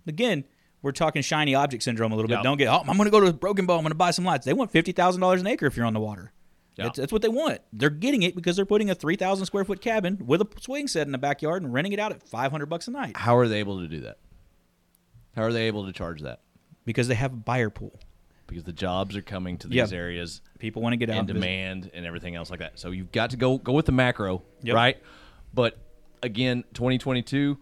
Again, 0.07 0.45
we're 0.81 0.91
talking 0.91 1.21
shiny 1.21 1.53
object 1.55 1.83
syndrome 1.83 2.11
a 2.11 2.15
little 2.15 2.29
bit. 2.29 2.41
Don't 2.41 2.57
get, 2.57 2.67
oh, 2.67 2.79
I'm 2.87 2.97
going 2.97 3.05
to 3.05 3.11
go 3.11 3.19
to 3.19 3.33
Broken 3.33 3.65
Bow. 3.65 3.75
I'm 3.75 3.81
going 3.81 3.91
to 3.91 3.95
buy 3.95 4.11
some 4.11 4.25
lots. 4.25 4.45
They 4.45 4.53
want 4.53 4.71
$50,000 4.71 5.39
an 5.39 5.47
acre 5.47 5.65
if 5.65 5.75
you're 5.75 5.85
on 5.85 5.93
the 5.93 5.99
water. 5.99 6.31
Yeah. 6.77 6.85
That's, 6.85 6.99
that's 6.99 7.11
what 7.11 7.21
they 7.21 7.27
want. 7.27 7.59
They're 7.73 7.89
getting 7.89 8.23
it 8.23 8.35
because 8.35 8.55
they're 8.55 8.65
putting 8.65 8.89
a 8.89 8.95
3,000 8.95 9.45
square 9.45 9.65
foot 9.65 9.81
cabin 9.81 10.17
with 10.25 10.41
a 10.41 10.47
swing 10.61 10.87
set 10.87 11.05
in 11.05 11.11
the 11.11 11.17
backyard 11.17 11.61
and 11.61 11.73
renting 11.73 11.91
it 11.91 11.99
out 11.99 12.13
at 12.13 12.23
500 12.23 12.67
bucks 12.67 12.87
a 12.87 12.91
night 12.91 13.17
How 13.17 13.35
are 13.35 13.47
they 13.49 13.59
able 13.59 13.81
to 13.81 13.87
do 13.87 13.99
that? 14.01 14.17
How 15.35 15.43
are 15.43 15.51
they 15.51 15.67
able 15.67 15.85
to 15.85 15.91
charge 15.91 16.21
that? 16.21 16.39
because 16.85 17.07
they 17.07 17.13
have 17.15 17.33
a 17.33 17.37
buyer 17.37 17.69
pool. 17.69 17.99
Because 18.49 18.63
the 18.65 18.73
jobs 18.73 19.15
are 19.15 19.21
coming 19.21 19.57
to 19.59 19.67
these 19.67 19.75
Yep. 19.77 19.91
areas 19.93 20.41
People 20.59 20.81
want 20.81 20.93
to 20.93 20.97
get 20.97 21.09
out 21.09 21.19
and 21.19 21.19
and 21.19 21.27
visit. 21.29 21.39
demand 21.41 21.91
and 21.93 22.05
everything 22.05 22.35
else 22.35 22.49
like 22.49 22.59
that. 22.59 22.77
So 22.79 22.91
you've 22.91 23.11
got 23.11 23.29
to 23.29 23.37
go 23.37 23.57
go 23.57 23.71
with 23.73 23.85
the 23.85 23.91
macro, 23.93 24.41
Yep. 24.63 24.75
right? 24.75 24.97
But 25.53 25.77
again, 26.21 26.63
2022, 26.73 27.57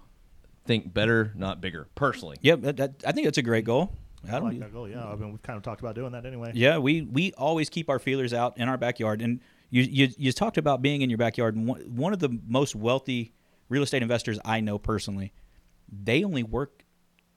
think 0.65 0.93
better, 0.93 1.31
not 1.35 1.61
bigger. 1.61 1.87
Personally, 1.95 2.37
Yep, 2.41 2.61
that, 2.61 2.77
that, 2.77 2.91
I 3.05 3.11
think 3.11 3.25
that's 3.25 3.37
a 3.37 3.41
great 3.43 3.65
goal. 3.65 3.93
I 4.29 4.35
I 4.35 4.39
like 4.39 4.59
that 4.59 4.73
goal. 4.73 4.89
Yeah, 4.89 5.05
I 5.05 5.15
mean, 5.15 5.31
we've 5.31 5.41
kind 5.43 5.55
of 5.57 5.63
talked 5.63 5.79
about 5.79 5.95
doing 5.95 6.11
that 6.13 6.25
anyway. 6.25 6.51
Yeah, 6.55 6.79
we 6.79 7.01
we 7.03 7.31
always 7.33 7.69
keep 7.69 7.89
our 7.89 7.99
feelers 7.99 8.33
out 8.33 8.57
in 8.57 8.67
our 8.67 8.77
backyard. 8.77 9.21
And 9.21 9.39
you 9.69 9.83
you, 9.83 10.09
you 10.17 10.31
talked 10.31 10.57
about 10.57 10.81
being 10.81 11.01
in 11.01 11.09
your 11.09 11.17
backyard. 11.17 11.55
And 11.55 11.67
one, 11.67 11.81
one 11.95 12.13
of 12.13 12.19
the 12.19 12.37
most 12.47 12.75
wealthy 12.75 13.33
real 13.69 13.83
estate 13.83 14.01
investors 14.01 14.39
I 14.43 14.59
know 14.59 14.77
personally, 14.79 15.33
they 15.91 16.23
only 16.23 16.43
work 16.43 16.83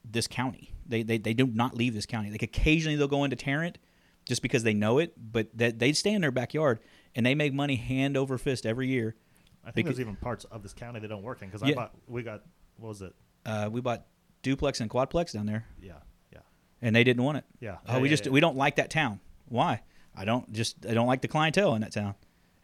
this 0.05 0.27
county. 0.27 0.73
They 0.87 1.03
they, 1.03 1.19
they 1.19 1.35
do 1.35 1.47
not 1.47 1.75
leave 1.77 1.95
this 1.95 2.07
county. 2.07 2.31
Like 2.31 2.43
occasionally 2.43 2.97
they'll 2.97 3.09
go 3.09 3.25
into 3.25 3.37
Tarrant 3.37 3.79
just 4.27 4.43
because 4.43 4.63
they 4.63 4.75
know 4.75 4.99
it, 4.99 5.15
but 5.17 5.49
that 5.57 5.79
they 5.79 5.93
stay 5.93 6.13
in 6.13 6.21
their 6.21 6.31
backyard 6.31 6.81
and 7.15 7.25
they 7.27 7.35
make 7.35 7.53
money 7.55 7.77
hand 7.77 8.17
over 8.17 8.39
fist 8.39 8.67
every 8.67 8.89
year. 8.89 9.17
I 9.63 9.67
think 9.67 9.75
Because- 9.87 9.97
there's 9.97 10.01
even 10.01 10.17
parts 10.17 10.45
of 10.47 10.63
this 10.63 10.73
county 10.73 11.01
that 11.01 11.09
don't 11.09 11.23
work 11.23 11.43
in 11.43 11.49
because 11.49 11.63
I 11.63 11.73
bought. 11.75 11.95
We 12.07 12.23
got 12.23 12.43
what 12.77 12.89
was 12.89 13.03
it? 13.03 13.15
Uh, 13.47 13.69
we 13.71 13.81
bought 13.81 14.07
duplex 14.43 14.81
and 14.81 14.89
quadplex 14.91 15.33
down 15.33 15.47
there, 15.47 15.67
Yeah, 15.83 15.95
yeah, 16.33 16.39
and 16.83 16.95
they 16.97 17.05
didn't 17.05 17.23
want 17.25 17.39
it. 17.39 17.45
yeah. 17.61 17.77
Oh, 17.87 17.95
Yeah, 17.95 17.99
we 18.01 18.09
yeah, 18.09 18.13
just 18.13 18.27
yeah. 18.27 18.33
we 18.33 18.41
don't 18.41 18.57
like 18.57 18.77
that 18.77 18.91
town. 18.91 19.21
Why? 19.49 19.83
I 20.15 20.25
don't 20.25 20.51
just 20.53 20.85
I 20.87 20.93
don't 20.95 21.07
like 21.07 21.21
the 21.23 21.29
clientele 21.29 21.75
in 21.75 21.83
that 21.83 21.93
town. 21.93 22.15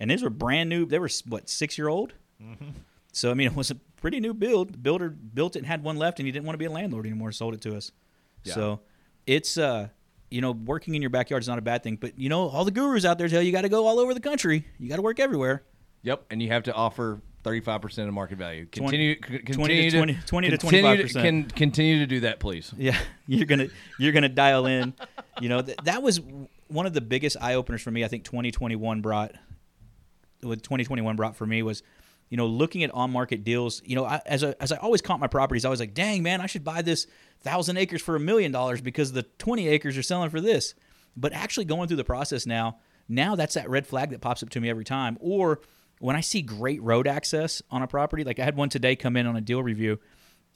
And 0.01 0.11
these 0.11 0.23
were 0.23 0.31
brand 0.31 0.69
new. 0.69 0.85
They 0.85 0.99
were 0.99 1.09
what 1.29 1.49
six 1.49 1.79
year 1.79 1.89
old. 1.89 2.13
Mm-hmm. 2.43 2.71
So 3.17 3.31
I 3.31 3.35
mean, 3.35 3.47
it 3.51 3.57
was 3.57 3.71
a 3.71 3.77
pretty 4.01 4.21
new 4.21 4.35
build. 4.35 4.75
The 4.75 4.79
builder 4.79 5.09
built 5.11 5.57
it 5.57 5.61
and 5.61 5.67
had 5.67 5.83
one 5.83 5.97
left, 5.97 6.19
and 6.21 6.27
he 6.27 6.33
didn't 6.33 6.45
want 6.45 6.55
to 6.55 6.59
be 6.59 6.67
a 6.67 6.71
landlord 6.71 7.07
anymore. 7.07 7.33
Sold 7.33 7.55
it 7.55 7.61
to 7.63 7.77
us. 7.77 7.91
Yeah. 8.45 8.55
So 8.55 8.81
it's 9.27 9.59
uh 9.59 9.89
you 10.31 10.41
know 10.41 10.53
working 10.53 10.95
in 10.95 11.03
your 11.03 11.11
backyard 11.11 11.43
is 11.43 11.49
not 11.49 11.59
a 11.59 11.63
bad 11.63 11.83
thing, 11.83 11.97
but 11.97 12.19
you 12.19 12.29
know 12.29 12.49
all 12.49 12.65
the 12.65 12.71
gurus 12.71 13.05
out 13.05 13.19
there 13.19 13.29
tell 13.29 13.41
you 13.41 13.47
you 13.47 13.53
got 13.53 13.63
to 13.63 13.69
go 13.69 13.87
all 13.87 13.99
over 13.99 14.13
the 14.15 14.21
country. 14.21 14.67
You 14.79 14.89
got 14.89 14.97
to 14.97 15.03
work 15.03 15.19
everywhere. 15.19 15.65
yep, 16.03 16.25
and 16.31 16.43
you 16.43 16.49
have 16.51 16.65
to 16.65 16.75
offer 16.75 17.21
35% 17.43 18.09
of 18.09 18.13
market 18.13 18.39
value. 18.39 18.67
20 18.67 19.15
Continue, 19.15 19.15
20 19.21 19.39
to 19.39 19.43
continue 19.45 19.91
20 19.91 20.19
20 20.27 20.51
to 20.51 20.59
25%. 20.59 21.23
Can, 21.23 21.45
continue 21.45 22.01
to 22.01 22.07
do 22.07 22.21
that, 22.21 22.41
please. 22.41 22.75
Yeah, 22.77 22.99
you're 23.27 23.47
gonna 23.47 23.69
you're 23.99 24.13
gonna 24.13 24.29
dial 24.29 24.67
in. 24.67 24.95
You 25.39 25.51
know 25.51 25.61
th- 25.61 25.77
that 25.85 26.03
was 26.03 26.19
one 26.69 26.87
of 26.87 26.95
the 26.95 27.03
biggest 27.03 27.37
eye 27.39 27.55
openers 27.57 27.83
for 27.83 27.91
me. 27.91 28.03
I 28.05 28.09
think 28.09 28.25
2021 28.25 29.03
brought 29.03 29.33
what 30.41 30.63
2021 30.63 31.15
brought 31.15 31.37
for 31.37 31.45
me 31.47 31.63
was, 31.63 31.83
you 32.29 32.37
know, 32.37 32.47
looking 32.47 32.83
at 32.83 32.91
on 32.93 33.11
market 33.11 33.45
deals. 33.45 33.83
You 33.85 33.97
know, 33.97 34.05
I, 34.05 34.21
as 34.27 34.43
I, 34.43 34.55
as 34.61 34.73
I 34.73 34.77
always 34.77 35.01
comp 35.01 35.21
my 35.21 35.27
properties, 35.27 35.65
I 35.65 35.69
was 35.69 35.81
like, 35.81 35.95
dang 35.95 36.23
man, 36.23 36.41
I 36.41 36.47
should 36.47 36.65
buy 36.65 36.83
this 36.83 37.07
thousand 37.41 37.77
acres 37.77 38.03
for 38.03 38.17
a 38.17 38.21
million 38.21 38.53
dollars 38.53 38.81
because 38.81 39.13
the 39.13 39.23
20 39.23 39.69
acres 39.69 39.97
are 39.97 40.03
selling 40.03 40.31
for 40.31 40.41
this. 40.41 40.75
But 41.17 41.33
actually 41.33 41.65
going 41.65 41.89
through 41.89 41.99
the 41.99 42.05
process 42.05 42.47
now, 42.47 42.79
now 43.09 43.37
that's 43.37 43.55
that 43.55 43.71
red 43.71 43.87
flag 43.87 44.11
that 44.11 44.21
pops 44.21 44.43
up 44.43 44.51
to 44.51 44.61
me 44.61 44.69
every 44.69 44.85
time. 44.85 45.17
Or 45.21 45.61
when 45.99 46.17
I 46.17 46.21
see 46.21 46.43
great 46.43 46.83
road 46.83 47.07
access 47.07 47.63
on 47.71 47.83
a 47.83 47.87
property, 47.87 48.25
like 48.25 48.39
I 48.39 48.45
had 48.45 48.57
one 48.57 48.69
today 48.69 48.97
come 48.97 49.17
in 49.17 49.27
on 49.27 49.37
a 49.37 49.41
deal 49.41 49.63
review, 49.63 49.99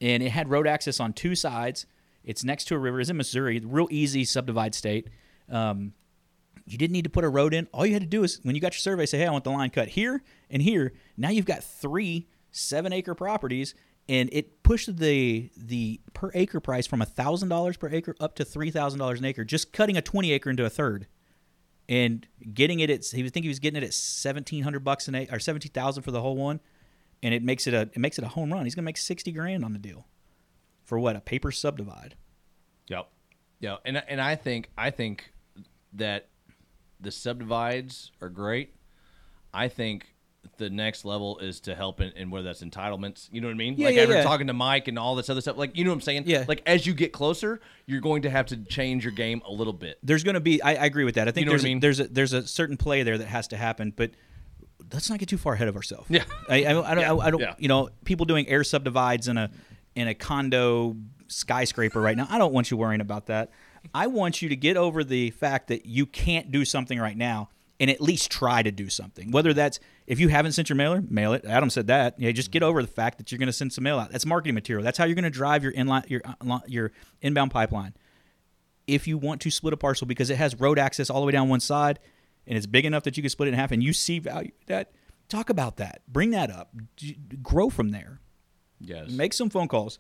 and 0.00 0.22
it 0.22 0.30
had 0.30 0.50
road 0.50 0.66
access 0.66 1.00
on 1.00 1.12
two 1.12 1.35
sides. 1.35 1.87
It's 2.24 2.44
next 2.44 2.64
to 2.66 2.74
a 2.74 2.78
river. 2.78 3.00
It's 3.00 3.09
in 3.09 3.16
Missouri, 3.16 3.61
real 3.64 3.88
easy 3.90 4.24
subdivide 4.24 4.74
state. 4.74 5.09
Um, 5.48 5.94
you 6.70 6.78
didn't 6.78 6.92
need 6.92 7.04
to 7.04 7.11
put 7.11 7.24
a 7.24 7.28
road 7.28 7.52
in. 7.52 7.66
All 7.72 7.85
you 7.85 7.92
had 7.92 8.02
to 8.02 8.09
do 8.09 8.22
is 8.22 8.40
when 8.42 8.54
you 8.54 8.61
got 8.61 8.74
your 8.74 8.80
survey, 8.80 9.06
say, 9.06 9.18
"Hey, 9.18 9.26
I 9.26 9.33
want 9.33 9.44
the 9.44 9.50
line 9.50 9.70
cut 9.70 9.88
here 9.88 10.22
and 10.48 10.62
here." 10.62 10.92
Now 11.16 11.30
you've 11.30 11.44
got 11.46 11.64
three 11.64 12.28
seven-acre 12.52 13.14
properties, 13.14 13.74
and 14.09 14.28
it 14.33 14.62
pushed 14.62 14.96
the 14.96 15.50
the 15.56 16.00
per 16.14 16.30
acre 16.35 16.61
price 16.61 16.87
from 16.87 17.00
thousand 17.00 17.48
dollars 17.48 17.76
per 17.76 17.88
acre 17.88 18.14
up 18.20 18.35
to 18.37 18.44
three 18.44 18.70
thousand 18.70 18.98
dollars 18.98 19.18
an 19.18 19.24
acre, 19.24 19.44
just 19.44 19.72
cutting 19.72 19.96
a 19.96 20.02
twenty 20.02 20.33
acre 20.33 20.50
into 20.50 20.64
a 20.64 20.70
third, 20.70 21.06
and 21.88 22.26
getting 22.54 22.80
it 22.80 22.90
at 22.90 23.04
he 23.06 23.22
would 23.22 23.33
think 23.33 23.44
he 23.44 23.48
was 23.48 23.59
getting 23.59 23.83
it 23.83 23.87
at 23.87 23.94
seventeen 23.94 24.62
hundred 24.62 24.85
bucks 24.85 25.09
an 25.09 25.14
acre 25.14 25.37
or 25.37 25.38
seventeen 25.40 25.72
thousand 25.72 26.02
for 26.02 26.11
the 26.12 26.20
whole 26.20 26.37
one, 26.37 26.61
and 27.22 27.35
it 27.35 27.42
makes 27.42 27.66
it 27.66 27.74
a 27.74 27.83
it 27.83 27.98
makes 27.98 28.18
it 28.18 28.24
a 28.24 28.28
home 28.28 28.52
run. 28.52 28.64
He's 28.64 28.74
gonna 28.74 28.85
make 28.85 28.96
sixty 28.96 29.33
grand 29.33 29.64
on 29.64 29.72
the 29.72 29.78
deal, 29.78 30.06
for 30.85 30.98
what 30.98 31.16
a 31.16 31.20
paper 31.20 31.50
subdivide. 31.50 32.14
Yep. 32.88 33.09
Yeah, 33.61 33.76
and 33.85 34.02
and 34.09 34.20
I 34.20 34.37
think 34.37 34.70
I 34.78 34.90
think 34.90 35.33
that 35.92 36.28
the 37.00 37.10
subdivides 37.10 38.12
are 38.20 38.28
great. 38.28 38.74
I 39.52 39.68
think 39.68 40.14
the 40.56 40.70
next 40.70 41.04
level 41.04 41.38
is 41.38 41.60
to 41.60 41.74
help 41.74 42.00
in, 42.00 42.12
in 42.12 42.30
whether 42.30 42.44
that's 42.44 42.62
entitlements. 42.62 43.28
You 43.30 43.40
know 43.40 43.48
what 43.48 43.54
I 43.54 43.56
mean? 43.58 43.74
Yeah, 43.76 43.86
like 43.86 43.96
yeah, 43.96 44.04
was 44.06 44.16
yeah. 44.16 44.22
talking 44.22 44.46
to 44.46 44.52
Mike 44.52 44.88
and 44.88 44.98
all 44.98 45.14
this 45.14 45.28
other 45.28 45.40
stuff. 45.40 45.56
Like 45.56 45.76
you 45.76 45.84
know 45.84 45.90
what 45.90 45.94
I'm 45.96 46.00
saying? 46.02 46.24
Yeah. 46.26 46.44
Like 46.48 46.62
as 46.66 46.86
you 46.86 46.94
get 46.94 47.12
closer, 47.12 47.60
you're 47.86 48.00
going 48.00 48.22
to 48.22 48.30
have 48.30 48.46
to 48.46 48.56
change 48.56 49.04
your 49.04 49.12
game 49.12 49.42
a 49.46 49.52
little 49.52 49.72
bit. 49.72 49.98
there's 50.02 50.24
going 50.24 50.34
to 50.34 50.40
be. 50.40 50.62
I, 50.62 50.70
I 50.70 50.84
agree 50.86 51.04
with 51.04 51.16
that. 51.16 51.28
I 51.28 51.30
think 51.30 51.44
You 51.44 51.46
know 51.46 51.52
there's 51.52 51.64
I 51.64 51.68
mean? 51.68 51.78
a, 51.78 51.80
there's 51.80 52.00
a 52.00 52.08
there's 52.08 52.32
a 52.32 52.46
certain 52.46 52.76
play 52.76 53.02
there 53.02 53.18
that 53.18 53.26
has 53.26 53.48
to 53.48 53.56
happen, 53.56 53.92
but 53.94 54.12
let's 54.92 55.10
not 55.10 55.18
get 55.18 55.28
too 55.28 55.38
far 55.38 55.54
ahead 55.54 55.68
of 55.68 55.76
ourselves. 55.76 56.06
Yeah. 56.10 56.24
I, 56.48 56.56
I, 56.66 56.72
don't- 56.72 56.84
I 56.86 56.94
don't. 56.94 57.02
Yeah, 57.18 57.24
I 57.24 57.30
don't. 57.30 57.40
yeah. 57.40 57.54
You 57.58 57.68
know, 57.68 57.90
people 58.04 58.24
doing 58.26 58.48
air 58.48 58.64
subdivides 58.64 59.28
in 59.28 59.36
a 59.36 59.50
in 59.94 60.08
a 60.08 60.14
condo 60.14 60.96
skyscraper 61.28 62.00
right 62.00 62.16
now. 62.16 62.26
I 62.30 62.38
don't 62.38 62.52
want 62.52 62.70
you 62.70 62.76
worrying 62.76 63.00
about 63.00 63.26
that. 63.26 63.50
I 63.94 64.06
want 64.06 64.42
you 64.42 64.48
to 64.48 64.56
get 64.56 64.76
over 64.76 65.02
the 65.04 65.30
fact 65.30 65.68
that 65.68 65.86
you 65.86 66.06
can't 66.06 66.50
do 66.50 66.64
something 66.64 66.98
right 66.98 67.16
now 67.16 67.48
and 67.78 67.88
at 67.90 68.00
least 68.00 68.30
try 68.30 68.62
to 68.62 68.70
do 68.70 68.88
something. 68.90 69.30
Whether 69.30 69.54
that's 69.54 69.80
if 70.06 70.20
you 70.20 70.28
haven't 70.28 70.52
sent 70.52 70.68
your 70.68 70.76
mailer, 70.76 71.02
mail 71.08 71.32
it. 71.32 71.44
Adam 71.44 71.70
said 71.70 71.86
that. 71.86 72.14
Yeah, 72.18 72.30
just 72.32 72.50
get 72.50 72.62
over 72.62 72.82
the 72.82 72.88
fact 72.88 73.18
that 73.18 73.30
you're 73.32 73.38
going 73.38 73.46
to 73.46 73.52
send 73.52 73.72
some 73.72 73.84
mail 73.84 73.98
out. 73.98 74.10
That's 74.12 74.26
marketing 74.26 74.54
material. 74.54 74.84
That's 74.84 74.98
how 74.98 75.04
you're 75.04 75.14
going 75.14 75.24
to 75.24 75.30
drive 75.30 75.62
your 75.62 75.72
inline 75.72 76.08
your 76.10 76.20
uh, 76.24 76.58
your 76.66 76.92
inbound 77.22 77.50
pipeline 77.52 77.94
if 78.86 79.06
you 79.06 79.16
want 79.16 79.40
to 79.42 79.50
split 79.50 79.72
a 79.72 79.76
parcel 79.76 80.06
because 80.06 80.30
it 80.30 80.36
has 80.36 80.58
road 80.58 80.78
access 80.78 81.10
all 81.10 81.20
the 81.20 81.26
way 81.26 81.32
down 81.32 81.48
one 81.48 81.60
side 81.60 81.98
and 82.46 82.56
it's 82.56 82.66
big 82.66 82.84
enough 82.84 83.04
that 83.04 83.16
you 83.16 83.22
can 83.22 83.30
split 83.30 83.46
it 83.48 83.52
in 83.52 83.58
half 83.58 83.70
and 83.70 83.82
you 83.84 83.92
see 83.92 84.18
value 84.18 84.50
that 84.66 84.90
talk 85.28 85.48
about 85.48 85.76
that 85.76 86.02
bring 86.08 86.30
that 86.30 86.50
up 86.50 86.74
grow 87.42 87.70
from 87.70 87.90
there 87.90 88.18
Yes. 88.80 89.10
make 89.10 89.32
some 89.32 89.48
phone 89.50 89.68
calls 89.68 89.98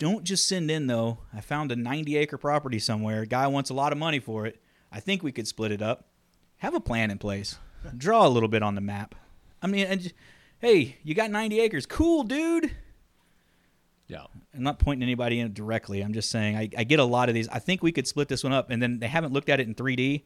don't 0.00 0.24
just 0.24 0.46
send 0.46 0.70
in 0.70 0.88
though 0.88 1.18
i 1.32 1.40
found 1.40 1.70
a 1.70 1.76
90 1.76 2.16
acre 2.16 2.38
property 2.38 2.78
somewhere 2.78 3.24
guy 3.26 3.46
wants 3.46 3.70
a 3.70 3.74
lot 3.74 3.92
of 3.92 3.98
money 3.98 4.18
for 4.18 4.46
it 4.46 4.60
i 4.90 4.98
think 4.98 5.22
we 5.22 5.30
could 5.30 5.46
split 5.46 5.70
it 5.70 5.82
up 5.82 6.08
have 6.56 6.74
a 6.74 6.80
plan 6.80 7.10
in 7.10 7.18
place 7.18 7.56
draw 7.96 8.26
a 8.26 8.28
little 8.28 8.48
bit 8.48 8.62
on 8.62 8.74
the 8.74 8.80
map 8.80 9.14
i 9.62 9.66
mean 9.66 9.86
and 9.86 10.00
j- 10.00 10.12
hey 10.58 10.96
you 11.04 11.14
got 11.14 11.30
90 11.30 11.60
acres 11.60 11.86
cool 11.86 12.24
dude 12.24 12.72
yeah. 14.08 14.24
I'm 14.52 14.64
not 14.64 14.80
pointing 14.80 15.04
anybody 15.04 15.38
in 15.38 15.52
directly. 15.52 16.00
I'm 16.00 16.12
just 16.12 16.30
saying 16.30 16.56
I, 16.56 16.68
I 16.76 16.82
get 16.82 16.98
a 16.98 17.04
lot 17.04 17.28
of 17.28 17.34
these. 17.36 17.48
I 17.48 17.60
think 17.60 17.80
we 17.80 17.92
could 17.92 18.08
split 18.08 18.26
this 18.26 18.42
one 18.42 18.52
up, 18.52 18.68
and 18.68 18.82
then 18.82 18.98
they 18.98 19.06
haven't 19.06 19.32
looked 19.32 19.48
at 19.48 19.60
it 19.60 19.68
in 19.68 19.74
3D, 19.76 20.24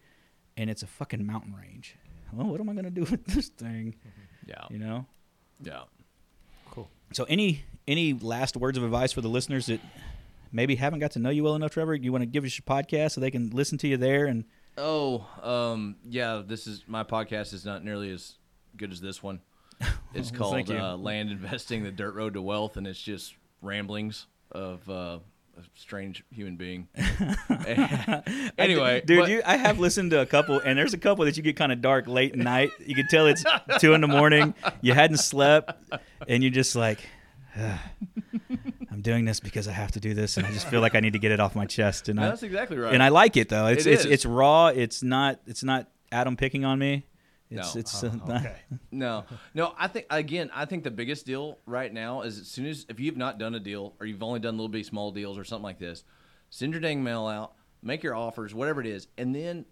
and 0.57 0.71
it's 0.71 0.83
a 0.83 0.87
fucking 0.87 1.27
mountain 1.27 1.55
range. 1.55 1.95
Well, 2.33 2.47
what 2.47 2.61
am 2.61 2.71
I 2.71 2.73
gonna 2.73 2.89
do 2.91 3.03
with 3.11 3.27
this 3.27 3.49
thing? 3.49 3.95
Mm-hmm. 3.99 4.49
Yeah. 4.49 4.65
You 4.71 4.79
know. 4.79 5.07
Yeah. 5.61 5.83
Cool. 6.71 6.89
So 7.13 7.25
any 7.25 7.63
any 7.87 8.13
last 8.13 8.57
words 8.57 8.79
of 8.79 8.85
advice 8.85 9.13
for 9.13 9.21
the 9.21 9.29
listeners 9.29 9.67
that 9.67 9.81
maybe 10.53 10.77
haven't 10.77 11.01
got 11.01 11.13
to 11.13 11.19
know 11.19 11.31
you 11.31 11.45
well 11.45 11.55
enough, 11.55 11.73
Trevor? 11.73 11.95
You 11.95 12.13
want 12.13 12.23
to 12.23 12.27
give 12.27 12.45
us 12.45 12.59
your 12.59 12.65
podcast 12.65 13.13
so 13.13 13.21
they 13.21 13.31
can 13.31 13.51
listen 13.51 13.79
to 13.79 13.89
you 13.89 13.97
there 13.97 14.27
and 14.27 14.45
Oh, 14.77 15.25
um, 15.43 15.97
yeah. 16.09 16.43
This 16.45 16.67
is 16.67 16.83
my 16.89 17.05
podcast 17.05 17.53
is 17.53 17.65
not 17.65 17.85
nearly 17.85 18.11
as 18.11 18.35
good 18.77 18.91
as 18.93 19.01
this 19.01 19.23
one. 19.23 19.41
It's 20.15 20.31
called 20.31 20.71
uh, 20.71 20.97
Land 20.97 21.31
Investing: 21.31 21.83
The 21.83 21.91
Dirt 21.91 22.15
Road 22.15 22.35
to 22.35 22.43
Wealth, 22.43 22.77
and 22.77 22.87
it's 22.87 23.01
just 23.03 23.35
ramblings 23.63 24.27
of 24.53 24.89
uh, 24.89 25.19
a 25.59 25.63
strange 25.75 26.23
human 26.31 26.55
being. 26.55 26.87
anyway, 28.59 29.03
dude, 29.05 29.21
but- 29.21 29.29
you, 29.29 29.43
I 29.45 29.57
have 29.57 29.79
listened 29.81 30.13
to 30.13 30.21
a 30.21 30.27
couple, 30.27 30.61
and 30.61 30.79
there's 30.79 30.95
a 30.95 30.99
couple 30.99 31.25
that 31.25 31.37
you 31.37 31.43
get 31.43 31.57
kind 31.57 31.73
of 31.73 31.81
dark 31.81 32.07
late 32.07 32.33
at 32.33 32.39
night. 32.39 32.71
You 32.85 32.95
can 32.95 33.09
tell 33.09 33.27
it's 33.27 33.45
two 33.81 33.95
in 33.95 34.01
the 34.01 34.07
morning. 34.09 34.55
You 34.81 34.93
hadn't 34.95 35.19
slept, 35.19 35.73
and 36.29 36.43
you're 36.45 36.53
just 36.53 36.77
like, 36.77 37.01
"Ugh, 37.01 37.09
I'm 38.91 39.01
doing 39.01 39.25
this 39.25 39.41
because 39.41 39.69
I 39.69 39.73
have 39.73 39.93
to 39.93 40.01
do 40.01 40.15
this, 40.15 40.37
and 40.37 40.47
I 40.47 40.51
just 40.53 40.69
feel 40.69 40.81
like 40.81 40.95
I 40.95 41.01
need 41.01 41.13
to 41.15 41.19
get 41.19 41.33
it 41.33 41.41
off 41.41 41.55
my 41.57 41.67
chest. 41.67 42.09
And 42.09 42.19
I, 42.21 42.29
that's 42.29 42.43
exactly 42.43 42.77
right. 42.79 42.93
and 42.95 43.03
I 43.03 43.09
like 43.09 43.37
it 43.37 43.49
though. 43.49 43.67
It's 43.67 43.87
It 43.87 43.93
it's 43.95 44.05
is. 44.05 44.11
it's 44.11 44.27
raw. 44.27 44.69
It's 44.69 45.03
not 45.03 45.41
it's 45.47 45.63
not 45.65 45.89
Adam 46.13 46.37
picking 46.37 46.65
on 46.65 46.79
me. 46.79 47.07
It's 47.51 47.75
No. 47.75 47.81
it's 47.81 48.03
uh, 48.05 48.11
Oh, 48.13 48.27
not- 48.27 48.41
okay. 48.41 48.57
No, 48.91 49.25
no. 49.55 49.75
I 49.79 49.89
think 49.89 50.07
again, 50.11 50.51
I 50.55 50.65
think 50.65 50.85
the 50.85 50.91
biggest 50.91 51.27
deal 51.27 51.59
right 51.67 51.93
now 51.93 52.23
is 52.23 52.39
as 52.41 52.47
soon 52.49 52.67
as 52.67 52.87
if 52.89 52.99
you've 53.01 53.17
not 53.17 53.39
done 53.39 53.55
a 53.55 53.61
deal 53.61 53.95
or 54.01 54.07
you've 54.07 54.23
only 54.23 54.41
done 54.41 54.57
little 54.57 54.69
bitty 54.69 54.85
small 54.85 55.11
deals 55.11 55.39
or 55.39 55.45
something 55.45 55.65
like 55.65 55.79
this, 55.79 56.05
send 56.51 56.73
your 56.73 56.81
dang 56.81 57.03
mail 57.05 57.27
out, 57.27 57.55
make 57.83 58.03
your 58.03 58.15
offers, 58.15 58.55
whatever 58.55 58.81
it 58.81 58.87
is, 58.87 59.09
and 59.19 59.35
then 59.35 59.65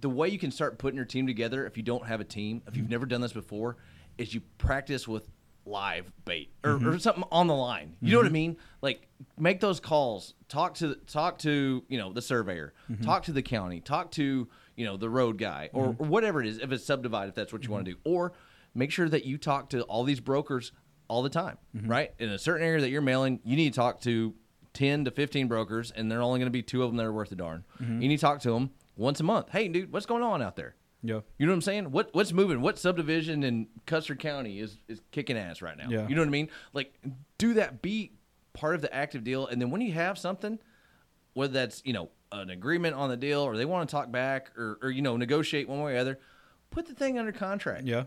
the 0.00 0.08
way 0.10 0.28
you 0.28 0.38
can 0.38 0.50
start 0.50 0.78
putting 0.78 0.96
your 0.96 1.04
team 1.06 1.26
together 1.26 1.66
if 1.66 1.76
you 1.76 1.82
don't 1.82 2.06
have 2.06 2.20
a 2.20 2.24
team, 2.24 2.62
if 2.66 2.76
you've 2.76 2.88
never 2.90 3.04
done 3.06 3.20
this 3.20 3.32
before, 3.32 3.76
is 4.16 4.32
you 4.34 4.40
practice 4.58 5.08
with 5.08 5.28
live 5.68 6.10
bait 6.24 6.50
or, 6.64 6.72
mm-hmm. 6.72 6.88
or 6.88 6.98
something 6.98 7.24
on 7.30 7.46
the 7.46 7.54
line. 7.54 7.96
You 8.00 8.12
know 8.12 8.18
what 8.18 8.24
I 8.24 8.28
mm-hmm. 8.28 8.34
mean? 8.34 8.56
Like 8.82 9.06
make 9.38 9.60
those 9.60 9.80
calls, 9.80 10.34
talk 10.48 10.74
to 10.74 10.96
talk 11.06 11.38
to 11.38 11.84
you 11.88 11.98
know 11.98 12.12
the 12.12 12.22
surveyor, 12.22 12.72
mm-hmm. 12.90 13.04
talk 13.04 13.24
to 13.24 13.32
the 13.32 13.42
county, 13.42 13.80
talk 13.80 14.10
to 14.12 14.48
you 14.76 14.84
know 14.84 14.96
the 14.96 15.10
road 15.10 15.38
guy 15.38 15.70
or, 15.72 15.94
or 15.98 16.06
whatever 16.06 16.40
it 16.40 16.46
is. 16.46 16.58
If 16.58 16.72
it's 16.72 16.84
subdivided, 16.84 17.30
if 17.30 17.34
that's 17.34 17.52
what 17.52 17.64
you 17.64 17.70
want 17.70 17.84
to 17.84 17.92
do, 17.92 17.98
or 18.04 18.32
make 18.74 18.90
sure 18.90 19.08
that 19.08 19.24
you 19.24 19.38
talk 19.38 19.70
to 19.70 19.82
all 19.82 20.04
these 20.04 20.20
brokers 20.20 20.72
all 21.08 21.22
the 21.22 21.30
time, 21.30 21.58
right? 21.88 22.12
In 22.18 22.28
a 22.30 22.38
certain 22.38 22.66
area 22.66 22.80
that 22.80 22.90
you're 22.90 23.00
mailing, 23.02 23.40
you 23.44 23.56
need 23.56 23.72
to 23.72 23.76
talk 23.76 24.00
to 24.02 24.34
10 24.74 25.06
to 25.06 25.10
15 25.10 25.48
brokers, 25.48 25.90
and 25.90 26.10
they're 26.10 26.22
only 26.22 26.38
going 26.38 26.46
to 26.46 26.52
be 26.52 26.62
two 26.62 26.82
of 26.82 26.90
them 26.90 26.96
that 26.98 27.06
are 27.06 27.12
worth 27.12 27.32
a 27.32 27.34
darn. 27.34 27.64
You 27.80 28.08
need 28.08 28.18
to 28.18 28.20
talk 28.20 28.40
to 28.40 28.50
them 28.50 28.70
once 28.96 29.20
a 29.20 29.24
month. 29.24 29.48
Hey, 29.50 29.68
dude, 29.68 29.92
what's 29.92 30.06
going 30.06 30.22
on 30.22 30.42
out 30.42 30.56
there? 30.56 30.74
Yeah. 31.02 31.20
You 31.38 31.46
know 31.46 31.52
what 31.52 31.56
I'm 31.56 31.62
saying? 31.62 31.90
What 31.92 32.10
what's 32.12 32.32
moving? 32.32 32.60
What 32.60 32.78
subdivision 32.78 33.44
in 33.44 33.68
Custer 33.86 34.16
County 34.16 34.60
is 34.60 34.78
is 34.88 35.00
kicking 35.12 35.36
ass 35.36 35.62
right 35.62 35.76
now? 35.76 35.88
Yeah. 35.88 36.08
You 36.08 36.14
know 36.14 36.22
what 36.22 36.28
I 36.28 36.32
mean? 36.32 36.48
Like 36.72 36.92
do 37.38 37.54
that. 37.54 37.82
Be 37.82 38.12
part 38.52 38.74
of 38.74 38.82
the 38.82 38.92
active 38.92 39.22
deal, 39.22 39.46
and 39.46 39.60
then 39.60 39.70
when 39.70 39.80
you 39.80 39.92
have 39.92 40.18
something, 40.18 40.58
whether 41.34 41.52
that's 41.52 41.82
you 41.84 41.92
know 41.92 42.10
an 42.32 42.50
agreement 42.50 42.94
on 42.94 43.08
the 43.08 43.16
deal, 43.16 43.40
or 43.40 43.56
they 43.56 43.64
want 43.64 43.88
to 43.88 43.92
talk 43.94 44.10
back, 44.10 44.50
or 44.58 44.78
or 44.82 44.90
you 44.90 45.02
know 45.02 45.16
negotiate 45.16 45.68
one 45.68 45.80
way 45.80 45.92
or 45.92 45.94
the 45.94 46.00
other, 46.00 46.18
put 46.70 46.86
the 46.86 46.94
thing 46.94 47.18
under 47.18 47.32
contract 47.32 47.84
Yeah. 47.86 48.04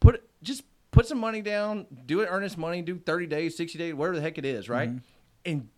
put 0.00 0.16
it, 0.16 0.28
just 0.42 0.64
put 0.90 1.06
some 1.06 1.18
money 1.18 1.42
down, 1.42 1.86
do 2.06 2.20
it 2.20 2.26
earnest 2.30 2.58
money, 2.58 2.82
do 2.82 2.98
30 2.98 3.26
days, 3.26 3.56
60 3.56 3.78
days, 3.78 3.94
whatever 3.94 4.16
the 4.16 4.22
heck 4.22 4.38
it 4.38 4.44
is, 4.44 4.68
right? 4.68 4.88
Mm-hmm. 4.88 4.98
And 5.44 5.68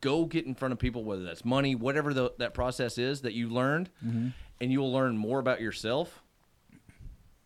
go 0.00 0.24
get 0.24 0.46
in 0.46 0.54
front 0.54 0.72
of 0.72 0.78
people, 0.78 1.04
whether 1.04 1.22
that's 1.22 1.44
money, 1.44 1.74
whatever 1.74 2.12
the, 2.12 2.32
that 2.38 2.54
process 2.54 2.98
is 2.98 3.20
that 3.22 3.34
you 3.34 3.48
learned, 3.48 3.90
mm-hmm. 4.04 4.28
And 4.60 4.72
you'll 4.72 4.92
learn 4.92 5.16
more 5.16 5.38
about 5.38 5.60
yourself 5.60 6.22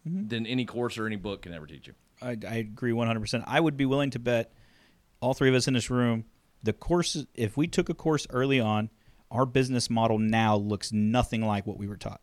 mm-hmm. 0.07 0.29
than 0.29 0.46
any 0.46 0.64
course 0.64 0.98
or 0.98 1.07
any 1.07 1.16
book 1.16 1.42
can 1.42 1.53
ever 1.53 1.66
teach 1.66 1.87
you. 1.87 1.94
I, 2.22 2.37
I 2.48 2.57
agree 2.57 2.92
100%. 2.92 3.44
I 3.46 3.61
would 3.61 3.77
be 3.77 3.87
willing 3.87 4.11
to 4.11 4.18
bet 4.18 4.53
all 5.20 5.35
three 5.35 5.48
of 5.48 5.55
us 5.55 5.66
in 5.68 5.74
this 5.74 5.90
room, 5.90 6.24
the 6.62 6.72
course, 6.72 7.24
if 7.35 7.57
we 7.57 7.66
took 7.66 7.88
a 7.88 7.94
course 7.94 8.27
early 8.31 8.61
on, 8.61 8.90
our 9.31 9.46
business 9.46 9.90
model 9.90 10.18
now 10.18 10.57
looks 10.57 10.92
nothing 10.92 11.42
like 11.42 11.66
what 11.66 11.79
we 11.79 11.87
were 11.87 11.96
taught. 11.96 12.20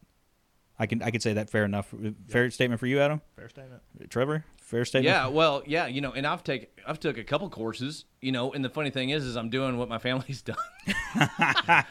I 0.79 0.87
can 0.87 1.03
I 1.03 1.11
can 1.11 1.21
say 1.21 1.33
that 1.33 1.51
fair 1.51 1.63
enough. 1.63 1.93
Uh, 1.93 2.09
fair 2.27 2.49
statement 2.49 2.79
for 2.79 2.87
you, 2.87 2.99
Adam. 2.99 3.21
Fair 3.35 3.49
statement. 3.49 3.83
Trevor, 4.09 4.43
fair 4.57 4.83
statement. 4.83 5.13
Yeah, 5.13 5.27
well, 5.27 5.61
yeah, 5.67 5.85
you 5.85 6.01
know, 6.01 6.11
and 6.11 6.25
I've 6.25 6.43
taken 6.43 6.69
I've 6.87 6.99
took 6.99 7.19
a 7.19 7.23
couple 7.23 7.47
courses, 7.51 8.05
you 8.21 8.31
know, 8.31 8.53
and 8.53 8.63
the 8.63 8.69
funny 8.69 8.91
thing 8.91 9.09
is, 9.09 9.25
is 9.25 9.35
I'm 9.35 9.49
doing 9.49 9.77
what 9.77 9.89
my 9.89 9.97
family's 9.97 10.41
done. 10.43 10.55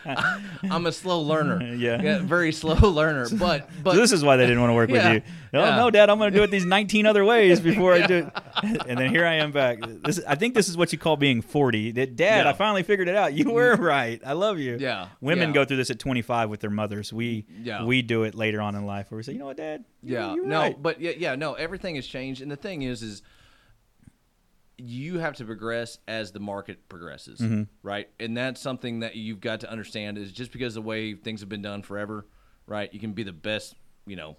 I'm 0.71 0.87
a 0.87 0.93
slow 0.93 1.21
learner, 1.23 1.75
Yeah. 1.75 2.21
very 2.23 2.53
slow 2.53 2.75
learner, 2.75 3.29
but 3.33 3.69
but 3.83 3.95
So 3.95 4.01
this 4.01 4.13
is 4.13 4.23
why 4.25 4.37
they 4.37 4.47
didn't 4.47 4.61
want 4.61 4.71
to 4.71 4.75
work 4.75 4.91
Yeah. 4.91 5.13
with 5.15 5.25
you. 5.27 5.33
Oh 5.55 5.65
Yeah. 5.65 5.77
no, 5.77 5.91
Dad, 5.91 6.09
I'm 6.09 6.19
going 6.19 6.33
to 6.33 6.39
do 6.39 6.45
it 6.45 6.51
these 6.51 6.65
19 6.65 7.05
other 7.07 7.25
ways 7.25 7.61
before 7.61 7.93
I 7.95 8.07
do 8.07 8.31
it. 8.63 8.83
And 8.87 8.99
then 8.99 9.11
here 9.11 9.27
I 9.27 9.35
am 9.35 9.51
back. 9.51 9.79
This, 10.05 10.21
I 10.27 10.37
think 10.37 10.55
this 10.55 10.69
is 10.69 10.77
what 10.77 10.93
you 10.93 10.99
call 10.99 11.17
being 11.17 11.43
40. 11.43 11.93
That, 11.93 12.15
Dad, 12.17 12.45
Yeah. 12.45 12.51
I 12.51 12.53
finally 12.53 12.85
figured 12.85 13.09
it 13.09 13.17
out. 13.17 13.33
You 13.35 13.47
mm. 13.47 13.53
were 13.53 13.75
right. 13.77 14.21
I 14.25 14.35
love 14.35 14.59
you. 14.61 14.77
Yeah. 14.79 15.09
Women 15.21 15.49
Yeah. 15.49 15.55
go 15.55 15.65
through 15.65 15.79
this 15.79 15.91
at 15.91 15.99
25 15.99 16.49
with 16.49 16.61
their 16.61 16.71
mothers. 16.71 17.13
We 17.13 17.47
Yeah. 17.63 17.85
we 17.85 18.03
do 18.03 18.23
it 18.23 18.35
later 18.37 18.61
on 18.61 18.77
in 18.77 18.87
life 18.87 19.11
where 19.11 19.17
we 19.17 19.23
say, 19.25 19.33
you 19.33 19.39
know 19.41 19.47
what, 19.47 19.57
Dad? 19.57 19.85
You- 20.03 20.15
Yeah, 20.15 20.35
you're 20.35 20.47
no, 20.47 20.61
right. 20.61 20.81
but 20.83 21.01
yeah, 21.01 21.13
yeah, 21.17 21.35
no. 21.35 21.55
Everything 21.55 21.97
has 21.97 22.07
changed, 22.07 22.41
and 22.41 22.51
the 22.51 22.57
thing 22.57 22.83
is, 22.83 23.03
is 23.03 23.23
you 24.81 25.19
have 25.19 25.35
to 25.37 25.45
progress 25.45 25.99
as 26.09 26.33
the 26.33 26.41
market 26.41 26.89
progresses, 26.89 27.41
Mm-hmm. 27.41 27.63
right? 27.83 28.09
And 28.19 28.37
that's 28.37 28.61
something 28.61 29.01
that 29.01 29.17
you've 29.17 29.41
got 29.41 29.61
to 29.61 29.71
understand 29.71 30.19
is 30.19 30.33
just 30.33 30.53
because 30.53 30.75
the 30.75 30.83
way 30.83 31.15
things 31.15 31.41
have 31.41 31.49
been 31.49 31.63
done 31.63 31.83
forever, 31.83 32.27
right? 32.67 32.93
You 32.93 33.01
can 33.01 33.13
be 33.13 33.23
the 33.23 33.33
best, 33.33 33.75
you 34.07 34.17
know, 34.17 34.37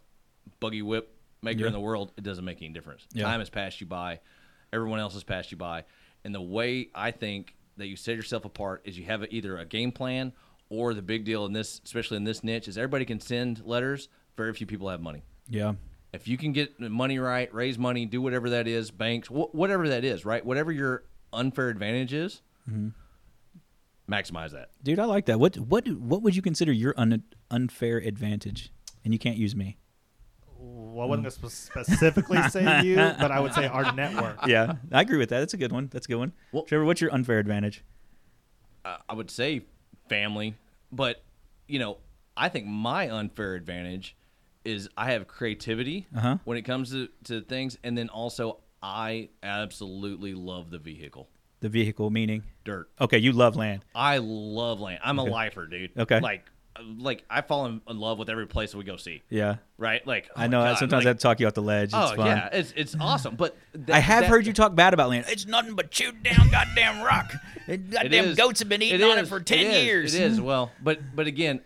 buggy 0.60 0.82
whip 0.82 1.16
maker 1.42 1.62
Yeah. 1.62 1.68
in 1.68 1.74
the 1.74 1.80
world. 1.80 2.12
It 2.18 2.24
doesn't 2.24 2.46
make 2.46 2.62
any 2.62 2.74
difference. 2.74 3.06
Yeah. 3.14 3.26
Time 3.26 3.40
has 3.40 3.50
passed 3.50 3.82
you 3.82 3.88
by. 3.88 4.20
Everyone 4.74 5.00
else 5.00 5.14
has 5.14 5.24
passed 5.24 5.52
you 5.52 5.58
by, 5.58 5.84
and 6.24 6.34
the 6.34 6.42
way 6.42 6.90
I 6.96 7.12
think 7.12 7.56
that 7.78 7.88
you 7.88 7.96
set 7.96 8.16
yourself 8.16 8.46
apart 8.46 8.82
is 8.86 8.98
you 8.98 9.06
have 9.06 9.26
either 9.32 9.58
a 9.58 9.66
game 9.66 9.92
plan 9.92 10.32
or 10.70 10.94
the 10.94 11.02
big 11.02 11.26
deal 11.26 11.46
in 11.46 11.52
this, 11.52 11.82
especially 11.84 12.16
in 12.18 12.24
this 12.24 12.44
niche, 12.44 12.68
is 12.70 12.78
everybody 12.78 13.04
can 13.04 13.20
send 13.20 13.66
letters. 13.66 14.08
Very 14.38 14.54
few 14.54 14.66
people 14.66 14.88
have 14.90 15.02
money 15.02 15.24
Yeah. 15.50 15.74
If 16.14 16.28
you 16.28 16.38
can 16.38 16.52
get 16.52 16.80
money 16.80 17.20
right, 17.20 17.54
raise 17.54 17.78
money, 17.78 18.06
do 18.06 18.22
whatever 18.22 18.50
that 18.52 18.68
is, 18.68 18.92
banks, 18.92 19.28
wh- 19.30 19.54
whatever 19.56 19.88
that 19.90 20.04
is, 20.04 20.26
right? 20.26 20.46
Whatever 20.46 20.72
your 20.72 21.04
unfair 21.34 21.70
advantage 21.70 22.14
is, 22.14 22.42
maximize 24.10 24.52
that. 24.52 24.70
Dude, 24.84 25.00
I 25.00 25.06
like 25.06 25.26
that. 25.26 25.40
What 25.40 25.58
what 25.58 25.88
what 25.88 26.22
would 26.22 26.36
you 26.36 26.42
consider 26.42 26.72
your 26.72 26.94
un, 26.98 27.24
unfair 27.50 27.98
advantage? 27.98 28.72
And 29.04 29.14
you 29.14 29.20
can't 29.20 29.38
use 29.38 29.56
me. 29.56 29.78
Well, 30.60 31.04
I 31.04 31.10
wasn't 31.10 31.24
going 31.24 31.50
to 31.50 31.50
specifically 31.50 32.40
say 32.50 32.84
you, 32.84 32.96
but 32.98 33.32
I 33.32 33.40
would 33.40 33.54
say 33.54 33.66
our 33.66 33.92
network. 33.94 34.38
Yeah, 34.48 34.76
I 34.92 35.02
agree 35.02 35.18
with 35.18 35.30
that. 35.30 35.40
That's 35.40 35.56
a 35.56 35.58
good 35.58 35.72
one. 35.72 35.90
That's 35.92 36.06
a 36.06 36.10
good 36.10 36.18
one. 36.18 36.34
Well- 36.52 36.64
Trevor, 36.64 36.86
what's 36.86 37.02
your 37.02 37.12
unfair 37.12 37.40
advantage? 37.40 37.84
Uh, 38.86 38.98
I 39.10 39.14
would 39.16 39.32
say 39.32 39.62
family, 40.10 40.56
but 40.92 41.24
you 41.68 41.80
know, 41.80 41.98
I 42.38 42.50
think 42.50 42.66
my 42.68 43.10
unfair 43.10 43.56
advantage 43.56 44.16
is 44.66 44.90
I 44.98 45.12
have 45.12 45.28
creativity 45.28 46.08
Uh-huh. 46.16 46.38
when 46.46 46.58
it 46.58 46.64
comes 46.64 46.92
to, 46.92 47.10
to 47.26 47.42
things, 47.42 47.78
and 47.84 47.98
then 47.98 48.10
also 48.10 48.60
I 48.84 49.30
absolutely 49.44 50.34
love 50.34 50.70
the 50.72 50.80
vehicle, 50.80 51.30
The 51.60 51.70
vehicle 51.70 52.10
meaning. 52.10 52.44
dirt. 52.64 52.90
Okay, 53.00 53.18
you 53.20 53.32
love 53.32 53.56
land. 53.56 53.84
I 53.96 54.18
love 54.20 54.80
land. 54.80 55.00
I'm 55.04 55.20
a 55.20 55.24
lifer, 55.24 55.66
dude. 55.68 55.92
Okay. 55.98 56.20
like, 56.20 56.46
like 56.98 57.24
I 57.30 57.42
fall 57.42 57.66
in, 57.68 57.82
love 57.88 58.18
with 58.18 58.30
every 58.30 58.48
place 58.48 58.74
we 58.74 58.84
go 58.84 58.98
see. 58.98 59.22
Yeah. 59.30 59.58
Right, 59.78 60.06
like 60.08 60.30
oh 60.36 60.42
I 60.42 60.48
know. 60.48 60.64
God, 60.64 60.78
sometimes 60.78 61.02
like, 61.02 61.08
I 61.08 61.10
have 61.10 61.18
to 61.18 61.22
talk 61.22 61.40
you 61.40 61.46
off 61.48 61.54
the 61.54 61.62
ledge. 61.62 61.90
It's 61.90 61.94
oh 61.96 62.16
fun. 62.16 62.26
yeah, 62.26 62.50
it's 62.52 62.74
it's 62.76 62.96
awesome. 63.00 63.36
But 63.36 63.56
th- 63.74 63.90
I 63.90 64.00
have 64.00 64.22
that- 64.22 64.30
heard 64.30 64.48
you 64.48 64.54
talk 64.54 64.74
bad 64.74 64.94
about 64.94 65.10
land. 65.10 65.26
It's 65.28 65.46
nothing 65.46 65.76
but 65.76 65.92
chewed 65.92 66.24
down 66.24 66.50
goddamn 66.50 67.04
rock. 67.04 67.34
Goddamn 67.68 68.26
is- 68.26 68.38
goats 68.38 68.60
have 68.62 68.70
been 68.70 68.82
eating 68.82 69.04
on 69.04 69.18
it 69.20 69.28
for 69.28 69.40
ten 69.40 69.66
is, 69.68 69.84
years. 69.86 70.16
It 70.16 70.24
is 70.24 70.42
well, 70.42 70.72
but 70.82 71.00
but 71.16 71.28
again, 71.28 71.62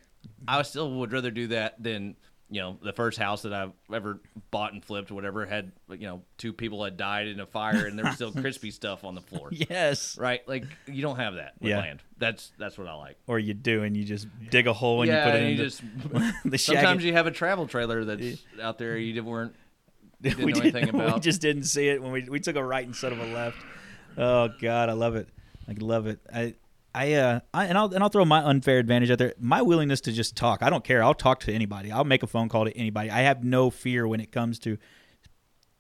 I 0.48 0.62
still 0.64 0.92
would 0.96 1.14
rather 1.14 1.32
do 1.32 1.48
that 1.48 1.82
than 1.82 2.16
you 2.50 2.62
know 2.62 2.78
the 2.84 2.94
first 2.94 3.18
house 3.18 3.42
that 3.42 3.54
I've 3.54 3.72
ever 3.94 4.20
bought 4.52 4.74
and 4.74 4.84
flipped 4.84 5.10
or 5.10 5.16
whatever 5.16 5.46
had 5.46 5.72
you 5.90 6.06
know 6.08 6.22
two 6.38 6.54
people 6.54 6.84
had 6.84 6.96
died 6.96 7.28
in 7.28 7.40
a 7.40 7.46
fire 7.46 7.88
and 7.88 7.98
there 7.98 8.06
was 8.06 8.16
still 8.16 8.32
crispy 8.42 8.70
stuff 8.72 9.04
on 9.04 9.16
the 9.16 9.22
floor. 9.22 9.50
Yes. 9.52 10.18
Right, 10.18 10.48
like 10.48 10.66
you 10.86 11.02
don't 11.02 11.16
have 11.16 11.36
that 11.36 11.54
with 11.60 11.72
Yeah. 11.72 11.80
land. 11.80 12.04
That's 12.18 12.52
that's 12.60 12.78
what 12.78 12.88
I 12.88 12.94
like. 12.94 13.18
Or 13.28 13.40
you 13.40 13.54
do, 13.54 13.84
and 13.84 13.98
you 13.98 14.04
just 14.04 14.28
dig 14.52 14.68
a 14.68 14.74
hole 14.74 15.02
and 15.02 15.10
yeah, 15.12 15.26
you 15.26 15.32
put 15.32 15.42
it 15.42 15.48
in 15.52 15.58
just 15.58 15.82
the 16.46 16.58
sometimes 16.58 17.04
you 17.04 17.14
have 17.14 17.28
a 17.28 17.32
travel 17.32 17.68
trailer 17.68 18.06
that's 18.06 18.44
out 18.62 18.78
there 18.78 18.96
you 18.98 19.24
weren't 19.24 19.56
didn't 20.22 20.46
we 20.46 20.54
know 20.54 20.60
anything 20.62 20.90
about. 20.90 21.16
We 21.16 21.20
just 21.22 21.42
didn't 21.42 21.64
see 21.64 21.88
it 21.90 22.02
when 22.02 22.12
we 22.12 22.30
we 22.30 22.40
took 22.40 22.56
a 22.56 22.64
right 22.64 22.86
instead 22.86 23.12
of 23.12 23.20
a 23.20 23.26
left. 23.26 23.58
Oh 24.18 24.50
God, 24.62 24.90
I 24.90 24.94
love 24.94 25.16
it. 25.16 25.28
I 25.68 25.74
love 25.80 26.06
it. 26.08 26.20
I 26.34 26.54
I 26.96 27.14
uh 27.14 27.40
I, 27.54 27.66
and 27.66 27.78
I'll 27.78 27.94
and 27.94 28.02
I'll 28.04 28.10
throw 28.10 28.26
my 28.26 28.40
unfair 28.44 28.80
advantage 28.80 29.12
out 29.12 29.18
there. 29.18 29.34
My 29.40 29.62
willingness 29.62 30.02
to 30.02 30.12
just 30.12 30.36
talk. 30.36 30.64
I 30.64 30.70
don't 30.70 30.84
care. 30.84 31.04
I'll 31.04 31.14
talk 31.14 31.42
to 31.42 31.52
anybody. 31.54 31.92
I'll 31.92 32.06
make 32.06 32.24
a 32.24 32.28
phone 32.28 32.48
call 32.50 32.66
to 32.66 32.76
anybody. 32.78 33.10
I 33.12 33.22
have 33.22 33.44
no 33.44 33.70
fear 33.70 34.08
when 34.08 34.20
it 34.22 34.32
comes 34.32 34.60
to 34.60 34.78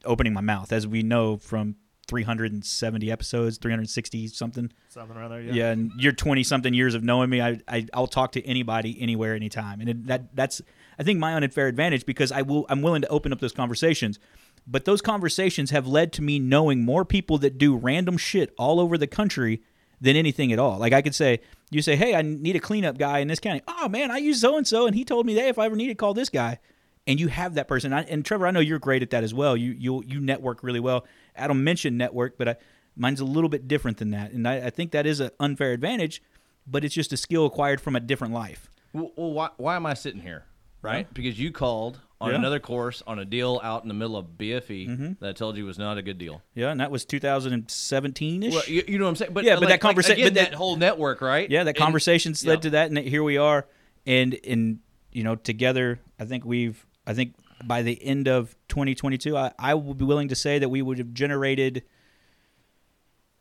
opening 0.04 0.34
my 0.34 0.42
mouth, 0.42 0.72
as 0.72 0.86
we 0.86 1.02
know 1.04 1.38
from 1.38 1.76
370 2.08 3.12
episodes, 3.12 3.58
360 3.58 4.28
something. 4.28 4.72
Something 4.90 5.16
there. 5.30 5.42
Yeah, 5.42 5.54
Yeah. 5.54 5.72
and 5.72 5.92
your 5.98 6.12
20 6.12 6.44
something 6.44 6.74
years 6.74 6.94
of 6.94 7.04
knowing 7.04 7.30
me, 7.30 7.42
I, 7.42 7.60
I 7.68 7.88
I'll 7.94 8.08
talk 8.08 8.32
to 8.34 8.46
anybody, 8.46 8.96
anywhere, 9.00 9.34
anytime, 9.36 9.80
and 9.80 9.90
it, 9.90 10.08
that 10.08 10.36
that's 10.36 10.62
I 11.00 11.04
think 11.04 11.20
my 11.20 11.34
unfair 11.34 11.68
advantage 11.68 12.06
because 12.06 12.32
I 12.32 12.42
will 12.42 12.66
I'm 12.70 12.82
willing 12.82 13.02
to 13.02 13.08
open 13.08 13.32
up 13.34 13.40
those 13.40 13.54
conversations, 13.54 14.20
but 14.68 14.86
those 14.86 15.02
conversations 15.02 15.72
have 15.72 15.88
led 15.88 16.14
to 16.14 16.22
me 16.22 16.40
knowing 16.40 16.84
more 16.84 17.06
people 17.06 17.38
that 17.40 17.58
do 17.58 17.76
random 17.76 18.18
shit 18.18 18.54
all 18.58 18.80
over 18.80 18.98
the 18.98 19.08
country 19.08 19.62
than 20.02 20.16
anything 20.16 20.52
at 20.54 20.60
all. 20.60 20.78
Like 20.78 20.94
I 20.94 21.02
could 21.02 21.16
say, 21.16 21.40
you 21.72 21.82
say, 21.82 21.96
hey, 21.96 22.16
I 22.16 22.22
need 22.22 22.56
a 22.56 22.60
cleanup 22.60 22.98
guy 22.98 23.20
in 23.20 23.28
this 23.28 23.40
county. 23.40 23.62
Oh 23.68 23.90
man, 23.90 24.12
I 24.12 24.18
use 24.18 24.42
so 24.42 24.58
and 24.58 24.68
so, 24.68 24.86
and 24.88 24.96
he 24.96 25.04
told 25.06 25.26
me 25.26 25.34
that 25.36 25.48
if 25.48 25.58
I 25.58 25.66
ever 25.66 25.76
need 25.76 25.88
to 25.88 25.96
call 25.96 26.14
this 26.14 26.30
guy. 26.30 26.60
and 27.08 27.20
you 27.20 27.28
have 27.28 27.56
that 27.56 27.68
person. 27.68 27.94
I, 27.94 28.02
and 28.04 28.26
Trevor, 28.26 28.48
I 28.48 28.52
know 28.52 28.60
you're 28.60 28.80
great 28.80 29.02
at 29.02 29.12
that 29.12 29.24
as 29.24 29.34
well. 29.34 29.56
You 29.56 29.72
you 29.72 30.04
you 30.06 30.20
network 30.20 30.64
really 30.64 30.80
well. 30.80 31.06
Adam 31.36 31.64
mentioned 31.64 31.98
network, 31.98 32.38
but 32.38 32.48
I, 32.48 32.56
mine's 32.96 33.20
a 33.20 33.26
little 33.26 33.50
bit 33.50 33.68
different 33.68 33.98
than 33.98 34.12
that, 34.12 34.32
and 34.32 34.48
I, 34.48 34.68
I 34.68 34.70
think 34.70 34.92
that 34.92 35.06
is 35.06 35.20
an 35.20 35.32
unfair 35.40 35.72
advantage, 35.72 36.22
but 36.66 36.84
it's 36.84 36.96
just 36.96 37.14
a 37.14 37.18
skill 37.18 37.46
acquired 37.46 37.82
from 37.82 37.96
a 37.96 38.00
different 38.00 38.34
life. 38.34 38.70
Well, 38.94 39.12
well 39.16 39.34
why, 39.34 39.50
why 39.58 39.76
am 39.76 39.86
I 39.86 39.94
sitting 39.94 40.22
here? 40.22 40.46
Right? 40.82 41.12
Because 41.14 41.40
you 41.40 41.52
called 41.52 42.00
on 42.26 42.32
Yeah. 42.32 42.38
another 42.38 42.60
course 42.60 43.04
on 43.06 43.20
a 43.20 43.26
deal 43.26 43.60
out 43.64 43.84
in 43.84 43.88
the 43.88 43.94
middle 43.94 44.18
of 44.18 44.38
BFE 44.38 44.88
mm-hmm. 44.90 45.12
that 45.20 45.30
I 45.30 45.34
told 45.34 45.58
you 45.58 45.66
was 45.66 45.78
not 45.78 45.98
a 45.98 46.02
good 46.02 46.18
deal. 46.18 46.42
Yeah, 46.56 46.72
and 46.72 46.80
that 46.80 46.92
was 46.92 47.06
2017 47.06 48.44
ish. 48.44 48.54
Well, 48.54 48.64
you, 48.68 48.84
you 48.88 48.98
know 48.98 49.06
what 49.06 49.10
I'm 49.10 49.16
saying? 49.16 49.34
But 49.34 49.44
Yeah, 49.44 49.56
but 49.56 49.70
like- 49.70 49.82
that 49.82 49.96
conversa- 49.96 50.10
like, 50.10 50.24
but 50.24 50.34
that- 50.34 50.52
that 50.52 50.54
whole 50.54 50.76
network, 50.76 51.22
right? 51.22 51.50
yeah, 51.50 51.64
that 51.64 51.70
And- 51.70 51.78
conversations 51.78 52.44
yeah. 52.44 52.52
led 52.52 52.64
to 52.64 52.70
that, 52.72 52.90
and 52.90 52.98
here 52.98 53.24
we 53.24 53.38
are. 53.38 53.68
And 54.06 54.38
and 54.46 54.80
you 55.12 55.24
know, 55.24 55.36
together, 55.36 56.00
I 56.20 56.26
think 56.26 56.44
we've, 56.46 56.86
I 57.08 57.14
think 57.14 57.36
by 57.64 57.82
the 57.84 58.04
end 58.04 58.28
of 58.28 58.56
2022, 58.68 59.38
I, 59.38 59.52
I 59.58 59.74
will 59.76 59.94
be 59.94 60.04
willing 60.04 60.28
to 60.28 60.36
say 60.36 60.60
that 60.60 60.68
we 60.70 60.82
would 60.82 60.98
have 60.98 61.14
generated 61.14 61.84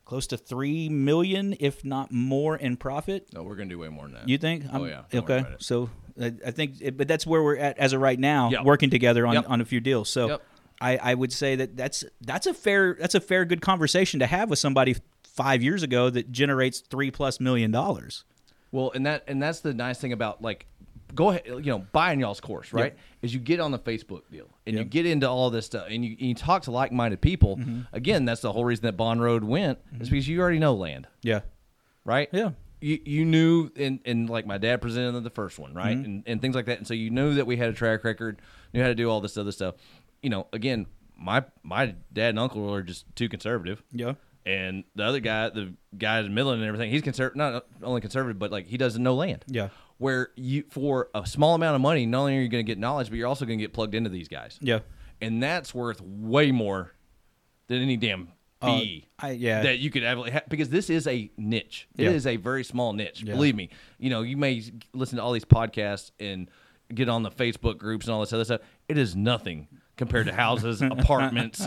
close 0.04 0.26
to 0.28 0.36
three 0.36 0.88
million, 0.88 1.56
if 1.60 1.84
not 1.84 2.12
more, 2.12 2.56
in 2.56 2.76
profit. 2.76 3.26
No, 3.32 3.42
we're 3.42 3.56
gonna 3.56 3.70
do 3.70 3.78
way 3.78 3.88
more 3.88 4.04
than 4.04 4.14
that. 4.14 4.28
You 4.28 4.38
think? 4.38 4.64
Oh, 4.72 4.84
yeah. 4.84 5.02
Don't 5.10 5.28
Okay. 5.28 5.44
So 5.58 5.90
I, 6.20 6.32
I 6.46 6.50
think, 6.50 6.74
it, 6.80 6.96
but 6.96 7.08
that's 7.08 7.26
where 7.26 7.42
we're 7.42 7.56
at 7.56 7.78
as 7.78 7.92
of 7.92 8.00
right 8.00 8.18
now, 8.18 8.50
Yep. 8.50 8.64
working 8.64 8.90
together 8.90 9.26
on, 9.26 9.34
Yep. 9.34 9.44
on 9.48 9.60
a 9.60 9.64
few 9.64 9.80
deals. 9.80 10.08
So 10.10 10.28
Yep. 10.28 10.42
I, 10.80 10.96
I 10.98 11.14
would 11.14 11.32
say 11.32 11.56
that 11.56 11.76
that's 11.76 12.04
that's 12.20 12.46
a 12.46 12.54
fair 12.54 12.96
that's 12.98 13.14
a 13.14 13.20
fair 13.20 13.44
good 13.44 13.60
conversation 13.60 14.20
to 14.20 14.26
have 14.26 14.50
with 14.50 14.58
somebody 14.58 14.96
five 15.22 15.62
years 15.62 15.82
ago 15.82 16.10
that 16.10 16.30
generates 16.32 16.80
three 16.80 17.10
plus 17.10 17.40
million 17.40 17.70
dollars. 17.70 18.24
Well, 18.72 18.90
and 18.94 19.06
that 19.06 19.24
and 19.28 19.40
that's 19.42 19.60
the 19.60 19.72
nice 19.72 19.98
thing 20.00 20.12
about 20.12 20.42
like 20.42 20.66
go 21.14 21.30
ahead, 21.30 21.42
you 21.46 21.60
know, 21.70 21.86
buying 21.92 22.18
y'all's 22.18 22.40
course, 22.40 22.72
right? 22.72 22.96
Is 23.22 23.32
you 23.32 23.38
get 23.38 23.60
on 23.60 23.70
the 23.70 23.78
Facebook 23.78 24.22
deal 24.32 24.48
and 24.66 24.76
you 24.76 24.82
get 24.82 25.06
into 25.06 25.28
all 25.30 25.48
this 25.48 25.64
stuff 25.64 25.86
and 25.88 26.04
you, 26.04 26.16
you 26.18 26.34
talk 26.34 26.62
to 26.62 26.72
like-minded 26.72 27.20
people. 27.20 27.56
Mm-hmm. 27.56 27.82
Again, 27.92 28.24
that's 28.24 28.40
the 28.40 28.50
whole 28.50 28.64
reason 28.64 28.82
that 28.86 28.96
Bond 28.96 29.22
Road 29.22 29.44
went 29.44 29.78
is 30.00 30.08
because 30.10 30.26
you 30.26 30.40
already 30.40 30.58
know 30.58 30.74
land, 30.74 31.06
Yeah. 31.22 31.42
right? 32.04 32.28
Yeah. 32.32 32.50
You, 32.84 32.98
you 33.04 33.24
knew 33.24 33.70
and, 33.76 34.00
and 34.04 34.28
like 34.28 34.46
my 34.46 34.58
dad 34.58 34.82
presented 34.82 35.20
the 35.22 35.30
first 35.30 35.58
one 35.58 35.72
right 35.74 35.96
Mm-hmm. 35.96 36.04
and, 36.04 36.22
and 36.26 36.40
things 36.42 36.54
like 36.54 36.66
that 36.66 36.78
and 36.78 36.86
so 36.86 36.92
you 36.94 37.08
knew 37.10 37.34
that 37.34 37.46
we 37.46 37.56
had 37.56 37.70
a 37.70 37.72
track 37.72 38.04
record 38.04 38.42
knew 38.72 38.82
how 38.82 38.88
to 38.88 38.94
do 38.94 39.08
all 39.10 39.20
this 39.22 39.36
other 39.38 39.52
stuff 39.52 39.74
you 40.22 40.28
know 40.28 40.46
again 40.52 40.86
my 41.16 41.44
my 41.62 41.94
dad 42.12 42.30
and 42.30 42.38
uncle 42.38 42.72
are 42.74 42.82
just 42.82 43.06
too 43.16 43.28
conservative 43.28 43.82
Yeah. 43.92 44.14
and 44.44 44.84
the 44.94 45.04
other 45.04 45.20
guy, 45.20 45.48
the 45.48 45.72
guy 45.96 46.18
in 46.20 46.34
Midland 46.34 46.60
and 46.60 46.68
everything, 46.68 46.90
he's 46.90 47.00
conservative. 47.02 47.36
Not 47.38 47.64
only 47.82 48.00
conservative, 48.02 48.38
but 48.38 48.50
like 48.50 48.66
he 48.66 48.76
doesn't 48.76 49.02
know 49.02 49.14
land. 49.14 49.44
Yeah. 49.46 49.68
Where 49.98 50.30
you 50.36 50.64
for 50.70 51.08
a 51.14 51.24
small 51.24 51.54
amount 51.54 51.76
of 51.76 51.80
money, 51.80 52.04
not 52.04 52.18
only 52.22 52.36
are 52.36 52.40
you 52.42 52.48
going 52.48 52.66
to 52.66 52.70
get 52.70 52.78
knowledge, 52.78 53.08
but 53.08 53.16
you're 53.16 53.28
also 53.28 53.46
going 53.46 53.58
to 53.58 53.62
get 53.64 53.72
plugged 53.72 53.94
into 53.94 54.10
these 54.10 54.28
guys. 54.28 54.58
Yeah. 54.60 54.80
And 55.22 55.40
that's 55.42 55.72
worth 55.72 56.00
way 56.02 56.50
more 56.50 56.92
than 57.68 57.80
any 57.80 57.96
damn 57.96 58.28
Uh. 58.68 59.26
I- 59.26 59.30
yeah. 59.32 59.62
That 59.62 59.78
you 59.78 59.90
could 59.90 60.02
have 60.02 60.42
because 60.48 60.68
this 60.68 60.90
is 60.90 61.06
a 61.06 61.30
niche. 61.36 61.88
It 61.96 62.06
is 62.06 62.24
Yeah. 62.26 62.32
a 62.32 62.36
very 62.36 62.64
small 62.64 62.92
niche. 62.92 63.22
Yeah. 63.22 63.34
Believe 63.34 63.54
me. 63.54 63.70
You 63.98 64.10
know, 64.10 64.22
you 64.22 64.36
may 64.36 64.62
listen 64.92 65.16
to 65.16 65.22
all 65.22 65.32
these 65.32 65.44
podcasts 65.44 66.10
and 66.20 66.50
get 66.94 67.08
on 67.08 67.22
the 67.22 67.30
Facebook 67.30 67.78
groups 67.78 68.06
and 68.06 68.14
all 68.14 68.20
this 68.20 68.32
other 68.32 68.44
stuff. 68.44 68.60
It 68.88 68.98
is 68.98 69.16
nothing 69.16 69.68
compared 69.96 70.26
to 70.26 70.34
houses, 70.34 70.82
apartments, 70.82 71.66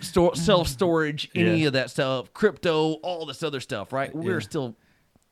store, 0.00 0.34
self 0.36 0.68
storage, 0.68 1.28
any 1.34 1.60
Yeah. 1.62 1.66
of 1.68 1.72
that 1.74 1.90
stuff, 1.90 2.32
crypto, 2.32 2.92
all 3.02 3.26
this 3.26 3.42
other 3.42 3.60
stuff, 3.60 3.92
right? 3.92 4.14
We're 4.14 4.34
Yeah. 4.34 4.38
still 4.40 4.76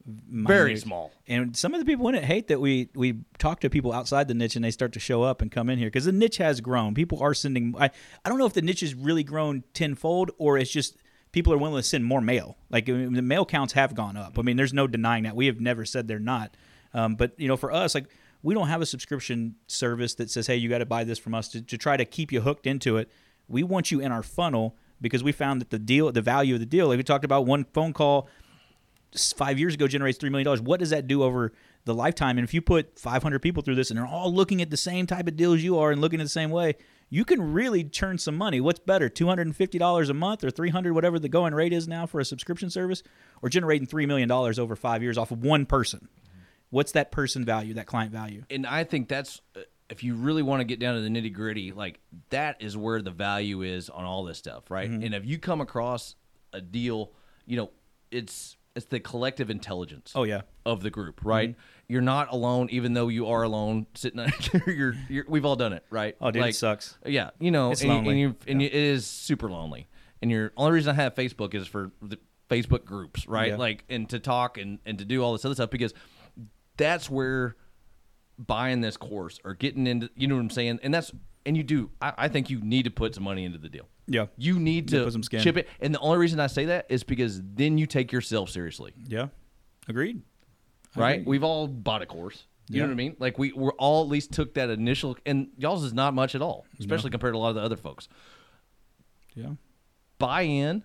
very 0.07 0.77
small. 0.77 1.13
And 1.27 1.57
some 1.57 1.75
of 1.75 1.81
the 1.81 1.87
people 1.87 2.09
in 2.09 2.15
it 2.15 2.25
hate 2.25 2.49
that 2.49 2.61
we 2.61 2.89
we 2.95 3.21
talk 3.39 3.61
to 3.61 3.71
people 3.71 3.93
outside 3.93 4.29
the 4.29 4.35
niche 4.35 4.57
and 4.57 4.65
they 4.65 4.71
start 4.71 4.93
to 4.93 5.01
show 5.01 5.23
up 5.23 5.43
and 5.43 5.51
come 5.51 5.69
in 5.69 5.79
here 5.79 5.89
because 5.89 6.05
the 6.05 6.13
niche 6.13 6.37
has 6.37 6.61
grown. 6.61 6.95
People 6.95 7.21
are 7.23 7.35
sending. 7.35 7.75
I 7.79 7.91
I 8.25 8.29
don't 8.29 8.39
know 8.39 8.47
if 8.47 8.53
the 8.53 8.63
niche 8.63 8.81
has 8.81 8.95
really 8.95 9.25
grown 9.25 9.65
tenfold 9.75 10.31
or 10.39 10.59
it's 10.59 10.71
just 10.71 10.97
people 11.33 11.53
are 11.53 11.59
willing 11.59 11.77
to 11.77 11.83
send 11.83 12.05
more 12.05 12.21
mail. 12.21 12.57
Like 12.71 12.89
I 12.89 12.93
mean, 12.93 13.15
the 13.15 13.23
mail 13.23 13.45
counts 13.45 13.73
have 13.73 13.95
gone 13.95 14.17
up. 14.17 14.39
I 14.39 14.43
mean, 14.43 14.57
there's 14.57 14.73
no 14.73 14.87
denying 14.87 15.25
that. 15.25 15.35
We 15.35 15.47
have 15.47 15.61
never 15.61 15.85
said 15.85 16.07
they're 16.07 16.19
not. 16.19 16.57
Um, 16.95 17.17
but 17.17 17.39
you 17.39 17.49
know, 17.49 17.57
for 17.57 17.73
us, 17.73 17.95
like 17.95 18.07
we 18.43 18.55
don't 18.55 18.69
have 18.69 18.81
a 18.81 18.87
subscription 18.87 19.57
service 19.67 20.15
that 20.15 20.31
says, 20.31 20.47
"Hey, 20.47 20.57
you 20.57 20.69
got 20.69 20.79
to 20.79 20.87
buy 20.87 21.05
this 21.05 21.19
from 21.19 21.35
us 21.35 21.49
to, 21.49 21.63
to 21.63 21.77
try 21.77 21.97
to 21.97 22.05
keep 22.05 22.31
you 22.31 22.43
hooked 22.43 22.67
into 22.67 22.97
it." 22.97 23.11
We 23.49 23.63
want 23.63 23.91
you 23.91 24.01
in 24.01 24.13
our 24.13 24.23
funnel 24.23 24.77
because 25.01 25.23
we 25.23 25.33
found 25.33 25.61
that 25.61 25.71
the 25.71 25.79
deal, 25.79 26.11
the 26.11 26.23
value 26.23 26.55
of 26.55 26.61
the 26.61 26.67
deal, 26.67 26.89
like 26.89 26.97
we 26.97 27.03
talked 27.03 27.25
about, 27.25 27.45
one 27.45 27.65
phone 27.65 27.93
call 27.93 28.29
five 29.17 29.59
years 29.59 29.75
ago 29.75 29.87
generates 29.89 30.19
three 30.19 30.31
million 30.31 30.45
dollars. 30.45 30.61
What 30.61 30.81
does 30.81 30.91
that 30.91 31.07
do 31.07 31.23
over 31.23 31.53
the 31.85 31.95
lifetime? 31.95 32.39
And 32.39 32.47
if 32.47 32.55
you 32.55 32.63
put 32.63 32.99
500 32.99 33.41
people 33.41 33.63
through 33.63 33.77
this 33.77 33.91
and 33.91 33.99
they're 33.99 34.07
all 34.07 34.33
looking 34.33 34.63
at 34.63 34.71
the 34.71 34.77
same 34.77 35.07
type 35.07 35.27
of 35.27 35.37
deals 35.37 35.63
you 35.63 35.79
are 35.79 35.91
and 35.91 36.01
looking 36.01 36.21
at 36.21 36.25
the 36.25 36.31
same 36.31 36.51
way, 36.51 36.75
you 37.09 37.25
can 37.25 37.53
really 37.53 37.85
churn 37.85 38.19
some 38.19 38.37
money. 38.37 38.61
What's 38.61 38.81
better, 38.81 39.09
250 39.09 39.79
dollars 39.79 40.11
a 40.11 40.15
month 40.15 40.45
or 40.45 40.51
300, 40.51 40.93
whatever 40.93 41.19
the 41.19 41.29
going 41.29 41.55
rate 41.55 41.73
is 41.73 41.87
now 41.87 42.07
for 42.07 42.21
a 42.21 42.25
subscription 42.25 42.71
service, 42.71 43.03
or 43.43 43.49
generating 43.49 43.87
three 43.87 44.07
million 44.07 44.29
dollars 44.29 44.59
over 44.59 44.77
five 44.77 45.03
years 45.03 45.19
off 45.19 45.31
of 45.31 45.43
one 45.43 45.67
person? 45.67 46.09
What's 46.71 46.93
that 46.93 47.13
person 47.13 47.45
value, 47.45 47.75
that 47.75 47.87
client 47.87 48.13
value? 48.13 48.43
And 48.51 48.67
I 48.67 48.85
think 48.85 49.09
that's 49.09 49.41
uh, 49.55 49.61
if 49.89 50.03
you 50.03 50.15
really 50.15 50.43
want 50.43 50.61
to 50.61 50.65
get 50.65 50.81
down 50.81 50.97
to 50.97 51.01
the 51.01 51.09
nitty 51.09 51.33
gritty, 51.33 51.73
like 51.73 52.01
that 52.31 52.61
is 52.61 52.77
where 52.77 53.01
the 53.01 53.11
value 53.11 53.63
is 53.63 53.89
on 53.89 54.05
all 54.05 54.25
this 54.25 54.39
stuff, 54.39 54.71
right? 54.71 54.91
Mm-hmm. 54.91 55.05
And 55.05 55.15
if 55.15 55.25
you 55.25 55.39
come 55.39 55.61
across 55.61 56.17
a 56.53 56.61
deal, 56.61 57.13
you 57.47 57.57
know, 57.57 57.71
it's 58.11 58.57
it's 58.77 58.87
the 58.87 59.01
collective 59.01 59.51
intelligence. 59.51 60.13
Oh 60.15 60.23
yeah, 60.23 60.43
of 60.65 60.83
the 60.83 60.91
group, 60.91 61.21
right? 61.25 61.51
Mm-hmm. 61.51 61.61
You're 61.89 62.03
not 62.03 62.33
alone, 62.33 62.69
even 62.71 62.95
though 62.95 63.09
you 63.09 63.27
are 63.29 63.43
alone 63.43 63.87
sitting. 63.95 64.25
you're, 64.67 64.95
you're, 65.09 65.25
we've 65.29 65.45
all 65.45 65.57
done 65.57 65.73
it, 65.73 65.85
right? 65.91 66.17
Oh, 66.21 66.31
dude, 66.31 66.45
it 66.45 66.55
sucks. 66.55 66.99
Yeah, 67.07 67.31
you 67.39 67.51
know, 67.51 67.71
It's 67.73 67.81
and, 67.83 67.91
you- 67.91 67.97
lonely. 67.97 68.11
and, 68.11 68.21
you, 68.21 68.37
and 68.49 68.63
you, 68.63 68.69
it 68.69 68.75
is 68.75 69.07
super 69.07 69.51
lonely. 69.51 69.89
And 70.23 70.31
your 70.31 70.53
only 70.57 70.73
reason 70.73 70.91
I 70.99 71.03
have 71.03 71.15
Facebook 71.15 71.55
is 71.55 71.67
for 71.67 71.91
the 72.03 72.19
Facebook 72.51 72.85
groups, 72.85 73.27
right? 73.29 73.51
Yeah. 73.51 73.57
Like, 73.57 73.85
and 73.89 74.09
to 74.11 74.19
talk 74.19 74.59
and 74.59 74.79
and 74.87 74.99
to 74.99 75.05
do 75.05 75.23
all 75.23 75.33
this 75.33 75.45
other 75.45 75.55
stuff 75.55 75.71
because 75.71 75.95
that's 76.77 77.09
where 77.11 77.57
buying 78.39 78.81
this 78.81 78.97
course 78.97 79.41
or 79.45 79.55
getting 79.55 79.87
into, 79.87 80.11
you 80.17 80.27
know 80.29 80.35
what 80.35 80.43
I'm 80.43 80.51
saying? 80.51 80.81
And 80.83 80.93
that's 80.93 81.13
and 81.45 81.57
you 81.57 81.63
do. 81.63 81.91
I, 82.03 82.13
I 82.19 82.29
think 82.29 82.51
you 82.51 82.61
need 82.61 82.85
to 82.85 82.91
put 82.91 83.15
some 83.15 83.25
money 83.25 83.45
into 83.45 83.59
the 83.59 83.69
deal. 83.69 83.89
Yeah, 84.07 84.27
You 84.37 84.59
need 84.59 84.89
to 84.89 85.11
some 85.11 85.23
skin. 85.23 85.41
chip 85.41 85.57
it. 85.57 85.69
And 85.81 85.95
the 85.95 85.99
only 86.01 86.19
reason 86.19 86.39
I 86.41 86.47
say 86.47 86.67
that 86.67 86.87
is 86.89 87.03
because 87.05 87.41
then 87.43 87.77
you 87.79 87.87
take 87.87 88.13
yourself 88.13 88.51
seriously 88.51 88.93
yeah. 89.07 89.29
Agreed. 89.89 90.23
right? 90.97 91.15
Agreed. 91.21 91.27
We've 91.27 91.45
all 91.45 91.67
bought 91.69 92.03
a 92.03 92.07
course. 92.07 92.45
You 92.69 92.77
Yeah. 92.77 92.83
know 92.83 92.89
what 92.89 92.93
I 92.93 92.97
mean? 92.97 93.17
Like 93.19 93.39
we 93.39 93.53
we're 93.53 93.73
all 93.75 94.03
at 94.03 94.09
least 94.09 94.33
took 94.33 94.55
that 94.55 94.71
initial, 94.71 95.17
and 95.25 95.49
y'all's 95.57 95.85
is 95.85 95.93
not 95.93 96.15
much 96.15 96.35
at 96.35 96.43
all, 96.43 96.67
especially 96.81 97.11
compared 97.11 97.35
to 97.35 97.39
a 97.39 97.41
lot 97.41 97.51
of 97.51 97.55
the 97.57 97.63
other 97.63 97.77
folks. 97.77 98.09
Yeah, 99.35 99.51
Buy 100.19 100.43
in, 100.43 100.83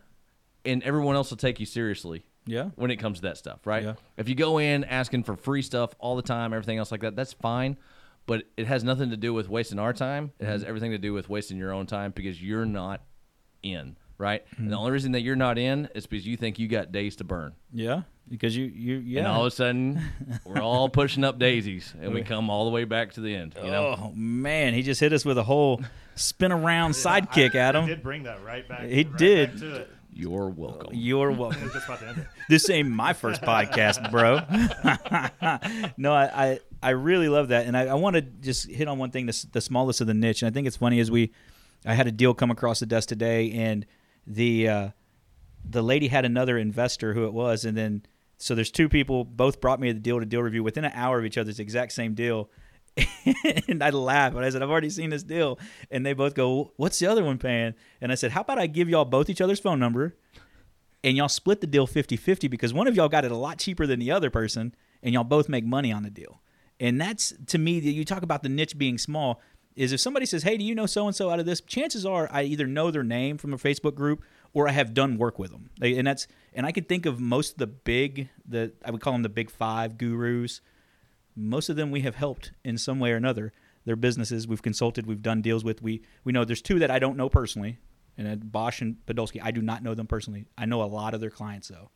and 0.65 0.83
everyone 0.83 1.15
else 1.15 1.29
will 1.29 1.37
take 1.37 1.59
you 1.59 1.65
seriously 1.65 2.25
yeah, 2.45 2.65
when 2.75 2.91
it 2.91 2.97
comes 2.97 3.19
to 3.19 3.21
that 3.23 3.37
stuff, 3.37 3.65
right? 3.65 3.83
Yeah. 3.83 3.93
If 4.17 4.27
you 4.27 4.35
go 4.35 4.57
in 4.57 4.83
asking 4.83 5.23
for 5.23 5.35
free 5.37 5.61
stuff 5.61 5.93
all 5.99 6.15
the 6.17 6.21
time, 6.21 6.53
everything 6.53 6.77
else 6.77 6.91
like 6.91 7.01
that, 7.01 7.15
that's 7.15 7.33
fine. 7.33 7.77
But 8.27 8.43
it 8.57 8.67
has 8.67 8.83
nothing 8.83 9.09
to 9.09 9.17
do 9.17 9.33
with 9.33 9.49
wasting 9.49 9.79
our 9.79 9.93
time. 9.93 10.31
It 10.37 10.43
Mm-hmm. 10.43 10.51
has 10.51 10.63
everything 10.63 10.91
to 10.91 10.97
do 10.97 11.13
with 11.13 11.29
wasting 11.29 11.57
your 11.57 11.71
own 11.71 11.85
time 11.87 12.11
because 12.15 12.41
you're 12.43 12.65
not 12.65 13.01
in, 13.63 13.95
right? 14.17 14.43
And 14.57 14.67
the 14.67 14.71
Mm-hmm. 14.71 14.79
only 14.79 14.91
reason 14.91 15.11
that 15.13 15.21
you're 15.21 15.35
not 15.35 15.57
in 15.57 15.89
is 15.95 16.05
because 16.05 16.25
you 16.25 16.37
think 16.37 16.59
you 16.59 16.67
got 16.67 16.91
days 16.91 17.15
to 17.17 17.23
burn. 17.23 17.53
yeah. 17.73 18.01
Because 18.29 18.55
you, 18.55 18.63
you, 18.65 18.95
yeah. 18.99 19.19
And 19.19 19.27
all 19.27 19.41
of 19.41 19.47
a 19.47 19.51
sudden, 19.55 20.01
we're 20.45 20.61
all 20.61 20.87
pushing 20.87 21.25
up 21.25 21.37
daisies, 21.37 21.93
and 22.01 22.13
we 22.13 22.21
come 22.21 22.49
all 22.49 22.63
the 22.63 22.71
way 22.71 22.85
back 22.85 23.11
to 23.13 23.19
the 23.21 23.35
end. 23.35 23.53
You 23.61 23.69
know, 23.69 23.95
Oh 23.99 24.11
man, 24.15 24.73
he 24.73 24.83
just 24.83 25.01
hit 25.01 25.11
us 25.11 25.25
with 25.25 25.37
a 25.37 25.43
whole 25.43 25.81
spin 26.15 26.53
around 26.53 26.91
sidekick, 26.93 27.55
I, 27.55 27.59
Adam. 27.59 27.83
I 27.83 27.87
did 27.89 28.01
bring 28.03 28.23
that 28.23 28.41
right 28.45 28.65
back. 28.69 28.83
He 28.87 29.03
right 29.03 29.17
did. 29.17 29.51
Back 29.51 29.59
to 29.59 29.75
it. 29.81 29.89
you're 30.13 30.47
welcome. 30.47 30.91
You're 30.93 31.31
welcome. 31.33 31.61
was 31.63 31.73
just 31.73 31.87
about 31.87 31.99
to 32.01 32.07
end 32.07 32.17
it. 32.19 32.27
this 32.47 32.69
ain't 32.69 32.89
my 32.89 33.11
first 33.11 33.41
podcast, 33.41 34.09
bro. 34.11 34.39
no, 35.97 36.13
I, 36.13 36.51
I 36.51 36.59
I 36.81 36.89
really 36.91 37.27
love 37.27 37.49
that, 37.49 37.65
and 37.65 37.75
I, 37.75 37.87
I 37.87 37.93
want 37.95 38.15
to 38.15 38.21
just 38.21 38.69
hit 38.69 38.87
on 38.87 38.97
one 38.97 39.11
thing: 39.11 39.25
the, 39.25 39.45
the 39.51 39.61
smallest 39.61 39.99
of 39.99 40.07
the 40.07 40.13
niche. 40.13 40.41
And 40.41 40.49
I 40.49 40.53
think 40.53 40.67
it's 40.67 40.77
funny 40.77 40.99
as 41.01 41.11
we, 41.11 41.31
I 41.85 41.93
had 41.93 42.07
a 42.07 42.11
deal 42.11 42.33
come 42.33 42.51
across 42.51 42.79
the 42.79 42.85
desk 42.85 43.09
today, 43.09 43.51
and 43.51 43.85
the 44.27 44.67
uh, 44.67 44.89
the 45.67 45.81
lady 45.81 46.07
had 46.07 46.25
another 46.25 46.57
investor 46.57 47.13
who 47.13 47.25
it 47.25 47.33
was, 47.33 47.65
and 47.65 47.77
then 47.77 48.03
so 48.37 48.55
there's 48.55 48.71
two 48.71 48.89
people, 48.89 49.23
both 49.23 49.61
brought 49.61 49.79
me 49.79 49.91
the 49.91 49.99
deal 49.99 50.19
to 50.19 50.25
deal 50.25 50.41
review 50.41 50.63
within 50.63 50.85
an 50.85 50.91
hour 50.95 51.19
of 51.19 51.25
each 51.25 51.37
other. 51.37 51.49
other's 51.49 51.59
exact 51.59 51.91
same 51.91 52.13
deal. 52.15 52.49
and 53.67 53.83
I 53.83 53.89
laughed, 53.91 54.35
and 54.35 54.43
I 54.43 54.49
said, 54.49 54.61
"I've 54.61 54.69
already 54.69 54.89
seen 54.89 55.11
this 55.11 55.23
deal," 55.23 55.59
and 55.89 56.05
they 56.05 56.13
both 56.13 56.33
go, 56.33 56.73
"What's 56.75 56.99
the 56.99 57.07
other 57.07 57.23
one 57.23 57.37
paying?" 57.37 57.73
And 58.01 58.11
I 58.11 58.15
said, 58.15 58.31
"How 58.31 58.41
about 58.41 58.59
I 58.59 58.67
give 58.67 58.89
y'all 58.89 59.05
both 59.05 59.29
each 59.29 59.41
other's 59.41 59.59
phone 59.59 59.79
number, 59.79 60.17
and 61.03 61.15
y'all 61.15 61.29
split 61.29 61.61
the 61.61 61.67
deal 61.67 61.87
50-50 61.87 62.49
because 62.49 62.73
one 62.73 62.87
of 62.87 62.95
y'all 62.95 63.07
got 63.07 63.23
it 63.23 63.31
a 63.31 63.37
lot 63.37 63.59
cheaper 63.59 63.87
than 63.87 63.99
the 63.99 64.11
other 64.11 64.29
person, 64.29 64.75
and 65.01 65.13
y'all 65.13 65.23
both 65.23 65.47
make 65.47 65.65
money 65.65 65.91
on 65.91 66.03
the 66.03 66.09
deal." 66.09 66.41
And 66.81 66.99
that's 66.99 67.33
to 67.47 67.57
me, 67.57 67.79
you 67.79 68.03
talk 68.03 68.23
about 68.23 68.43
the 68.43 68.49
niche 68.49 68.77
being 68.77 68.97
small. 68.97 69.39
Is 69.75 69.93
if 69.93 69.99
somebody 69.99 70.25
says, 70.25 70.43
"Hey, 70.43 70.57
do 70.57 70.63
you 70.63 70.75
know 70.75 70.85
so 70.85 71.07
and 71.07 71.15
so 71.15 71.29
out 71.29 71.39
of 71.39 71.45
this?" 71.45 71.61
Chances 71.61 72.05
are, 72.05 72.27
I 72.31 72.43
either 72.43 72.67
know 72.67 72.91
their 72.91 73.03
name 73.03 73.37
from 73.37 73.53
a 73.53 73.57
Facebook 73.57 73.95
group 73.95 74.21
or 74.53 74.67
I 74.67 74.71
have 74.71 74.93
done 74.93 75.17
work 75.17 75.39
with 75.39 75.51
them. 75.51 75.69
And 75.81 76.05
that's 76.05 76.27
and 76.53 76.65
I 76.65 76.71
can 76.71 76.83
think 76.83 77.05
of 77.05 77.19
most 77.19 77.53
of 77.53 77.57
the 77.57 77.67
big, 77.67 78.29
the 78.45 78.73
I 78.83 78.91
would 78.91 79.01
call 79.01 79.13
them 79.13 79.23
the 79.23 79.29
big 79.29 79.49
five 79.49 79.97
gurus 79.97 80.61
most 81.35 81.69
of 81.69 81.75
them 81.75 81.91
we 81.91 82.01
have 82.01 82.15
helped 82.15 82.51
in 82.63 82.77
some 82.77 82.99
way 82.99 83.11
or 83.11 83.15
another. 83.15 83.53
their 83.85 83.95
businesses. 83.95 84.47
We've 84.47 84.61
consulted. 84.61 85.07
We've 85.07 85.21
done 85.21 85.41
deals 85.41 85.63
with. 85.63 85.81
We 85.81 86.03
we 86.23 86.31
know 86.31 86.45
there's 86.45 86.61
two 86.61 86.79
that 86.79 86.91
I 86.91 86.99
don't 86.99 87.17
know 87.17 87.29
personally, 87.29 87.79
and 88.17 88.51
Bosch 88.51 88.81
and 88.81 88.97
Podolsky. 89.07 89.41
I 89.41 89.51
do 89.51 89.61
not 89.61 89.81
know 89.81 89.95
them 89.95 90.07
personally. 90.07 90.45
I 90.57 90.65
know 90.65 90.83
a 90.83 90.85
lot 90.85 91.13
of 91.13 91.21
their 91.21 91.31
clients 91.31 91.69
though. 91.69 91.89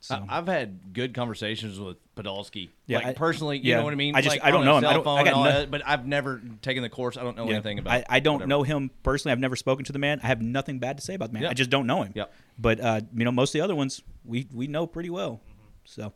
So 0.00 0.24
I've 0.28 0.46
had 0.46 0.92
good 0.92 1.14
conversations 1.14 1.80
with 1.80 1.96
Podolsky. 2.14 2.68
Yeah, 2.86 2.98
like 2.98 3.06
I- 3.06 3.12
personally, 3.14 3.58
you 3.58 3.70
yeah. 3.70 3.78
know 3.78 3.84
what 3.84 3.92
I 3.92 3.96
mean. 3.96 4.14
I 4.14 4.20
just- 4.20 4.36
Like, 4.36 4.44
I 4.44 4.50
don't 4.50 4.64
know 4.64 4.76
him. 4.78 4.84
I 4.84 4.92
don't- 4.92 5.06
I 5.06 5.24
got 5.24 5.36
no- 5.36 5.44
that, 5.44 5.70
but 5.70 5.82
I've 5.86 6.06
never 6.06 6.40
taken 6.62 6.82
the 6.82 6.88
course. 6.88 7.16
I 7.16 7.22
don't 7.22 7.36
know 7.36 7.46
Yeah. 7.46 7.54
anything 7.54 7.78
about. 7.78 7.92
I, 7.94 8.04
I 8.08 8.20
don't 8.20 8.34
whatever. 8.34 8.48
know 8.48 8.62
him 8.62 8.90
personally. 9.02 9.32
I've 9.32 9.40
never 9.40 9.56
spoken 9.56 9.84
to 9.86 9.92
the 9.92 9.98
man. 9.98 10.20
I 10.22 10.26
have 10.28 10.40
nothing 10.42 10.78
bad 10.78 10.98
to 10.98 11.02
say 11.02 11.14
about 11.14 11.30
the 11.30 11.34
man. 11.34 11.42
Yeah. 11.44 11.50
I 11.50 11.54
just 11.54 11.70
don't 11.70 11.86
know 11.86 12.02
him. 12.02 12.12
Yep. 12.14 12.32
But 12.58 12.80
uh, 12.80 13.00
you 13.16 13.24
know, 13.24 13.32
most 13.32 13.50
of 13.50 13.58
the 13.58 13.62
other 13.62 13.74
ones 13.74 14.02
we 14.24 14.46
we 14.52 14.66
know 14.66 14.86
pretty 14.86 15.10
well. 15.10 15.40
So 15.84 16.12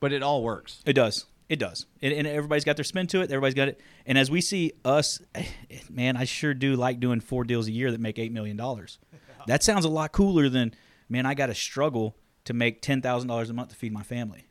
but 0.00 0.12
it 0.12 0.22
all 0.22 0.42
works. 0.42 0.82
it 0.86 0.92
does. 0.94 1.26
It 1.48 1.60
does. 1.60 1.86
And, 2.02 2.12
and 2.12 2.26
everybody's 2.26 2.64
got 2.64 2.76
their 2.76 2.84
spin 2.84 3.06
to 3.08 3.20
it. 3.20 3.24
Everybody's 3.30 3.54
got 3.54 3.68
it. 3.68 3.80
And 4.04 4.18
as 4.18 4.30
we 4.30 4.40
see 4.40 4.72
us, 4.84 5.20
man, 5.90 6.16
I 6.16 6.24
sure 6.24 6.54
do 6.54 6.74
like 6.74 6.98
doing 7.00 7.20
four 7.20 7.44
deals 7.44 7.66
a 7.68 7.72
year 7.72 7.90
that 7.92 8.00
make 8.00 8.18
eight 8.18 8.32
million 8.32 8.56
dollars. 8.56 8.98
That 9.46 9.62
sounds 9.62 9.84
a 9.84 9.88
lot 9.88 10.10
cooler 10.10 10.48
than 10.48 10.74
man. 11.08 11.24
I 11.24 11.34
got 11.34 11.46
to 11.46 11.54
struggle 11.54 12.16
to 12.46 12.54
make 12.54 12.82
ten 12.82 13.00
thousand 13.02 13.28
dollars 13.28 13.50
a 13.50 13.52
month 13.52 13.70
to 13.70 13.76
feed 13.76 13.92
my 13.92 14.02
family. 14.02 14.46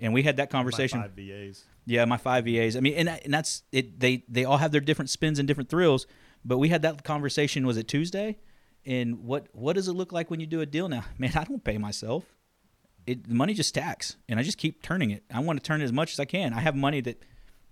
And 0.00 0.12
we 0.12 0.22
had 0.22 0.36
that 0.36 0.52
My 0.52 0.58
conversation. 0.58 1.00
five 1.00 1.12
VAs. 1.12 1.64
Yeah, 1.86 2.04
my 2.04 2.18
five 2.18 2.44
VAs. 2.44 2.76
I 2.76 2.80
mean, 2.80 2.94
and, 2.94 3.08
and 3.08 3.32
that's 3.32 3.62
it. 3.72 3.98
They 3.98 4.24
they 4.28 4.44
all 4.44 4.58
have 4.58 4.72
their 4.72 4.80
different 4.80 5.10
spins 5.10 5.38
and 5.38 5.48
different 5.48 5.70
thrills. 5.70 6.06
But 6.44 6.58
we 6.58 6.68
had 6.68 6.82
that 6.82 7.02
conversation. 7.04 7.66
Was 7.66 7.76
it 7.76 7.88
Tuesday? 7.88 8.38
And 8.86 9.24
what 9.24 9.48
what 9.52 9.74
does 9.74 9.88
it 9.88 9.92
look 9.92 10.12
like 10.12 10.30
when 10.30 10.40
you 10.40 10.46
do 10.46 10.60
a 10.60 10.66
deal 10.66 10.88
now? 10.88 11.04
Man, 11.18 11.32
I 11.34 11.44
don't 11.44 11.64
pay 11.64 11.78
myself. 11.78 12.24
It 13.06 13.26
the 13.28 13.34
money 13.34 13.54
just 13.54 13.70
stacks, 13.70 14.16
and 14.28 14.38
I 14.38 14.42
just 14.42 14.58
keep 14.58 14.82
turning 14.82 15.10
it. 15.10 15.24
I 15.32 15.40
want 15.40 15.58
to 15.58 15.66
turn 15.66 15.80
it 15.80 15.84
as 15.84 15.92
much 15.92 16.12
as 16.12 16.20
I 16.20 16.26
can. 16.26 16.52
I 16.52 16.60
have 16.60 16.76
money 16.76 17.00
that 17.00 17.22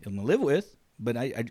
I'm 0.05 0.17
gonna 0.17 0.27
live 0.27 0.41
with, 0.41 0.77
but 0.99 1.17
I 1.17 1.25
I, 1.25 1.45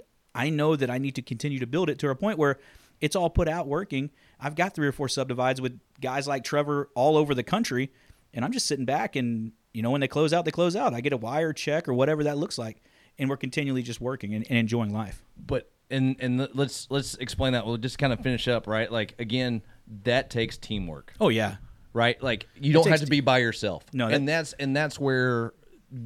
I 0.45 0.49
know 0.49 0.75
that 0.75 0.89
I 0.89 0.97
need 0.97 1.15
to 1.15 1.21
continue 1.21 1.59
to 1.59 1.67
build 1.67 1.89
it 1.89 1.99
to 1.99 2.09
a 2.09 2.15
point 2.15 2.37
where 2.37 2.59
it's 3.05 3.15
all 3.15 3.29
put 3.29 3.47
out 3.47 3.67
working. 3.67 4.09
I've 4.39 4.55
got 4.55 4.73
three 4.73 4.87
or 4.87 4.91
four 4.91 5.07
subdivides 5.07 5.61
with 5.61 5.79
guys 6.01 6.27
like 6.27 6.43
Trevor 6.43 6.89
all 6.95 7.15
over 7.17 7.33
the 7.35 7.43
country, 7.43 7.91
and 8.33 8.43
I'm 8.43 8.51
just 8.51 8.65
sitting 8.65 8.85
back 8.85 9.15
and 9.15 9.51
you 9.73 9.81
know 9.81 9.91
when 9.91 10.01
they 10.01 10.07
close 10.07 10.33
out, 10.33 10.43
they 10.45 10.51
close 10.51 10.75
out. 10.75 10.93
I 10.93 11.01
get 11.01 11.13
a 11.13 11.17
wire 11.17 11.53
check 11.53 11.87
or 11.87 11.93
whatever 11.93 12.23
that 12.25 12.37
looks 12.37 12.57
like, 12.57 12.81
and 13.19 13.29
we're 13.29 13.37
continually 13.37 13.83
just 13.83 14.01
working 14.01 14.33
and, 14.33 14.45
and 14.49 14.57
enjoying 14.57 14.91
life. 14.93 15.23
But 15.37 15.69
and 15.91 16.15
and 16.19 16.49
let's 16.53 16.87
let's 16.89 17.15
explain 17.15 17.53
that. 17.53 17.65
We'll 17.65 17.77
just 17.77 17.97
kind 17.99 18.11
of 18.11 18.19
finish 18.21 18.47
up, 18.47 18.65
right? 18.67 18.91
Like 18.91 19.13
again, 19.19 19.61
that 20.03 20.29
takes 20.31 20.57
teamwork, 20.57 21.13
Oh 21.21 21.29
yeah, 21.29 21.57
right? 21.93 22.21
Like 22.23 22.47
you 22.59 22.73
don't 22.73 22.87
have 22.87 23.01
to 23.01 23.05
be 23.05 23.21
by 23.21 23.37
yourself. 23.37 23.83
No, 23.93 24.07
that- 24.07 24.15
and 24.15 24.27
that's 24.27 24.53
and 24.53 24.75
that's 24.75 24.99
where 24.99 25.53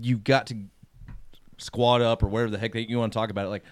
you've 0.01 0.23
got 0.25 0.47
to 0.47 0.55
squad 1.57 2.01
up 2.01 2.23
or 2.23 2.27
whatever 2.27 2.51
the 2.51 2.57
heck 2.57 2.73
that 2.73 2.89
you 2.89 2.97
want 2.97 3.11
to 3.11 3.17
talk 3.19 3.29
about 3.29 3.45
it. 3.45 3.49
Like 3.49 3.63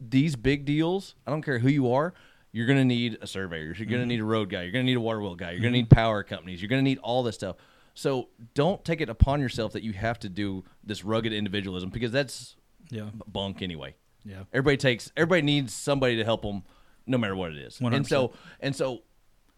these 0.00 0.36
big 0.36 0.64
deals, 0.64 1.14
I 1.26 1.30
don't 1.30 1.42
care 1.42 1.58
who 1.58 1.68
you 1.68 1.92
are. 1.92 2.14
You're 2.54 2.66
gonna 2.66 2.84
need 2.84 3.18
a 3.20 3.26
surveyor. 3.26 3.64
You're 3.64 3.74
Mm-hmm. 3.74 3.90
gonna 3.90 4.06
need 4.06 4.20
a 4.20 4.24
road 4.24 4.48
guy. 4.48 4.62
You're 4.62 4.70
gonna 4.72 4.84
need 4.84 4.96
a 4.96 5.00
water 5.00 5.20
wheel 5.20 5.34
guy. 5.34 5.50
You're 5.50 5.60
gonna 5.60 5.72
need 5.72 5.90
power 5.90 6.22
companies. 6.22 6.62
You're 6.62 6.68
gonna 6.68 6.82
need 6.82 6.98
all 7.02 7.22
this 7.24 7.34
stuff. 7.34 7.56
So 7.94 8.28
don't 8.54 8.84
take 8.84 9.00
it 9.00 9.08
upon 9.08 9.40
yourself 9.40 9.72
that 9.72 9.82
you 9.82 9.92
have 9.92 10.18
to 10.20 10.28
do 10.28 10.64
this 10.84 11.04
rugged 11.04 11.32
individualism 11.32 11.90
because 11.90 12.12
that's 12.12 12.54
yeah, 12.90 13.10
bunk 13.26 13.60
anyway. 13.60 13.94
yeah. 14.24 14.44
Everybody 14.52 14.76
takes 14.76 15.10
everybody 15.16 15.42
needs 15.42 15.74
somebody 15.74 16.16
to 16.16 16.24
help 16.24 16.42
them 16.42 16.62
no 17.06 17.18
matter 17.18 17.34
what 17.36 17.50
it 17.50 17.58
is. 17.58 17.80
And 17.80 17.90
100%. 17.92 18.06
so 18.08 18.32
and 18.60 18.74
so 18.76 19.02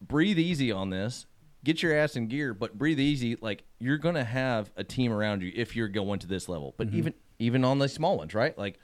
breathe 0.01 0.39
easy 0.39 0.73
on 0.73 0.91
this. 0.91 1.27
Get 1.65 1.83
your 1.83 1.97
ass 1.99 2.15
in 2.17 2.29
gear, 2.29 2.55
but 2.55 2.79
breathe 2.79 3.01
easy 3.01 3.37
like 3.41 3.65
you're 3.81 3.99
going 3.99 4.15
to 4.15 4.23
have 4.25 4.71
a 4.77 4.85
team 4.85 5.13
around 5.13 5.43
you 5.43 5.51
if 5.55 5.75
you're 5.75 5.89
going 5.89 6.21
to 6.21 6.27
this 6.29 6.49
level. 6.49 6.75
But 6.77 6.91
even 6.95 7.13
even 7.39 7.65
on 7.65 7.79
the 7.79 7.89
small 7.89 8.17
ones, 8.17 8.35
right? 8.35 8.57
Like 8.57 8.79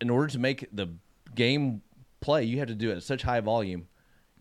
in 0.00 0.10
order 0.10 0.26
to 0.28 0.38
make 0.38 0.66
the 0.72 0.88
game 1.34 1.82
play, 2.20 2.44
you 2.44 2.58
have 2.58 2.68
to 2.68 2.74
do 2.74 2.90
it 2.90 2.96
at 2.96 3.02
such 3.02 3.22
high 3.22 3.40
volume. 3.40 3.88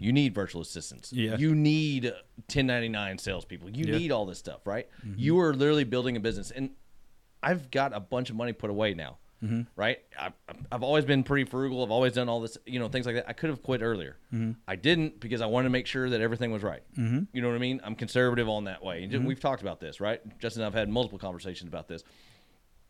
You 0.01 0.13
need 0.13 0.33
virtual 0.33 0.61
assistants. 0.61 1.11
Yeah. 1.11 1.35
You 1.37 1.53
need 1.53 2.05
1099 2.05 3.17
salespeople. 3.17 3.69
You 3.71 3.85
Yeah. 3.85 3.97
need 3.97 4.11
all 4.11 4.25
this 4.25 4.39
stuff, 4.39 4.65
right? 4.65 4.87
Mm-hmm. 5.05 5.19
You 5.19 5.39
are 5.41 5.53
literally 5.53 5.83
building 5.83 6.15
a 6.15 6.19
business. 6.21 6.51
And 6.51 6.69
I've 7.43 7.69
got 7.69 7.93
a 7.93 7.99
bunch 7.99 8.29
of 8.29 8.37
money 8.37 8.53
put 8.53 8.69
away 8.69 8.93
now, 8.93 9.17
mm-hmm. 9.43 9.61
right? 9.75 9.99
I, 10.17 10.31
I've 10.71 10.83
always 10.83 11.03
been 11.03 11.23
pretty 11.23 11.43
frugal. 11.43 11.83
I've 11.83 11.91
always 11.91 12.13
done 12.13 12.29
all 12.29 12.39
this, 12.39 12.57
you 12.65 12.79
know, 12.79 12.87
things 12.87 13.05
like 13.05 13.15
that. 13.15 13.27
I 13.27 13.33
could 13.33 13.49
have 13.49 13.61
quit 13.61 13.81
earlier. 13.81 14.15
Mm-hmm. 14.33 14.51
I 14.69 14.77
didn't 14.77 15.19
because 15.19 15.41
I 15.41 15.47
wanted 15.47 15.65
to 15.65 15.71
make 15.71 15.85
sure 15.85 16.09
that 16.09 16.21
everything 16.21 16.51
was 16.51 16.63
right. 16.63 16.83
You 16.95 17.41
know 17.41 17.49
what 17.49 17.55
I 17.55 17.59
mean? 17.59 17.81
I'm 17.83 17.95
conservative 17.95 18.47
on 18.47 18.63
that 18.65 18.81
way. 18.83 19.03
And 19.03 19.11
ju- 19.11 19.21
we've 19.21 19.39
talked 19.39 19.61
about 19.61 19.81
this, 19.81 19.99
right? 19.99 20.21
Justin 20.39 20.61
and 20.63 20.67
I've 20.67 20.79
had 20.79 20.87
multiple 20.89 21.19
conversations 21.19 21.67
about 21.67 21.89
this. 21.89 22.03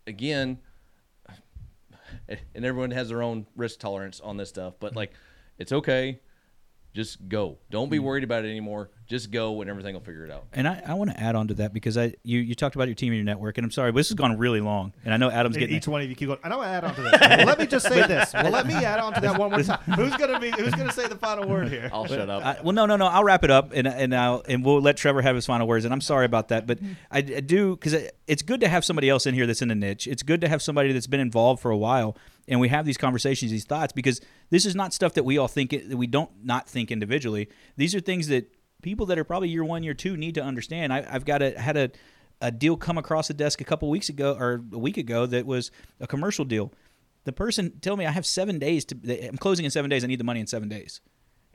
Again, 0.05 0.59
and 2.55 2.65
everyone 2.65 2.91
has 2.91 3.09
their 3.09 3.21
own 3.21 3.47
risk 3.55 3.79
tolerance 3.79 4.19
on 4.19 4.37
this 4.37 4.49
stuff, 4.49 4.75
but 4.79 4.95
like, 4.95 5.13
it's 5.57 5.71
okay. 5.71 6.19
Just 6.93 7.29
go. 7.29 7.57
Don't 7.69 7.89
be 7.89 7.99
mm. 7.99 8.03
worried 8.03 8.23
about 8.23 8.45
it 8.45 8.49
anymore. 8.49 8.89
Just 9.05 9.31
go, 9.31 9.61
and 9.61 9.69
everything 9.69 9.93
will 9.93 10.01
figure 10.01 10.25
it 10.25 10.31
out. 10.31 10.45
And 10.53 10.67
I, 10.67 10.81
I 10.87 10.93
want 10.93 11.11
to 11.11 11.19
add 11.19 11.35
on 11.35 11.47
to 11.47 11.53
that 11.55 11.73
because 11.73 11.97
I 11.97 12.13
you, 12.23 12.39
you 12.39 12.53
talked 12.55 12.75
about 12.75 12.87
your 12.87 12.95
team 12.95 13.11
and 13.11 13.17
your 13.17 13.25
network, 13.25 13.57
and 13.57 13.65
I'm 13.65 13.71
sorry, 13.71 13.91
but 13.91 13.97
this 13.97 14.09
has 14.09 14.15
gone 14.15 14.37
really 14.37 14.59
long, 14.59 14.93
and 15.03 15.13
I 15.13 15.17
know 15.17 15.31
Adam's 15.31 15.55
And 15.55 15.61
getting 15.61 15.77
each 15.77 15.87
one 15.87 16.01
of 16.01 16.09
you 16.09 16.15
keep 16.15 16.27
going. 16.27 16.39
I 16.43 16.49
know. 16.49 16.61
Add 16.61 16.83
on 16.83 16.95
to 16.95 17.01
that. 17.01 17.37
Well, 17.37 17.47
let 17.47 17.59
me 17.59 17.65
just 17.65 17.87
say 17.87 18.05
this. 18.05 18.33
Well, 18.33 18.51
let 18.51 18.67
me 18.67 18.73
add 18.73 18.99
on 18.99 19.13
to 19.13 19.21
that 19.21 19.37
one 19.37 19.51
more 19.51 19.63
time. 19.63 19.79
Who's 19.95 20.15
gonna 20.15 20.39
be? 20.39 20.51
Who's 20.51 20.73
gonna 20.73 20.91
say 20.91 21.07
the 21.07 21.15
final 21.15 21.47
word 21.47 21.69
here? 21.69 21.89
I'll 21.91 22.05
shut 22.05 22.29
up. 22.29 22.43
I, 22.43 22.61
well, 22.61 22.73
no, 22.73 22.85
no, 22.85 22.97
no. 22.97 23.07
I'll 23.07 23.23
wrap 23.23 23.43
it 23.43 23.51
up, 23.51 23.71
and 23.73 23.87
and 23.87 24.15
I'll, 24.15 24.43
and 24.47 24.63
we'll 24.65 24.81
let 24.81 24.97
Trevor 24.97 25.21
have 25.21 25.35
his 25.35 25.45
final 25.45 25.67
words. 25.67 25.85
And 25.85 25.93
I'm 25.93 26.01
sorry 26.01 26.25
about 26.25 26.49
that, 26.49 26.67
but 26.67 26.79
I, 27.11 27.17
I 27.19 27.21
do 27.21 27.75
because 27.75 27.95
it's 28.27 28.41
good 28.41 28.61
to 28.61 28.67
have 28.67 28.85
somebody 28.85 29.09
else 29.09 29.25
in 29.25 29.33
here 29.33 29.47
that's 29.47 29.61
in 29.61 29.69
the 29.69 29.75
niche. 29.75 30.07
It's 30.07 30.23
good 30.23 30.41
to 30.41 30.47
have 30.47 30.61
somebody 30.61 30.91
that's 30.91 31.07
been 31.07 31.19
involved 31.19 31.61
for 31.61 31.71
a 31.71 31.77
while, 31.77 32.15
and 32.49 32.59
we 32.59 32.67
have 32.67 32.85
these 32.85 32.97
conversations, 32.97 33.51
these 33.51 33.63
thoughts, 33.63 33.93
because 33.93 34.19
this 34.49 34.65
is 34.65 34.75
not 34.75 34.93
stuff 34.93 35.13
that 35.13 35.23
we 35.23 35.37
all 35.37 35.47
think 35.47 35.71
that 35.71 35.95
we 35.95 36.07
don't 36.07 36.31
not 36.43 36.67
think 36.67 36.91
individually. 36.91 37.47
These 37.77 37.95
are 37.95 37.99
things 37.99 38.27
that 38.27 38.51
people 38.81 39.05
that 39.05 39.19
are 39.19 39.23
probably 39.23 39.49
year 39.49 39.63
one, 39.63 39.83
year 39.83 39.93
two 39.93 40.17
need 40.17 40.35
to 40.35 40.43
understand. 40.43 40.91
I, 40.91 41.05
I've 41.09 41.25
got 41.25 41.41
a 41.41 41.57
had 41.59 41.77
a 41.77 41.91
a 42.41 42.51
deal 42.51 42.77
come 42.77 42.97
across 42.97 43.27
the 43.27 43.33
desk 43.33 43.61
a 43.61 43.65
couple 43.65 43.89
weeks 43.89 44.09
ago 44.09 44.35
or 44.39 44.63
a 44.73 44.77
week 44.77 44.97
ago 44.97 45.25
that 45.25 45.45
was 45.45 45.71
a 45.99 46.07
commercial 46.07 46.45
deal. 46.45 46.73
The 47.25 47.33
person 47.33 47.79
told 47.81 47.99
me 47.99 48.05
I 48.05 48.11
have 48.11 48.25
seven 48.25 48.59
days 48.59 48.85
to. 48.85 49.27
I'm 49.27 49.37
closing 49.37 49.65
in 49.65 49.71
seven 49.71 49.89
days. 49.89 50.03
I 50.03 50.07
need 50.07 50.19
the 50.19 50.23
money 50.23 50.39
in 50.39 50.47
seven 50.47 50.69
days. 50.69 51.01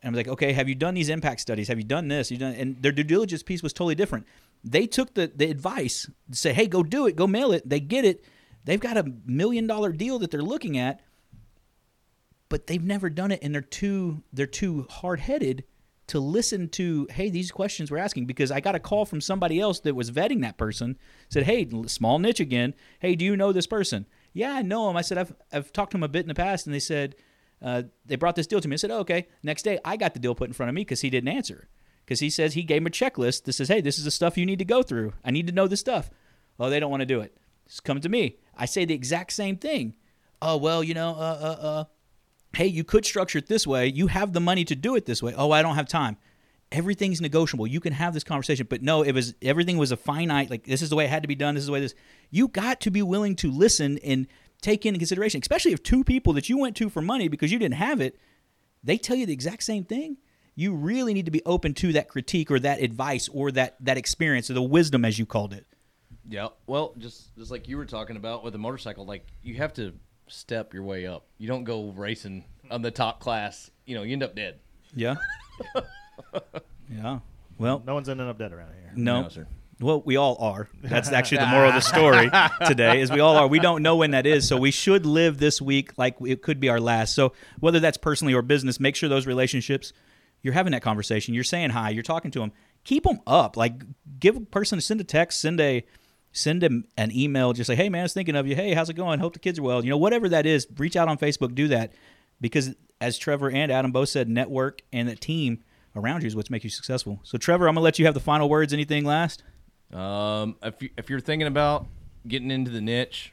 And 0.03 0.11
I'm 0.11 0.17
like, 0.17 0.29
okay, 0.29 0.53
have 0.53 0.69
you 0.69 0.75
done 0.75 0.93
these 0.93 1.09
impact 1.09 1.41
studies? 1.41 1.69
Have 1.69 1.79
you 1.79 1.85
done 1.85 2.09
this? 2.09 2.31
You 2.31 2.37
done? 2.37 2.55
And 2.55 2.81
their 2.83 2.93
due 2.93 3.03
diligence 3.05 3.43
piece 3.43 3.63
was 3.63 3.73
totally 3.73 3.95
different. 3.95 4.27
They 4.63 4.87
took 4.87 5.15
the 5.15 5.33
the 5.35 5.51
advice 5.51 6.09
say, 6.31 6.53
hey, 6.53 6.67
go 6.67 6.83
do 6.83 7.07
it, 7.07 7.17
go 7.17 7.27
mail 7.27 7.53
it. 7.53 7.69
They 7.69 7.81
get 7.81 8.05
it. 8.05 8.25
They've 8.65 8.81
got 8.81 8.97
a 8.97 9.13
million 9.27 9.67
dollar 9.67 9.93
deal 9.93 10.19
that 10.21 10.31
they're 10.31 10.43
looking 10.43 10.79
at, 10.79 11.01
but 12.49 12.67
they've 12.67 12.83
never 12.83 13.11
done 13.11 13.31
it, 13.31 13.41
and 13.43 13.55
they're 13.55 13.63
too 13.63 14.23
they're 14.33 14.47
too 14.47 14.87
hard 14.89 15.21
headed 15.21 15.65
to 16.07 16.21
listen 16.21 16.69
to 16.69 17.07
hey 17.11 17.31
these 17.31 17.51
questions 17.51 17.91
we're 17.91 17.99
asking. 17.99 18.27
Because 18.27 18.51
I 18.51 18.61
got 18.61 18.75
a 18.75 18.81
call 18.81 19.05
from 19.05 19.21
somebody 19.21 19.61
else 19.61 19.81
that 19.81 19.95
was 19.95 20.11
vetting 20.11 20.43
that 20.43 20.59
person 20.59 20.99
said 21.29 21.45
hey 21.45 21.69
small 21.87 22.19
niche 22.19 22.41
again. 22.41 22.75
Hey 23.01 23.15
do 23.15 23.25
you 23.25 23.37
know 23.37 23.53
this 23.53 23.67
person? 23.67 24.07
Yeah 24.33 24.53
I 24.53 24.63
know 24.63 24.91
him 24.91 24.97
I 24.97 25.03
said 25.03 25.19
I've 25.19 25.35
I've 25.53 25.73
talked 25.73 25.93
to 25.93 25.97
him 25.97 26.03
a 26.03 26.09
bit 26.09 26.23
in 26.23 26.29
the 26.29 26.35
past 26.35 26.67
and 26.67 26.75
they 26.75 26.81
said 26.81 27.17
uh, 27.63 27.85
they 28.05 28.17
brought 28.17 28.37
this 28.37 28.47
deal 28.47 28.61
to 28.61 28.69
me. 28.69 28.75
I 28.75 28.77
said 28.77 28.91
oh, 28.91 28.99
okay. 28.99 29.29
Next 29.43 29.63
day 29.63 29.79
I 29.85 29.97
got 29.97 30.15
the 30.15 30.21
deal 30.21 30.35
put 30.35 30.49
in 30.49 30.55
front 30.55 30.69
of 30.69 30.75
me 30.75 30.83
because 30.83 31.01
he 31.01 31.11
didn't 31.11 31.29
answer. 31.29 31.69
Because 32.05 32.21
he 32.21 32.29
says 32.29 32.53
he 32.53 32.63
gave 32.63 32.83
him 32.83 32.87
a 32.87 32.91
checklist 32.91 33.45
that 33.45 33.55
says 33.55 33.69
hey 33.69 33.81
this 33.81 33.99
is 33.99 34.05
the 34.05 34.11
stuff 34.11 34.37
you 34.37 34.47
need 34.47 34.59
to 34.59 34.65
go 34.65 34.83
through. 34.83 35.15
I 35.25 35.31
need 35.31 35.47
to 35.47 35.53
know 35.53 35.67
this 35.67 35.81
stuff. 35.81 36.11
Oh 36.59 36.69
they 36.69 36.81
don't 36.81 36.91
want 36.91 37.01
to 37.01 37.07
do 37.07 37.21
it. 37.21 37.37
Just 37.67 37.85
come 37.85 38.01
to 38.01 38.09
me 38.09 38.39
I 38.57 38.67
say 38.67 38.85
the 38.85 38.95
exact 38.95 39.33
same 39.33 39.57
thing 39.57 39.95
oh 40.43 40.57
well 40.57 40.83
you 40.83 40.95
know 40.95 41.11
uh 41.11 41.39
uh 41.41 41.67
uh 41.67 41.85
hey, 42.57 42.67
you 42.67 42.85
could 42.85 43.05
structure 43.05 43.39
it 43.39 43.47
this 43.47 43.67
way. 43.67 43.87
You 43.87 44.07
have 44.09 44.33
the 44.33 44.41
money 44.41 44.65
to 44.65 44.75
do 44.75 44.97
it 44.97 45.07
this 45.07 45.23
way. 45.23 45.35
Oh, 45.37 45.51
I 45.51 45.63
don't 45.63 45.75
have 45.75 45.89
time. 45.89 46.17
Everything's 46.73 47.21
negotiable. 47.21 47.67
You 47.67 47.81
can 47.81 47.93
have 47.93 48.15
this 48.15 48.25
conversation, 48.25 48.67
but 48.69 48.83
no, 48.83 49.03
it 49.03 49.13
was 49.13 49.35
everything 49.43 49.79
was 49.79 49.93
a 49.93 49.97
finite. 49.97 50.51
Like 50.51 50.65
this 50.65 50.83
is 50.83 50.91
the 50.91 50.97
way 50.97 51.05
it 51.05 51.11
had 51.11 51.23
to 51.23 51.29
be 51.29 51.35
done. 51.35 51.55
This 51.55 51.63
is 51.63 51.67
the 51.67 51.73
way 51.73 51.81
this. 51.81 51.95
You 52.31 52.49
got 52.49 52.81
to 52.83 52.91
be 52.91 53.03
willing 53.03 53.37
to 53.37 53.51
listen 53.51 53.99
and 53.99 54.27
take 54.61 54.87
into 54.87 54.99
consideration, 54.99 55.41
especially 55.41 55.73
if 55.73 55.83
two 55.83 56.03
people 56.03 56.33
that 56.33 56.49
you 56.49 56.59
went 56.59 56.75
to 56.77 56.89
for 56.89 57.03
money 57.03 57.29
because 57.29 57.53
you 57.53 57.59
didn't 57.59 57.75
have 57.75 58.01
it, 58.01 58.19
they 58.83 58.97
tell 58.99 59.17
you 59.17 59.27
the 59.27 59.33
exact 59.33 59.63
same 59.63 59.85
thing. 59.85 60.17
You 60.57 60.75
really 60.75 61.15
need 61.15 61.27
to 61.27 61.31
be 61.31 61.43
open 61.45 61.75
to 61.75 61.93
that 61.93 62.09
critique 62.09 62.51
or 62.51 62.59
that 62.61 62.81
advice 62.81 63.29
or 63.29 63.53
that 63.53 63.77
that 63.81 63.99
experience 63.99 64.51
or 64.51 64.55
the 64.55 64.63
wisdom 64.63 65.05
as 65.05 65.19
you 65.19 65.27
called 65.27 65.53
it. 65.53 65.67
Yeah. 66.29 66.49
Well, 66.67 66.95
just 66.99 67.37
just 67.37 67.51
like 67.51 67.69
you 67.69 67.77
were 67.77 67.87
talking 67.87 68.17
about 68.17 68.45
with 68.45 68.53
the 68.53 68.59
motorcycle, 68.59 69.05
like 69.05 69.27
you 69.43 69.55
have 69.57 69.73
to 69.75 69.93
step 70.29 70.73
your 70.73 70.83
way 70.83 71.07
up. 71.07 71.27
You 71.39 71.49
don't 71.49 71.65
go 71.65 71.91
racing 71.91 72.45
on 72.71 72.83
the 72.83 72.91
top 72.91 73.21
class. 73.21 73.71
You 73.85 73.95
know, 73.95 74.03
you 74.03 74.13
end 74.13 74.23
up 74.23 74.35
dead. 74.35 74.61
Yeah. 74.95 75.17
yeah. 76.91 77.19
Well, 77.59 77.83
No 77.87 77.95
one's 77.95 78.09
ending 78.09 78.29
up 78.29 78.39
dead 78.39 78.53
around 78.53 78.73
here. 78.75 78.93
No. 78.97 79.23
No, 79.23 79.29
sir. 79.29 79.47
Well, 79.81 80.03
we 80.05 80.17
all 80.17 80.37
are. 80.41 80.69
That's 80.83 81.11
actually 81.11 81.39
the 81.39 81.47
moral 81.47 81.69
of 81.69 81.75
the 81.75 81.81
story 81.81 82.31
today 82.67 83.01
is 83.01 83.11
we 83.11 83.21
all 83.21 83.37
are. 83.37 83.47
We 83.47 83.59
don't 83.59 83.83
know 83.83 83.97
when 83.97 84.13
that 84.13 84.25
is, 84.25 84.47
so 84.47 84.57
we 84.57 84.71
should 84.71 85.05
live 85.05 85.39
this 85.39 85.61
week 85.61 85.93
like 85.99 86.17
it 86.21 86.43
could 86.43 86.61
be 86.61 86.69
our 86.69 86.81
last. 86.81 87.15
So 87.15 87.33
whether 87.59 87.81
that's 87.81 87.97
personally 87.97 88.35
or 88.35 88.43
business, 88.43 88.79
make 88.79 88.95
sure 88.95 89.09
those 89.09 89.27
relationships 89.27 89.93
you're 90.43 90.55
having 90.55 90.73
that 90.73 90.83
conversation, 90.83 91.35
you're 91.35 91.43
saying 91.43 91.71
hi, 91.71 91.91
you're 91.91 92.03
talking 92.03 92.31
to 92.31 92.39
them, 92.39 92.53
keep 92.85 93.03
them 93.03 93.21
up. 93.27 93.57
Like 93.57 93.83
give 94.21 94.37
a 94.37 94.41
person 94.41 94.81
send 94.81 95.01
a 95.01 95.05
text, 95.05 95.41
send 95.41 95.61
a 95.61 95.85
send 96.35 96.63
him 96.63 96.85
an 96.99 97.11
email. 97.17 97.55
Just 97.55 97.69
say, 97.69 97.75
hey 97.75 97.89
man, 97.89 98.01
I 98.01 98.03
was 98.03 98.13
thinking 98.13 98.37
of 98.37 98.47
you. 98.47 98.55
Hey, 98.55 98.75
how's 98.75 98.91
it 98.91 98.95
going? 98.95 99.21
Hope 99.21 99.33
the 99.33 99.39
kids 99.39 99.59
are 99.59 99.63
well. 99.63 99.83
You 99.83 99.91
know, 99.91 99.97
whatever 99.97 100.29
that 100.29 100.45
is, 100.45 100.67
reach 100.77 100.97
out 100.97 101.09
on 101.09 101.17
Facebook. 101.17 101.55
Do 101.55 101.69
that 101.69 101.93
because 102.41 102.75
as 103.01 103.17
Trevor 103.17 103.51
and 103.51 103.73
Adam 103.73 103.93
both 103.93 104.11
said, 104.11 104.29
network 104.29 104.83
and 104.93 105.09
the 105.09 105.17
team 105.17 105.65
around 105.97 106.23
you 106.23 106.27
is 106.27 106.37
what's 106.37 106.51
make 106.51 106.65
you 106.65 106.71
successful. 106.71 107.21
So 107.23 107.39
Trevor, 107.39 107.69
I'm 107.69 107.75
gonna 107.75 107.85
let 107.85 107.99
you 107.99 108.05
have 108.05 108.15
the 108.15 108.21
final 108.21 108.49
words. 108.49 108.73
Anything 108.73 109.05
last? 109.05 109.43
Um, 109.93 110.57
if 110.63 110.83
you, 110.83 110.91
if 110.99 111.09
you're 111.09 111.21
thinking 111.21 111.47
about 111.47 111.87
getting 112.27 112.51
into 112.51 112.71
the 112.71 112.81
niche, 112.81 113.33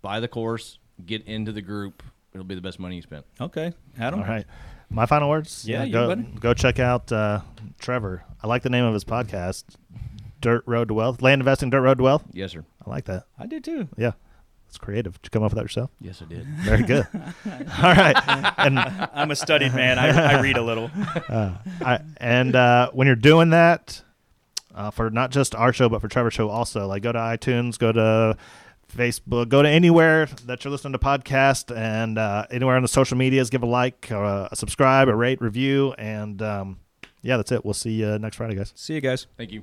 buy 0.00 0.18
the 0.18 0.28
course, 0.28 0.78
get 1.04 1.26
into 1.26 1.52
the 1.52 1.62
group. 1.62 2.02
It'll 2.32 2.44
be 2.44 2.54
the 2.54 2.62
best 2.62 2.78
money 2.78 2.96
you 2.96 3.02
spent. 3.02 3.26
Okay, 3.40 3.72
Adam. 3.98 4.20
All 4.20 4.26
right. 4.26 4.46
My 4.88 5.06
final 5.06 5.30
words. 5.30 5.66
Yeah, 5.66 5.84
you, 5.84 5.92
go 5.92 6.14
go 6.16 6.54
check 6.54 6.78
out 6.78 7.10
uh, 7.10 7.40
Trevor. 7.78 8.24
I 8.42 8.46
like 8.46 8.62
the 8.62 8.70
name 8.70 8.84
of 8.84 8.92
his 8.94 9.04
podcast, 9.04 9.64
Dirt 10.42 10.62
Road 10.66 10.88
to 10.88 10.94
Wealth, 10.94 11.22
Land 11.22 11.40
Investing, 11.40 11.70
Dirt 11.70 11.80
Road 11.80 11.96
to 11.98 12.04
Wealth. 12.04 12.24
Yes, 12.32 12.52
sir. 12.52 12.64
I 12.84 12.90
like 12.90 13.06
that. 13.06 13.24
I 13.38 13.46
did 13.46 13.64
too. 13.64 13.88
Yeah, 13.96 14.12
it's 14.68 14.76
creative. 14.76 15.14
Did 15.22 15.26
you 15.26 15.30
come 15.30 15.42
up 15.42 15.52
with 15.52 15.56
that 15.56 15.64
yourself? 15.64 15.90
Yes, 16.00 16.20
I 16.20 16.26
did. 16.26 16.46
Very 16.58 16.82
good. 16.82 17.06
All 17.46 17.94
right, 17.94 18.16
and 18.58 18.78
I'm 19.14 19.30
a 19.30 19.36
studied 19.36 19.74
man. 19.74 19.98
I, 19.98 20.34
I 20.36 20.40
read 20.42 20.58
a 20.58 20.62
little. 20.62 20.90
I, 21.28 22.00
and 22.18 22.54
uh, 22.54 22.90
when 22.92 23.06
you're 23.06 23.16
doing 23.16 23.50
that, 23.50 24.02
uh, 24.74 24.90
for 24.90 25.10
not 25.10 25.30
just 25.30 25.54
our 25.54 25.72
show 25.72 25.88
but 25.88 26.00
for 26.00 26.08
Trevor's 26.08 26.34
show 26.34 26.48
also, 26.48 26.86
like 26.86 27.02
go 27.02 27.12
to 27.12 27.18
iTunes, 27.18 27.78
go 27.78 27.92
to 27.92 28.36
Facebook, 28.94 29.48
go 29.48 29.62
to 29.62 29.68
anywhere 29.68 30.26
that 30.46 30.64
you're 30.64 30.72
listening 30.72 30.92
to 30.92 30.98
podcast, 30.98 31.74
and 31.74 32.18
uh, 32.18 32.46
anywhere 32.50 32.76
on 32.76 32.82
the 32.82 32.88
social 32.88 33.16
medias, 33.16 33.50
give 33.50 33.62
a 33.62 33.66
like, 33.66 34.08
or 34.10 34.24
a, 34.24 34.48
a 34.50 34.56
subscribe, 34.56 35.08
a 35.08 35.14
rate, 35.14 35.40
review, 35.40 35.94
and 35.98 36.42
um, 36.42 36.78
yeah, 37.22 37.36
that's 37.36 37.52
it. 37.52 37.64
We'll 37.64 37.74
see 37.74 37.92
you 37.92 38.18
next 38.18 38.36
Friday, 38.36 38.54
guys. 38.54 38.72
See 38.74 38.94
you 38.94 39.00
guys. 39.00 39.26
Thank 39.36 39.52
you. 39.52 39.60